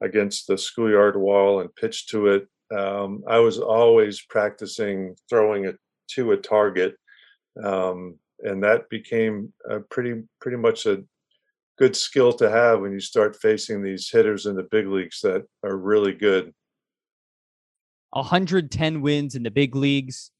against 0.00 0.46
the 0.46 0.58
schoolyard 0.58 1.16
wall 1.16 1.60
and 1.60 1.74
pitch 1.76 2.08
to 2.08 2.28
it. 2.28 2.48
Um, 2.76 3.22
I 3.28 3.38
was 3.38 3.58
always 3.58 4.20
practicing 4.22 5.14
throwing 5.28 5.64
it 5.64 5.78
to 6.10 6.32
a 6.32 6.36
target, 6.36 6.96
um, 7.62 8.18
and 8.40 8.62
that 8.64 8.88
became 8.88 9.52
a 9.68 9.80
pretty 9.80 10.22
pretty 10.40 10.56
much 10.56 10.86
a 10.86 11.04
good 11.78 11.96
skill 11.96 12.32
to 12.34 12.50
have 12.50 12.80
when 12.80 12.92
you 12.92 13.00
start 13.00 13.36
facing 13.40 13.82
these 13.82 14.10
hitters 14.10 14.46
in 14.46 14.54
the 14.54 14.66
big 14.70 14.86
leagues 14.86 15.20
that 15.22 15.44
are 15.64 15.76
really 15.76 16.12
good. 16.12 16.52
110 18.10 19.00
wins 19.00 19.34
in 19.34 19.42
the 19.42 19.50
big 19.50 19.74
leagues. 19.74 20.30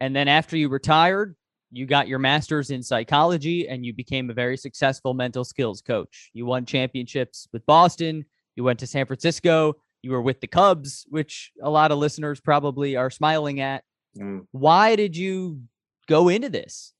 And 0.00 0.14
then 0.14 0.28
after 0.28 0.56
you 0.56 0.68
retired, 0.68 1.36
you 1.72 1.86
got 1.86 2.06
your 2.06 2.18
master's 2.18 2.70
in 2.70 2.82
psychology 2.82 3.66
and 3.68 3.84
you 3.84 3.92
became 3.92 4.30
a 4.30 4.34
very 4.34 4.56
successful 4.56 5.14
mental 5.14 5.44
skills 5.44 5.80
coach. 5.80 6.30
You 6.32 6.46
won 6.46 6.66
championships 6.66 7.48
with 7.52 7.64
Boston, 7.66 8.24
you 8.56 8.62
went 8.62 8.78
to 8.80 8.86
San 8.86 9.06
Francisco, 9.06 9.74
you 10.02 10.10
were 10.10 10.22
with 10.22 10.40
the 10.40 10.46
Cubs, 10.46 11.06
which 11.08 11.52
a 11.62 11.70
lot 11.70 11.92
of 11.92 11.98
listeners 11.98 12.40
probably 12.40 12.96
are 12.96 13.10
smiling 13.10 13.60
at. 13.60 13.84
Mm. 14.18 14.46
Why 14.50 14.96
did 14.96 15.16
you 15.16 15.62
go 16.08 16.28
into 16.28 16.48
this? 16.48 16.92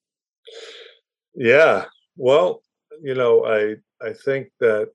Yeah, 1.34 1.84
well, 2.16 2.62
you 3.02 3.14
know, 3.14 3.44
I 3.44 3.76
I 4.04 4.12
think 4.12 4.48
that 4.60 4.88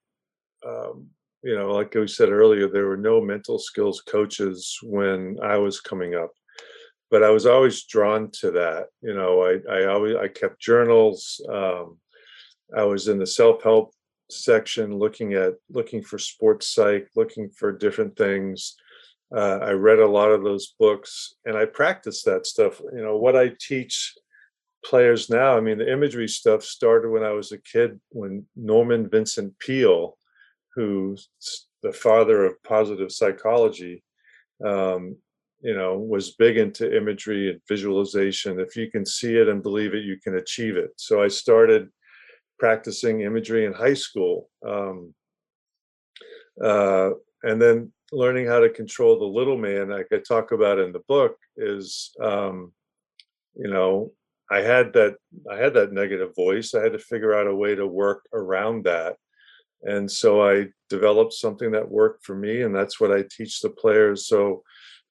um, 0.66 1.08
you 1.44 1.56
know, 1.56 1.72
like 1.72 1.94
we 1.94 2.08
said 2.08 2.30
earlier, 2.30 2.68
there 2.68 2.88
were 2.88 2.98
no 2.98 3.22
mental 3.22 3.60
skills 3.60 4.02
coaches 4.02 4.78
when 4.84 5.38
I 5.42 5.58
was 5.58 5.80
coming 5.80 6.16
up 6.16 6.32
but 7.10 7.24
I 7.24 7.30
was 7.30 7.46
always 7.46 7.84
drawn 7.86 8.32
to 8.42 8.52
that. 8.52 8.88
You 9.02 9.14
know, 9.14 9.44
I, 9.44 9.60
I 9.72 9.86
always 9.86 10.16
I 10.16 10.28
kept 10.28 10.60
journals. 10.60 11.42
Um, 11.50 11.98
I 12.76 12.84
was 12.84 13.08
in 13.08 13.18
the 13.18 13.28
self 13.28 13.64
help 13.64 13.94
section, 14.30 14.98
looking 14.98 15.34
at 15.34 15.54
looking 15.70 16.04
for 16.04 16.18
sports 16.18 16.74
psych, 16.74 17.08
looking 17.16 17.50
for 17.50 17.72
different 17.72 18.18
things. 18.18 18.76
Uh, 19.36 19.60
I 19.62 19.72
read 19.72 20.00
a 20.00 20.08
lot 20.08 20.32
of 20.32 20.44
those 20.44 20.74
books, 20.80 21.36
and 21.46 21.58
I 21.58 21.66
practiced 21.66 22.26
that 22.26 22.46
stuff. 22.46 22.82
You 22.94 23.04
know, 23.04 23.18
what 23.18 23.36
I 23.36 23.54
teach 23.60 24.14
players 24.88 25.30
now. 25.30 25.58
I 25.58 25.62
mean, 25.62 25.78
the 25.78 25.92
imagery 25.92 26.28
stuff 26.28 26.64
started 26.64 27.10
when 27.10 27.24
I 27.24 27.32
was 27.32 27.52
a 27.52 27.58
kid. 27.58 28.00
When 28.10 28.46
Norman 28.56 29.10
Vincent 29.10 29.58
Peale, 29.60 30.18
who's 30.76 31.30
the 31.84 31.94
father 31.94 32.46
of 32.46 32.62
positive 32.64 33.12
psychology, 33.12 34.04
um, 34.66 35.18
you 35.62 35.76
know 35.76 35.98
was 35.98 36.36
big 36.36 36.58
into 36.58 36.96
imagery 36.96 37.50
and 37.50 37.60
visualization 37.68 38.60
if 38.60 38.76
you 38.76 38.92
can 38.92 39.04
see 39.04 39.38
it 39.38 39.50
and 39.50 39.64
believe 39.64 39.96
it 39.96 40.06
you 40.06 40.16
can 40.24 40.36
achieve 40.36 40.78
it 40.78 40.92
so 40.98 41.24
i 41.24 41.28
started 41.28 41.90
practicing 42.60 43.22
imagery 43.22 43.66
in 43.66 43.74
high 43.74 43.94
school. 43.94 44.50
Um, 44.66 45.14
uh, 46.64 47.12
and 47.44 47.62
then 47.62 47.92
learning 48.12 48.48
how 48.48 48.60
to 48.60 48.70
control 48.70 49.20
the 49.20 49.26
little 49.26 49.58
man, 49.58 49.90
like 49.90 50.08
I 50.12 50.18
talk 50.28 50.52
about 50.52 50.80
in 50.80 50.92
the 50.92 51.04
book, 51.08 51.38
is 51.56 52.12
um, 52.22 52.72
you 53.56 53.70
know 53.70 54.12
I 54.50 54.62
had 54.62 54.94
that 54.94 55.16
I 55.52 55.58
had 55.58 55.74
that 55.74 55.92
negative 55.92 56.36
voice. 56.36 56.74
I 56.74 56.82
had 56.82 56.94
to 56.94 57.00
figure 57.00 57.34
out 57.34 57.48
a 57.48 57.56
way 57.56 57.76
to 57.76 57.86
work 57.86 58.26
around 58.34 58.86
that, 58.86 59.18
and 59.84 60.10
so 60.10 60.48
I 60.48 60.68
developed 60.90 61.34
something 61.34 61.72
that 61.72 61.90
worked 61.90 62.26
for 62.26 62.36
me, 62.36 62.62
and 62.62 62.76
that's 62.76 63.00
what 63.00 63.12
I 63.12 63.24
teach 63.30 63.62
the 63.62 63.70
players. 63.70 64.28
So, 64.28 64.64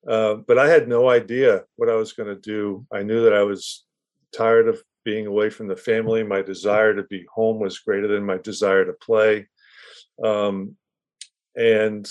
uh, 0.08 0.36
but 0.46 0.58
I 0.58 0.68
had 0.68 0.88
no 0.88 1.08
idea 1.08 1.64
what 1.76 1.90
I 1.90 1.96
was 1.96 2.12
going 2.12 2.28
to 2.28 2.40
do. 2.40 2.86
I 2.92 3.02
knew 3.02 3.22
that 3.24 3.34
I 3.34 3.42
was 3.42 3.84
tired 4.36 4.68
of 4.68 4.82
being 5.04 5.26
away 5.26 5.50
from 5.50 5.68
the 5.68 5.76
family. 5.76 6.22
My 6.22 6.42
desire 6.42 6.94
to 6.94 7.04
be 7.04 7.24
home 7.32 7.60
was 7.60 7.78
greater 7.78 8.08
than 8.08 8.24
my 8.24 8.38
desire 8.38 8.84
to 8.84 8.92
play. 8.94 9.46
Um, 10.22 10.76
and 11.54 12.06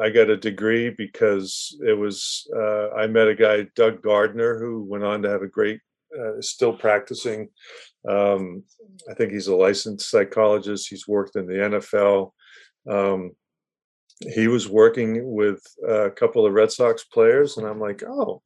I 0.00 0.10
got 0.10 0.30
a 0.30 0.36
degree 0.36 0.90
because 0.90 1.76
it 1.86 1.94
was 1.94 2.46
uh, 2.54 2.90
I 2.90 3.06
met 3.06 3.28
a 3.28 3.34
guy 3.34 3.66
Doug 3.74 4.02
Gardner 4.02 4.58
who 4.58 4.84
went 4.84 5.04
on 5.04 5.22
to 5.22 5.30
have 5.30 5.42
a 5.42 5.48
great 5.48 5.80
uh, 6.18 6.40
still 6.40 6.72
practicing. 6.72 7.48
Um, 8.08 8.62
I 9.10 9.14
think 9.14 9.32
he's 9.32 9.48
a 9.48 9.56
licensed 9.56 10.10
psychologist. 10.10 10.88
He's 10.88 11.08
worked 11.08 11.36
in 11.36 11.46
the 11.46 11.54
NFL. 11.54 12.32
Um, 12.88 13.32
he 14.20 14.48
was 14.48 14.68
working 14.68 15.32
with 15.34 15.60
a 15.86 16.10
couple 16.10 16.46
of 16.46 16.52
Red 16.52 16.72
Sox 16.72 17.04
players, 17.04 17.56
and 17.56 17.66
I'm 17.66 17.80
like, 17.80 18.02
oh, 18.02 18.42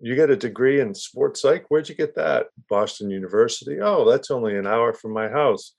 you 0.00 0.16
got 0.16 0.30
a 0.30 0.36
degree 0.36 0.80
in 0.80 0.94
sports 0.94 1.42
psych? 1.42 1.66
Where'd 1.68 1.88
you 1.88 1.94
get 1.94 2.14
that? 2.16 2.46
Boston 2.68 3.10
University. 3.10 3.78
Oh, 3.80 4.08
that's 4.08 4.30
only 4.30 4.56
an 4.56 4.66
hour 4.66 4.92
from 4.92 5.12
my 5.12 5.28
house. 5.28 5.74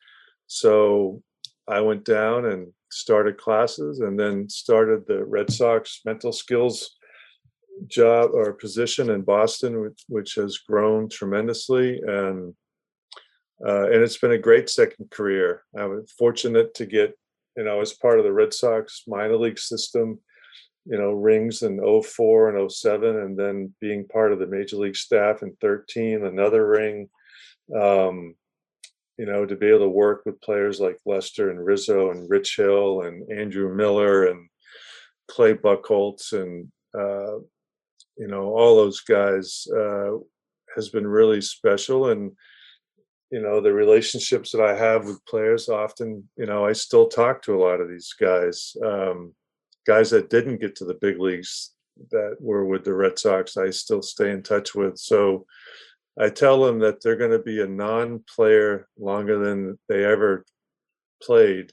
So 0.48 1.22
I 1.68 1.82
went 1.82 2.04
down 2.06 2.46
and 2.46 2.72
started 2.92 3.38
classes 3.38 4.00
and 4.00 4.20
then 4.20 4.50
started 4.50 5.06
the 5.06 5.24
Red 5.24 5.52
Sox 5.52 6.02
mental 6.06 6.32
skills 6.32 6.98
job 7.88 8.32
or 8.34 8.54
position 8.54 9.10
in 9.10 9.22
Boston, 9.22 9.82
which, 9.82 10.04
which 10.08 10.36
has 10.36 10.58
grown 10.58 11.10
tremendously. 11.10 12.00
And 12.06 12.54
uh, 13.66 13.86
and 13.86 13.96
it's 13.96 14.18
been 14.18 14.32
a 14.32 14.38
great 14.38 14.70
second 14.70 15.10
career. 15.12 15.64
I 15.78 15.86
was 15.86 16.12
fortunate 16.18 16.74
to 16.76 16.86
get, 16.86 17.18
you 17.58 17.66
know, 17.66 17.82
as 17.82 17.92
part 17.92 18.18
of 18.18 18.24
the 18.24 18.32
Red 18.32 18.54
Sox 18.54 19.04
minor 19.06 19.36
league 19.36 19.60
system, 19.60 20.20
you 20.86 20.98
know, 20.98 21.12
rings 21.12 21.62
in 21.62 21.80
04 22.04 22.56
and 22.56 22.72
07, 22.72 23.18
and 23.18 23.38
then 23.38 23.74
being 23.82 24.08
part 24.08 24.32
of 24.32 24.40
the 24.40 24.48
major 24.48 24.78
league 24.78 24.96
staff 24.96 25.44
in 25.44 25.58
13, 25.60 26.26
another 26.26 26.68
ring. 26.68 27.10
Um, 27.76 28.36
you 29.18 29.26
know, 29.26 29.46
to 29.46 29.58
be 29.58 29.68
able 29.68 29.80
to 29.80 29.90
work 29.90 30.22
with 30.26 30.40
players 30.40 30.80
like 30.80 30.98
Lester 31.06 31.52
and 31.52 31.64
Rizzo 31.64 32.12
and 32.12 32.30
Rich 32.30 32.56
Hill 32.56 33.02
and 33.02 33.30
Andrew 33.30 33.76
Miller 33.76 34.28
and 34.28 34.48
Clay 35.30 35.54
Buchholz 35.54 36.32
and 36.32 36.72
uh, 36.98 37.40
you 38.20 38.28
know 38.28 38.54
all 38.54 38.76
those 38.76 39.02
guys 39.02 39.66
uh, 39.76 40.12
has 40.76 40.90
been 40.90 41.08
really 41.08 41.42
special 41.42 42.10
and 42.10 42.32
you 43.32 43.42
know 43.42 43.62
the 43.62 43.74
relationships 43.74 44.52
that 44.52 44.62
I 44.62 44.76
have 44.76 45.06
with 45.06 45.26
players 45.26 45.70
often 45.70 46.28
you 46.38 46.46
know 46.46 46.66
I 46.66 46.74
still 46.74 47.08
talk 47.08 47.42
to 47.44 47.56
a 47.56 47.64
lot 47.64 47.82
of 47.82 47.90
these 47.90 48.14
guys 48.20 48.76
um, 48.86 49.34
guys 49.88 50.12
that 50.12 50.30
didn't 50.30 50.62
get 50.62 50.76
to 50.76 50.86
the 50.86 51.00
big 51.02 51.20
leagues 51.20 51.72
that 52.12 52.38
were 52.40 52.66
with 52.66 52.84
the 52.84 52.94
Red 52.94 53.18
Sox 53.18 53.58
I 53.58 53.70
still 53.72 54.02
stay 54.02 54.32
in 54.32 54.44
touch 54.44 54.76
with. 54.76 54.98
So 54.98 55.46
I 56.20 56.30
tell 56.30 56.64
them 56.64 56.80
that 56.80 57.02
they're 57.02 57.16
going 57.16 57.32
to 57.32 57.40
be 57.40 57.62
a 57.62 57.68
non-player 57.68 58.88
longer 58.98 59.40
than 59.40 59.80
they 59.88 60.04
ever 60.04 60.46
played, 61.24 61.72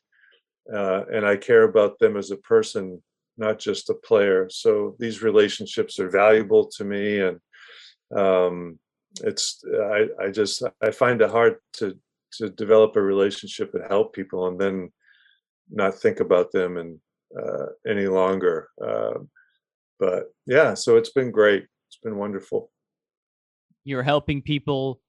uh, 0.73 1.05
and 1.13 1.27
I 1.27 1.37
care 1.37 1.65
about 1.65 1.99
them 1.99 2.17
as 2.17 2.31
a 2.31 2.37
person, 2.37 3.03
not 3.37 3.59
just 3.59 3.91
a 3.91 3.95
player. 3.95 4.49
So 4.51 4.97
these 4.99 5.23
relationships 5.23 5.99
are 5.99 6.11
valuable 6.11 6.67
to 6.77 6.85
me, 6.85 7.21
and 7.21 7.41
um, 8.17 8.79
it's 9.23 9.63
I, 9.65 10.07
I 10.21 10.31
just 10.31 10.63
I 10.83 10.91
find 10.91 11.21
it 11.21 11.31
hard 11.31 11.57
to 11.75 11.97
to 12.39 12.51
develop 12.51 12.97
a 12.97 13.03
relationship 13.03 13.75
and 13.75 13.85
help 13.89 14.15
people, 14.15 14.49
and 14.49 14.61
then 14.61 14.93
not 15.71 15.95
think 15.95 16.21
about 16.21 16.53
them 16.53 16.77
and 16.77 16.99
uh, 17.39 17.67
any 17.87 18.07
longer. 18.07 18.69
Uh, 18.83 19.15
but 19.99 20.33
yeah, 20.47 20.75
so 20.75 20.97
it's 20.97 21.13
been 21.13 21.31
great. 21.31 21.67
It's 21.89 21.99
been 22.03 22.17
wonderful. 22.17 22.71
You're 23.85 24.03
helping 24.03 24.43
people 24.43 25.01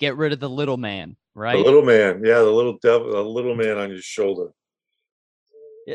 get 0.00 0.16
rid 0.16 0.32
of 0.32 0.40
the 0.40 0.50
little 0.50 0.76
man, 0.76 1.16
right? 1.34 1.56
The 1.56 1.62
little 1.62 1.84
man, 1.84 2.22
yeah, 2.24 2.38
the 2.38 2.50
little 2.50 2.78
devil, 2.82 3.12
the 3.12 3.22
little 3.22 3.54
man 3.54 3.78
on 3.78 3.90
your 3.90 4.02
sholdder. 4.02 4.50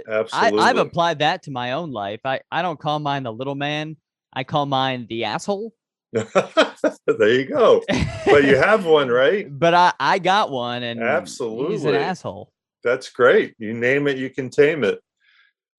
Absolutely. 0.08 0.60
I, 0.60 0.68
have 0.68 0.78
applied 0.78 1.20
that 1.20 1.44
to 1.44 1.52
my 1.52 1.74
own 1.74 1.92
life. 1.92 2.22
I, 2.26 2.42
I 2.52 2.62
don't 2.62 2.80
call 2.80 3.00
mine 3.00 3.24
the 3.24 3.34
little 3.34 3.56
man. 3.56 3.98
I 4.34 4.44
call 4.44 4.66
mine 4.66 5.08
the 5.10 5.26
asshole. 5.26 5.74
there 6.12 7.30
you 7.30 7.46
go. 7.46 7.84
But 8.26 8.44
you 8.44 8.56
have 8.56 8.86
one, 8.86 9.10
right? 9.10 9.48
but 9.60 9.74
I, 9.74 9.94
I 10.00 10.20
got 10.20 10.52
one 10.52 10.84
and 10.84 11.02
absolutely 11.02 11.74
he's 11.74 11.86
an 11.86 11.96
asshole. 11.96 12.52
That's 12.84 13.10
great. 13.10 13.56
You 13.58 13.74
name 13.74 14.08
it, 14.08 14.18
you 14.18 14.30
can 14.30 14.50
tame 14.50 14.84
it. 14.84 15.00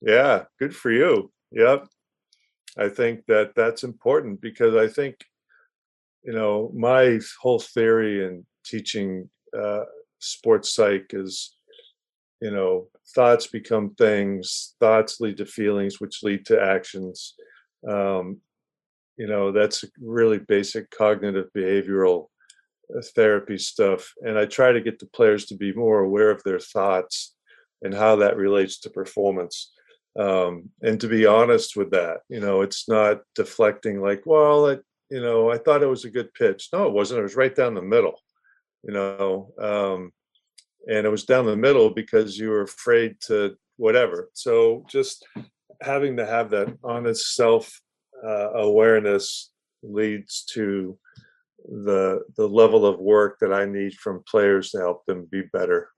Yeah, 0.01 0.45
good 0.59 0.75
for 0.75 0.91
you. 0.91 1.33
Yep. 1.53 1.87
I 2.77 2.89
think 2.89 3.27
that 3.27 3.55
that's 3.55 3.85
important 3.85 4.41
because 4.41 4.77
I 4.77 4.87
think 4.87 5.17
you 6.23 6.33
know, 6.33 6.71
my 6.75 7.21
whole 7.41 7.61
theory 7.61 8.27
in 8.27 8.47
teaching 8.65 9.31
uh, 9.59 9.85
sports 10.19 10.75
psych 10.75 11.11
is, 11.13 11.57
you 12.41 12.51
know, 12.51 12.88
thoughts 13.14 13.47
become 13.47 13.95
things, 13.95 14.74
thoughts 14.80 15.20
lead 15.20 15.36
to 15.38 15.47
feelings, 15.47 16.01
which 16.01 16.22
lead 16.22 16.47
to 16.47 16.61
actions. 16.61 17.34
Um, 17.88 18.38
you 19.16 19.26
know, 19.26 19.53
that's 19.53 19.84
really 20.01 20.38
basic 20.38 20.91
cognitive 20.91 21.49
behavioral 21.57 22.28
uh, 22.97 23.03
therapy 23.14 23.59
stuff. 23.59 24.12
And 24.22 24.38
I 24.38 24.47
try 24.47 24.72
to 24.72 24.80
get 24.80 24.99
the 24.99 25.07
players 25.07 25.45
to 25.47 25.57
be 25.57 25.72
more 25.72 26.01
aware 26.01 26.30
of 26.30 26.43
their 26.43 26.59
thoughts 26.59 27.34
and 27.82 27.95
how 27.95 28.16
that 28.16 28.36
relates 28.36 28.80
to 28.80 28.91
performance. 28.91 29.72
Um, 30.18 30.70
and 30.82 31.01
to 31.01 31.09
be 31.09 31.26
honest 31.26 31.76
with 31.76 31.91
that, 31.91 32.20
you 32.28 32.41
know, 32.41 32.62
it's 32.62 32.88
not 32.88 33.20
deflecting 33.34 34.01
like, 34.01 34.22
well, 34.24 34.66
it, 34.66 34.82
you 35.11 35.20
know, 35.20 35.51
I 35.51 35.59
thought 35.59 35.82
it 35.82 35.86
was 35.86 36.05
a 36.05 36.11
good 36.11 36.32
pitch. 36.34 36.68
No, 36.72 36.86
it 36.86 36.93
wasn't. 36.93 37.20
It 37.20 37.24
was 37.24 37.36
right 37.36 37.55
down 37.55 37.74
the 37.74 37.82
middle, 37.82 38.18
you 38.82 38.93
know, 38.93 39.53
um, 39.61 40.12
and 40.89 41.07
it 41.07 41.11
was 41.11 41.24
down 41.24 41.47
the 41.47 41.57
middle 41.57 41.91
because 41.91 42.39
you 42.39 42.51
were 42.51 42.62
afraid 42.62 43.20
to 43.22 43.57
whatever. 43.76 44.31
So 44.35 44.85
just 44.89 45.26
having 45.83 46.16
to 46.16 46.26
have 46.26 46.51
that 46.51 46.76
honest 46.85 47.35
self 47.35 47.81
uh, 48.24 48.51
awareness 48.53 49.51
leads 49.83 50.45
to 50.45 50.99
the 51.64 52.22
the 52.37 52.49
level 52.49 52.87
of 52.87 52.99
work 52.99 53.39
that 53.41 53.53
I 53.53 53.64
need 53.64 53.95
from 53.95 54.22
players 54.26 54.70
to 54.70 54.78
help 54.78 55.05
them 55.07 55.28
be 55.31 55.43
better. 55.53 55.91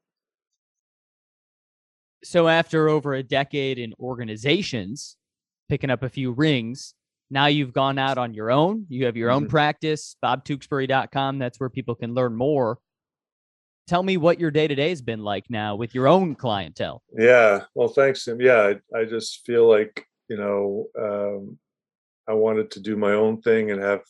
So 2.25 2.47
after 2.49 2.89
over 2.89 3.15
a 3.15 3.23
decade 3.23 3.79
in 3.79 3.95
organizations, 3.99 5.17
picking 5.69 5.91
up 5.91 6.03
a 6.03 6.09
few 6.09 6.33
rings, 6.33 6.95
now 7.31 7.47
you've 7.47 7.73
gone 7.73 7.99
out 7.99 8.19
on 8.19 8.35
your 8.35 8.51
own. 8.51 8.87
You 8.89 9.07
have 9.07 9.17
your 9.17 9.31
mm-hmm. 9.31 9.45
own 9.45 9.49
practice, 9.49 10.17
bobtewksbury.com. 10.25 11.39
That's 11.39 11.59
where 11.59 11.71
people 11.71 11.95
can 11.95 12.15
learn 12.15 12.37
more. 12.37 12.79
Tell 13.89 14.03
me 14.03 14.17
what 14.17 14.39
your 14.39 14.51
day 14.51 14.69
to 14.69 14.75
day 14.75 14.91
has 14.91 15.03
been 15.03 15.23
like 15.23 15.45
now 15.51 15.75
with 15.75 15.95
your 15.95 16.09
own 16.09 16.35
clientele. 16.35 17.03
Yeah. 17.17 17.65
Well, 17.75 17.89
thanks, 17.89 18.25
Tim. 18.25 18.41
Yeah. 18.41 18.75
I, 18.95 18.99
I 18.99 19.05
just 19.05 19.45
feel 19.45 19.69
like, 19.69 20.07
you 20.29 20.37
know, 20.37 20.87
um, 20.99 21.59
I 22.29 22.35
wanted 22.35 22.71
to 22.73 22.81
do 22.81 22.97
my 22.97 23.13
own 23.13 23.43
thing 23.43 23.71
and 23.71 23.83
have 23.83 24.03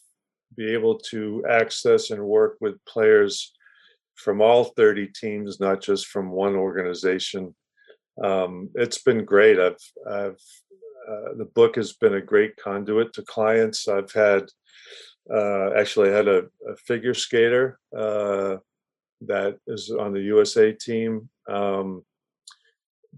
be 0.57 0.73
able 0.73 0.99
to 0.99 1.45
access 1.49 2.11
and 2.11 2.23
work 2.23 2.57
with 2.61 2.85
players 2.85 3.53
from 4.15 4.41
all 4.41 4.65
30 4.65 5.09
teams, 5.09 5.61
not 5.61 5.81
just 5.81 6.07
from 6.07 6.31
one 6.31 6.55
organization. 6.55 7.55
Um, 8.23 8.69
it's 8.75 8.99
been 8.99 9.25
great. 9.25 9.59
I've 9.59 9.77
I've 10.09 10.41
uh, 11.09 11.35
the 11.37 11.49
book 11.55 11.77
has 11.77 11.95
been 11.95 12.15
a 12.15 12.21
great 12.21 12.57
conduit 12.57 13.13
to 13.15 13.23
clients. 13.23 13.89
I've 13.89 14.13
had 14.13 14.45
uh, 15.33 15.71
actually 15.73 16.11
I 16.11 16.17
had 16.17 16.29
a, 16.29 16.45
a 16.69 16.77
figure 16.87 17.15
skater 17.15 17.79
uh, 17.97 18.57
that 19.27 19.57
is 19.67 19.91
on 19.91 20.13
the 20.13 20.21
USA 20.21 20.73
team 20.73 21.29
um, 21.49 22.05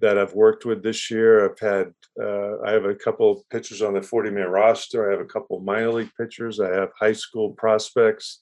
that 0.00 0.18
I've 0.18 0.34
worked 0.34 0.64
with 0.64 0.82
this 0.82 1.10
year. 1.10 1.44
I've 1.44 1.58
had 1.58 1.92
uh, 2.20 2.60
I 2.62 2.72
have 2.72 2.84
a 2.84 2.94
couple 2.94 3.44
pitchers 3.50 3.82
on 3.82 3.94
the 3.94 4.02
40 4.02 4.30
man 4.30 4.48
roster. 4.48 5.08
I 5.08 5.12
have 5.12 5.20
a 5.20 5.28
couple 5.32 5.58
minor 5.60 5.92
league 5.92 6.10
pitchers. 6.18 6.60
I 6.60 6.72
have 6.72 6.90
high 6.98 7.12
school 7.12 7.52
prospects. 7.52 8.40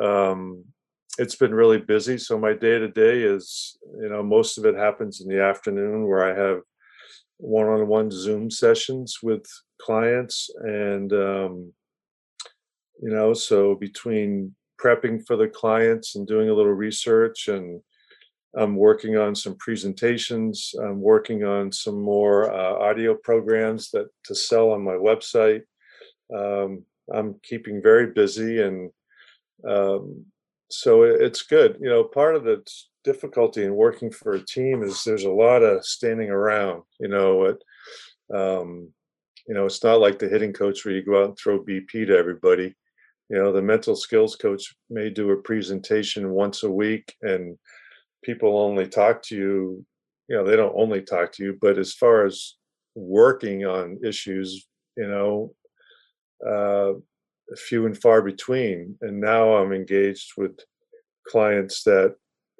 Um, 0.00 0.64
it's 1.18 1.36
been 1.36 1.54
really 1.54 1.78
busy. 1.78 2.18
So 2.18 2.38
my 2.38 2.52
day 2.52 2.78
to 2.78 2.88
day 2.88 3.22
is, 3.22 3.78
you 4.00 4.08
know, 4.08 4.22
most 4.22 4.58
of 4.58 4.66
it 4.66 4.76
happens 4.76 5.20
in 5.20 5.28
the 5.28 5.42
afternoon 5.42 6.06
where 6.06 6.24
I 6.24 6.38
have 6.38 6.60
one-on-one 7.38 8.10
Zoom 8.10 8.50
sessions 8.50 9.18
with 9.22 9.46
clients, 9.80 10.50
and 10.60 11.12
um, 11.12 11.72
you 13.00 13.10
know, 13.10 13.34
so 13.34 13.74
between 13.74 14.54
prepping 14.82 15.26
for 15.26 15.36
the 15.36 15.48
clients 15.48 16.16
and 16.16 16.26
doing 16.26 16.48
a 16.48 16.54
little 16.54 16.72
research 16.72 17.48
and 17.48 17.80
I'm 18.56 18.74
working 18.74 19.18
on 19.18 19.34
some 19.34 19.54
presentations. 19.56 20.74
I'm 20.82 21.00
working 21.00 21.44
on 21.44 21.70
some 21.70 22.00
more 22.00 22.50
uh, 22.50 22.88
audio 22.88 23.14
programs 23.14 23.90
that 23.90 24.08
to 24.24 24.34
sell 24.34 24.70
on 24.70 24.82
my 24.82 24.94
website. 24.94 25.62
Um, 26.34 26.84
I'm 27.12 27.36
keeping 27.42 27.82
very 27.82 28.06
busy, 28.08 28.62
and 28.62 28.90
um, 29.68 30.24
so 30.70 31.02
it's 31.02 31.42
good. 31.42 31.76
You 31.80 31.90
know, 31.90 32.04
part 32.04 32.34
of 32.34 32.44
the 32.44 32.66
difficulty 33.04 33.62
in 33.62 33.74
working 33.74 34.10
for 34.10 34.32
a 34.32 34.44
team 34.44 34.82
is 34.82 35.04
there's 35.04 35.24
a 35.24 35.30
lot 35.30 35.62
of 35.62 35.84
standing 35.84 36.30
around. 36.30 36.82
You 36.98 37.08
know, 37.08 37.44
it, 37.44 37.62
um, 38.34 38.88
you 39.46 39.54
know, 39.54 39.66
it's 39.66 39.84
not 39.84 40.00
like 40.00 40.18
the 40.18 40.28
hitting 40.28 40.54
coach 40.54 40.84
where 40.84 40.94
you 40.94 41.04
go 41.04 41.22
out 41.22 41.28
and 41.28 41.38
throw 41.38 41.62
BP 41.62 42.06
to 42.06 42.16
everybody. 42.16 42.74
You 43.28 43.38
know, 43.38 43.52
the 43.52 43.62
mental 43.62 43.96
skills 43.96 44.36
coach 44.36 44.74
may 44.88 45.10
do 45.10 45.30
a 45.30 45.36
presentation 45.36 46.30
once 46.30 46.62
a 46.62 46.70
week, 46.70 47.14
and 47.22 47.58
people 48.24 48.58
only 48.58 48.86
talk 48.86 49.22
to 49.24 49.36
you. 49.36 49.86
You 50.28 50.36
know, 50.36 50.44
they 50.44 50.56
don't 50.56 50.74
only 50.76 51.02
talk 51.02 51.32
to 51.32 51.44
you, 51.44 51.58
but 51.60 51.78
as 51.78 51.92
far 51.92 52.24
as 52.24 52.54
working 52.94 53.64
on 53.64 53.98
issues, 54.04 54.66
you 54.96 55.08
know, 55.08 55.54
uh, 56.46 56.94
few 57.56 57.86
and 57.86 58.00
far 58.00 58.22
between. 58.22 58.96
And 59.02 59.20
now 59.20 59.56
I'm 59.56 59.72
engaged 59.72 60.32
with 60.36 60.58
clients 61.28 61.82
that 61.84 62.14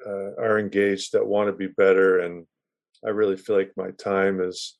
uh, 0.06 0.34
are 0.40 0.58
engaged 0.58 1.12
that 1.12 1.26
want 1.26 1.48
to 1.48 1.52
be 1.52 1.68
better, 1.68 2.20
and 2.20 2.46
I 3.04 3.10
really 3.10 3.36
feel 3.36 3.56
like 3.56 3.72
my 3.76 3.90
time 3.92 4.40
is 4.40 4.78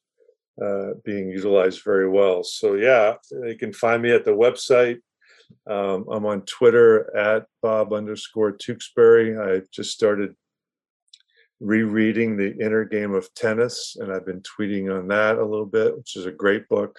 uh, 0.63 0.91
being 1.05 1.29
utilized 1.29 1.83
very 1.85 2.09
well. 2.09 2.43
So 2.43 2.75
yeah, 2.75 3.15
you 3.31 3.57
can 3.59 3.73
find 3.73 4.03
me 4.03 4.13
at 4.13 4.25
the 4.25 4.31
website. 4.33 4.99
Um, 5.67 6.07
I'm 6.11 6.27
on 6.27 6.43
Twitter 6.43 7.15
at 7.17 7.47
Bob 7.63 7.93
underscore 7.93 8.53
Tewksbury. 8.53 9.39
I 9.39 9.63
just 9.73 9.93
started 9.93 10.35
rereading 11.61 12.37
the 12.37 12.57
inner 12.59 12.85
game 12.85 13.15
of 13.15 13.33
tennis, 13.35 13.97
and 13.99 14.13
I've 14.13 14.27
been 14.27 14.43
tweeting 14.43 14.97
on 14.97 15.09
that 15.09 15.39
a 15.39 15.45
little 15.45 15.67
bit, 15.67 15.97
which 15.97 16.17
is 16.17 16.27
a 16.27 16.33
great 16.33 16.69
book. 16.69 16.99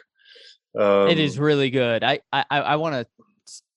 Um, 0.77 1.07
it 1.09 1.19
is 1.19 1.39
really 1.39 1.69
good. 1.69 2.03
I 2.03 2.19
I, 2.31 2.45
I 2.49 2.75
want 2.75 2.95
to 2.95 3.07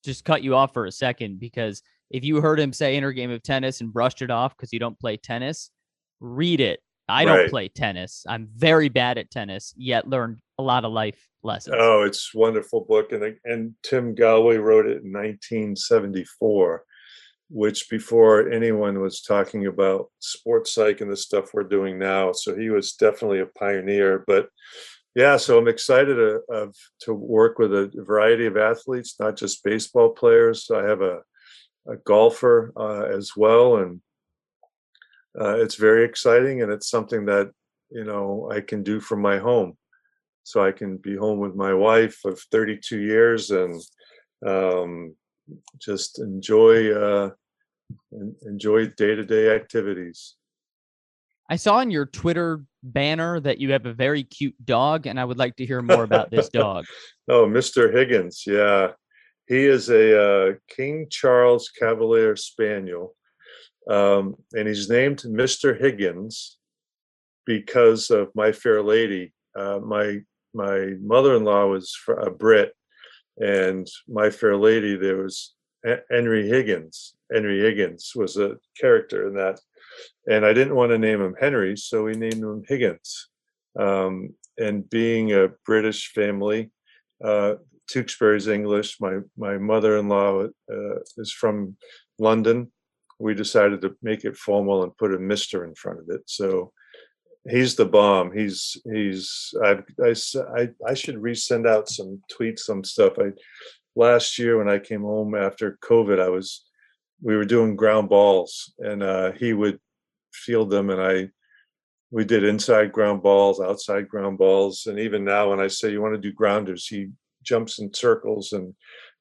just 0.03 0.25
cut 0.25 0.43
you 0.43 0.55
off 0.55 0.73
for 0.73 0.85
a 0.85 0.91
second 0.91 1.39
because 1.39 1.81
if 2.09 2.23
you 2.23 2.41
heard 2.41 2.59
him 2.59 2.73
say 2.73 2.95
inner 2.95 3.11
game 3.11 3.31
of 3.31 3.41
tennis 3.43 3.81
and 3.81 3.93
brushed 3.93 4.21
it 4.21 4.29
off 4.29 4.55
because 4.55 4.73
you 4.73 4.79
don't 4.79 4.99
play 4.99 5.17
tennis, 5.17 5.71
read 6.19 6.59
it. 6.59 6.81
I 7.07 7.25
don't 7.25 7.49
play 7.49 7.67
tennis. 7.67 8.25
I'm 8.27 8.47
very 8.55 8.87
bad 8.87 9.17
at 9.17 9.29
tennis, 9.29 9.73
yet 9.75 10.07
learned 10.07 10.37
a 10.61 10.63
lot 10.63 10.85
of 10.85 10.91
life 10.91 11.27
lessons. 11.43 11.75
Oh, 11.77 12.03
it's 12.03 12.33
wonderful 12.33 12.81
book, 12.81 13.11
and 13.11 13.35
and 13.43 13.73
Tim 13.83 14.15
Gallwey 14.15 14.61
wrote 14.61 14.85
it 14.85 15.03
in 15.03 15.11
1974, 15.11 16.83
which 17.49 17.89
before 17.89 18.49
anyone 18.49 18.99
was 18.99 19.21
talking 19.21 19.67
about 19.67 20.09
sports 20.19 20.73
psych 20.73 21.01
and 21.01 21.11
the 21.11 21.17
stuff 21.17 21.53
we're 21.53 21.63
doing 21.63 21.97
now. 21.97 22.31
So 22.31 22.55
he 22.55 22.69
was 22.69 22.93
definitely 22.93 23.39
a 23.39 23.47
pioneer. 23.47 24.23
But 24.27 24.49
yeah, 25.15 25.37
so 25.37 25.57
I'm 25.57 25.67
excited 25.67 26.15
to, 26.15 26.41
of, 26.49 26.75
to 27.01 27.13
work 27.13 27.59
with 27.59 27.73
a 27.73 27.91
variety 27.93 28.45
of 28.45 28.55
athletes, 28.55 29.15
not 29.19 29.35
just 29.35 29.63
baseball 29.63 30.11
players. 30.11 30.71
I 30.73 30.83
have 30.83 31.01
a, 31.01 31.19
a 31.87 31.97
golfer 32.05 32.71
uh, 32.77 33.03
as 33.03 33.31
well, 33.35 33.77
and 33.77 34.01
uh, 35.39 35.57
it's 35.57 35.75
very 35.75 36.05
exciting, 36.05 36.61
and 36.61 36.71
it's 36.71 36.89
something 36.89 37.25
that 37.25 37.51
you 37.89 38.05
know 38.05 38.49
I 38.51 38.61
can 38.61 38.83
do 38.83 38.99
from 39.01 39.21
my 39.21 39.37
home. 39.37 39.77
So 40.43 40.63
I 40.63 40.71
can 40.71 40.97
be 40.97 41.15
home 41.15 41.39
with 41.39 41.55
my 41.55 41.73
wife 41.73 42.19
of 42.25 42.39
32 42.51 42.99
years 42.99 43.51
and 43.51 43.81
um, 44.45 45.15
just 45.79 46.19
enjoy 46.19 46.91
uh, 46.91 47.29
enjoy 48.43 48.87
day 48.87 49.15
to 49.15 49.23
day 49.23 49.55
activities. 49.55 50.35
I 51.49 51.57
saw 51.57 51.75
on 51.75 51.91
your 51.91 52.05
Twitter 52.05 52.63
banner 52.81 53.39
that 53.41 53.59
you 53.59 53.73
have 53.73 53.85
a 53.85 53.93
very 53.93 54.23
cute 54.23 54.55
dog, 54.63 55.05
and 55.05 55.19
I 55.19 55.25
would 55.25 55.37
like 55.37 55.57
to 55.57 55.65
hear 55.65 55.81
more 55.81 56.03
about 56.03 56.31
this 56.31 56.47
dog. 56.63 56.85
oh, 57.27 57.45
Mr. 57.45 57.93
Higgins. 57.93 58.43
Yeah. 58.47 58.91
He 59.47 59.65
is 59.65 59.89
a 59.89 60.21
uh, 60.21 60.53
King 60.69 61.07
Charles 61.09 61.69
Cavalier 61.77 62.37
Spaniel. 62.37 63.15
Um, 63.89 64.35
and 64.53 64.67
he's 64.67 64.89
named 64.89 65.23
Mr. 65.25 65.77
Higgins 65.77 66.57
because 67.45 68.09
of 68.11 68.29
My 68.33 68.53
Fair 68.53 68.81
Lady. 68.81 69.33
Uh, 69.53 69.79
my 69.79 70.21
my 70.53 70.93
mother-in-law 71.01 71.67
was 71.67 71.95
a 72.21 72.29
Brit, 72.29 72.73
and 73.37 73.87
My 74.07 74.29
Fair 74.29 74.57
Lady. 74.57 74.95
There 74.95 75.17
was 75.17 75.53
Henry 76.09 76.47
Higgins. 76.47 77.15
Henry 77.31 77.59
Higgins 77.59 78.11
was 78.15 78.37
a 78.37 78.57
character 78.79 79.27
in 79.27 79.35
that 79.35 79.59
and 80.27 80.45
I 80.45 80.53
didn't 80.53 80.75
want 80.75 80.91
to 80.91 80.97
name 80.97 81.21
him 81.21 81.35
Henry, 81.39 81.75
so 81.77 82.03
we 82.03 82.13
named 82.13 82.43
him 82.43 82.63
Higgins. 82.67 83.29
Um, 83.79 84.35
and 84.57 84.89
being 84.89 85.33
a 85.33 85.49
British 85.65 86.11
family, 86.13 86.71
uh, 87.23 87.55
Tewksbury's 87.87 88.47
English. 88.47 88.99
My 88.99 89.19
my 89.37 89.57
mother-in-law 89.57 90.43
uh, 90.71 90.99
is 91.17 91.31
from 91.31 91.77
London. 92.19 92.71
We 93.19 93.33
decided 93.33 93.81
to 93.81 93.95
make 94.01 94.23
it 94.23 94.37
formal 94.37 94.83
and 94.83 94.97
put 94.97 95.13
a 95.13 95.19
Mister 95.19 95.63
in 95.63 95.75
front 95.75 95.99
of 95.99 96.09
it. 96.09 96.21
So 96.25 96.71
he's 97.49 97.75
the 97.75 97.85
bomb. 97.85 98.31
He's 98.31 98.77
he's 98.91 99.53
I 99.63 99.79
I 100.03 100.13
I, 100.57 100.69
I 100.87 100.93
should 100.93 101.15
resend 101.15 101.67
out 101.67 101.89
some 101.89 102.21
tweets, 102.31 102.59
some 102.59 102.83
stuff. 102.83 103.13
I 103.19 103.31
last 103.95 104.37
year 104.37 104.57
when 104.57 104.69
I 104.69 104.79
came 104.79 105.01
home 105.01 105.35
after 105.35 105.77
COVID, 105.83 106.19
I 106.19 106.29
was 106.29 106.65
we 107.21 107.35
were 107.35 107.45
doing 107.45 107.75
ground 107.75 108.09
balls, 108.09 108.73
and 108.79 109.03
uh, 109.03 109.31
he 109.33 109.53
would 109.53 109.79
field 110.33 110.69
them, 110.69 110.89
and 110.89 111.01
I 111.01 111.29
we 112.11 112.25
did 112.25 112.43
inside 112.43 112.91
ground 112.91 113.23
balls, 113.23 113.61
outside 113.61 114.09
ground 114.09 114.37
balls, 114.37 114.85
and 114.87 114.99
even 114.99 115.23
now 115.23 115.49
when 115.49 115.59
I 115.59 115.67
say 115.67 115.91
you 115.91 116.01
want 116.01 116.13
to 116.13 116.21
do 116.21 116.33
grounders, 116.33 116.87
he 116.87 117.09
jumps 117.43 117.79
in 117.79 117.93
circles 117.93 118.51
and 118.51 118.75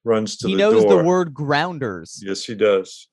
runs 0.04 0.36
to 0.38 0.46
the 0.46 0.50
he 0.50 0.56
knows 0.56 0.82
door. 0.82 0.98
the 0.98 1.04
word 1.04 1.32
grounders. 1.32 2.20
Yes, 2.24 2.44
he 2.44 2.54
does. 2.54 3.08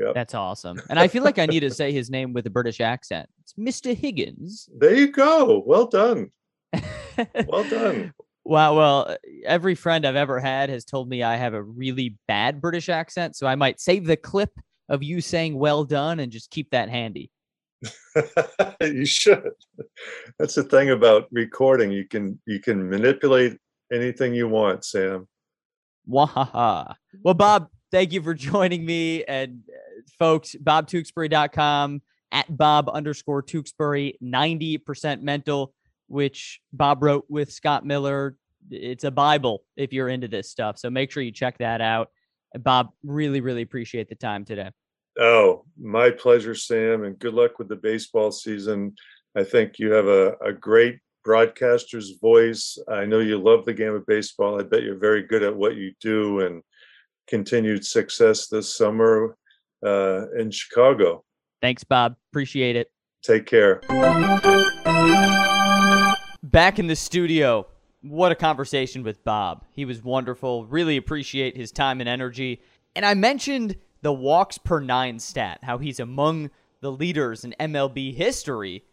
Yep. 0.00 0.14
That's 0.14 0.34
awesome. 0.34 0.80
And 0.88 0.98
I 0.98 1.08
feel 1.08 1.22
like 1.22 1.38
I 1.38 1.44
need 1.44 1.60
to 1.60 1.70
say 1.70 1.92
his 1.92 2.08
name 2.08 2.32
with 2.32 2.46
a 2.46 2.50
British 2.50 2.80
accent. 2.80 3.28
It's 3.42 3.52
Mr. 3.52 3.94
Higgins. 3.94 4.68
There 4.78 4.94
you 4.94 5.08
go. 5.08 5.62
Well 5.66 5.86
done. 5.86 6.30
well 7.46 7.68
done. 7.68 8.14
Wow. 8.42 8.76
Well, 8.76 9.16
every 9.44 9.74
friend 9.74 10.06
I've 10.06 10.16
ever 10.16 10.40
had 10.40 10.70
has 10.70 10.86
told 10.86 11.10
me 11.10 11.22
I 11.22 11.36
have 11.36 11.52
a 11.52 11.62
really 11.62 12.16
bad 12.26 12.62
British 12.62 12.88
accent. 12.88 13.36
So 13.36 13.46
I 13.46 13.56
might 13.56 13.78
save 13.78 14.06
the 14.06 14.16
clip 14.16 14.58
of 14.88 15.02
you 15.02 15.20
saying 15.20 15.58
well 15.58 15.84
done 15.84 16.18
and 16.18 16.32
just 16.32 16.50
keep 16.50 16.70
that 16.70 16.88
handy. 16.88 17.30
you 18.80 19.04
should. 19.04 19.52
That's 20.38 20.54
the 20.54 20.64
thing 20.64 20.90
about 20.90 21.28
recording. 21.30 21.92
You 21.92 22.06
can 22.06 22.40
you 22.46 22.60
can 22.60 22.88
manipulate 22.88 23.58
anything 23.92 24.34
you 24.34 24.48
want, 24.48 24.84
Sam. 24.84 25.28
Wahaha. 26.08 26.94
Well, 27.22 27.34
Bob, 27.34 27.68
thank 27.90 28.12
you 28.12 28.22
for 28.22 28.34
joining 28.34 28.84
me. 28.84 29.24
And 29.24 29.62
folks, 30.18 30.54
bobtewksbury.com 30.62 32.02
at 32.32 32.56
Bob 32.56 32.88
underscore 32.92 33.42
Tewksbury, 33.42 34.16
90% 34.22 35.22
mental 35.22 35.74
which 36.10 36.60
Bob 36.72 37.02
wrote 37.02 37.24
with 37.28 37.52
Scott 37.52 37.86
Miller. 37.86 38.36
It's 38.68 39.04
a 39.04 39.12
Bible 39.12 39.62
if 39.76 39.92
you're 39.92 40.08
into 40.08 40.26
this 40.26 40.50
stuff. 40.50 40.76
So 40.76 40.90
make 40.90 41.12
sure 41.12 41.22
you 41.22 41.30
check 41.30 41.58
that 41.58 41.80
out. 41.80 42.10
Bob, 42.58 42.90
really, 43.04 43.40
really 43.40 43.62
appreciate 43.62 44.08
the 44.08 44.16
time 44.16 44.44
today. 44.44 44.70
Oh, 45.18 45.64
my 45.80 46.10
pleasure, 46.10 46.54
Sam, 46.54 47.04
and 47.04 47.18
good 47.18 47.34
luck 47.34 47.58
with 47.58 47.68
the 47.68 47.76
baseball 47.76 48.32
season. 48.32 48.96
I 49.36 49.44
think 49.44 49.78
you 49.78 49.92
have 49.92 50.08
a, 50.08 50.34
a 50.44 50.52
great 50.52 50.98
broadcaster's 51.24 52.18
voice. 52.20 52.76
I 52.88 53.04
know 53.04 53.20
you 53.20 53.38
love 53.38 53.64
the 53.64 53.74
game 53.74 53.94
of 53.94 54.04
baseball. 54.06 54.58
I 54.58 54.64
bet 54.64 54.82
you're 54.82 54.98
very 54.98 55.22
good 55.22 55.44
at 55.44 55.54
what 55.54 55.76
you 55.76 55.92
do 56.00 56.40
and 56.40 56.62
continued 57.28 57.86
success 57.86 58.48
this 58.48 58.74
summer 58.74 59.36
uh, 59.84 60.30
in 60.38 60.50
Chicago. 60.50 61.24
Thanks, 61.60 61.84
Bob. 61.84 62.16
Appreciate 62.30 62.76
it. 62.76 62.90
Take 63.22 63.46
care 63.46 63.80
back 66.50 66.78
in 66.78 66.86
the 66.86 66.96
studio. 66.96 67.66
What 68.02 68.32
a 68.32 68.34
conversation 68.34 69.02
with 69.02 69.22
Bob. 69.24 69.64
He 69.72 69.84
was 69.84 70.02
wonderful. 70.02 70.66
Really 70.66 70.96
appreciate 70.96 71.56
his 71.56 71.70
time 71.70 72.00
and 72.00 72.08
energy. 72.08 72.60
And 72.96 73.04
I 73.04 73.14
mentioned 73.14 73.76
the 74.02 74.12
walks 74.12 74.58
per 74.58 74.80
nine 74.80 75.18
stat, 75.18 75.60
how 75.62 75.78
he's 75.78 76.00
among 76.00 76.50
the 76.80 76.90
leaders 76.90 77.44
in 77.44 77.54
MLB 77.60 78.14
history 78.14 78.84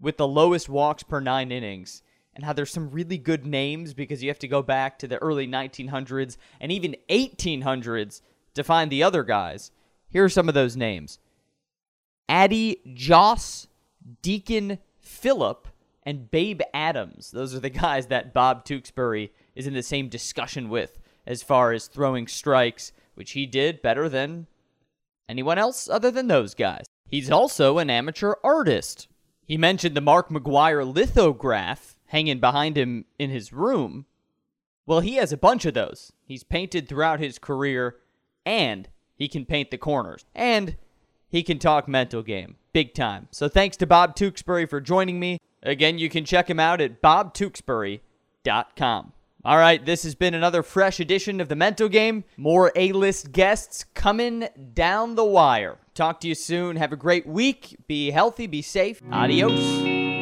with 0.00 0.16
the 0.16 0.28
lowest 0.28 0.68
walks 0.68 1.02
per 1.02 1.20
nine 1.20 1.50
innings, 1.50 2.02
and 2.34 2.44
how 2.44 2.52
there's 2.52 2.70
some 2.70 2.90
really 2.90 3.18
good 3.18 3.44
names 3.44 3.92
because 3.92 4.22
you 4.22 4.30
have 4.30 4.38
to 4.38 4.48
go 4.48 4.62
back 4.62 4.98
to 4.98 5.08
the 5.08 5.18
early 5.18 5.48
1900s 5.48 6.36
and 6.60 6.70
even 6.70 6.96
1800s 7.10 8.20
to 8.54 8.62
find 8.62 8.90
the 8.90 9.02
other 9.02 9.24
guys. 9.24 9.70
Here 10.16 10.24
are 10.24 10.30
some 10.30 10.48
of 10.48 10.54
those 10.54 10.78
names 10.78 11.18
Addie 12.26 12.80
Joss, 12.94 13.66
Deacon 14.22 14.78
Phillippe, 14.98 15.68
and 16.04 16.30
Babe 16.30 16.62
Adams. 16.72 17.30
Those 17.32 17.54
are 17.54 17.60
the 17.60 17.68
guys 17.84 18.06
that 18.06 18.32
Bob 18.32 18.64
Tewksbury 18.64 19.30
is 19.54 19.66
in 19.66 19.74
the 19.74 19.82
same 19.82 20.08
discussion 20.08 20.70
with 20.70 20.98
as 21.26 21.42
far 21.42 21.70
as 21.72 21.86
throwing 21.86 22.28
strikes, 22.28 22.92
which 23.14 23.32
he 23.32 23.44
did 23.44 23.82
better 23.82 24.08
than 24.08 24.46
anyone 25.28 25.58
else 25.58 25.86
other 25.86 26.10
than 26.10 26.28
those 26.28 26.54
guys. 26.54 26.86
He's 27.06 27.30
also 27.30 27.76
an 27.76 27.90
amateur 27.90 28.36
artist. 28.42 29.08
He 29.44 29.58
mentioned 29.58 29.94
the 29.94 30.00
Mark 30.00 30.30
McGwire 30.30 30.90
lithograph 30.90 31.98
hanging 32.06 32.40
behind 32.40 32.78
him 32.78 33.04
in 33.18 33.28
his 33.28 33.52
room. 33.52 34.06
Well, 34.86 35.00
he 35.00 35.16
has 35.16 35.30
a 35.30 35.36
bunch 35.36 35.66
of 35.66 35.74
those. 35.74 36.10
He's 36.24 36.42
painted 36.42 36.88
throughout 36.88 37.20
his 37.20 37.38
career, 37.38 37.96
and 38.46 38.88
he 39.16 39.28
can 39.28 39.44
paint 39.44 39.70
the 39.70 39.78
corners. 39.78 40.24
And 40.34 40.76
he 41.28 41.42
can 41.42 41.58
talk 41.58 41.88
mental 41.88 42.22
game. 42.22 42.56
Big 42.72 42.94
time. 42.94 43.28
So 43.30 43.48
thanks 43.48 43.76
to 43.78 43.86
Bob 43.86 44.14
Tewksbury 44.14 44.66
for 44.66 44.80
joining 44.80 45.18
me. 45.18 45.38
Again, 45.62 45.98
you 45.98 46.08
can 46.08 46.24
check 46.24 46.48
him 46.48 46.60
out 46.60 46.80
at 46.80 47.02
bobtewksbury.com. 47.02 49.12
All 49.44 49.58
right, 49.58 49.84
this 49.84 50.02
has 50.02 50.16
been 50.16 50.34
another 50.34 50.64
fresh 50.64 50.98
edition 50.98 51.40
of 51.40 51.48
the 51.48 51.54
Mental 51.54 51.88
Game. 51.88 52.24
More 52.36 52.72
A 52.74 52.90
list 52.92 53.30
guests 53.30 53.84
coming 53.94 54.48
down 54.74 55.14
the 55.14 55.24
wire. 55.24 55.78
Talk 55.94 56.18
to 56.20 56.28
you 56.28 56.34
soon. 56.34 56.74
Have 56.76 56.92
a 56.92 56.96
great 56.96 57.28
week. 57.28 57.76
Be 57.86 58.10
healthy, 58.10 58.48
be 58.48 58.62
safe. 58.62 59.00
Adios. 59.12 60.15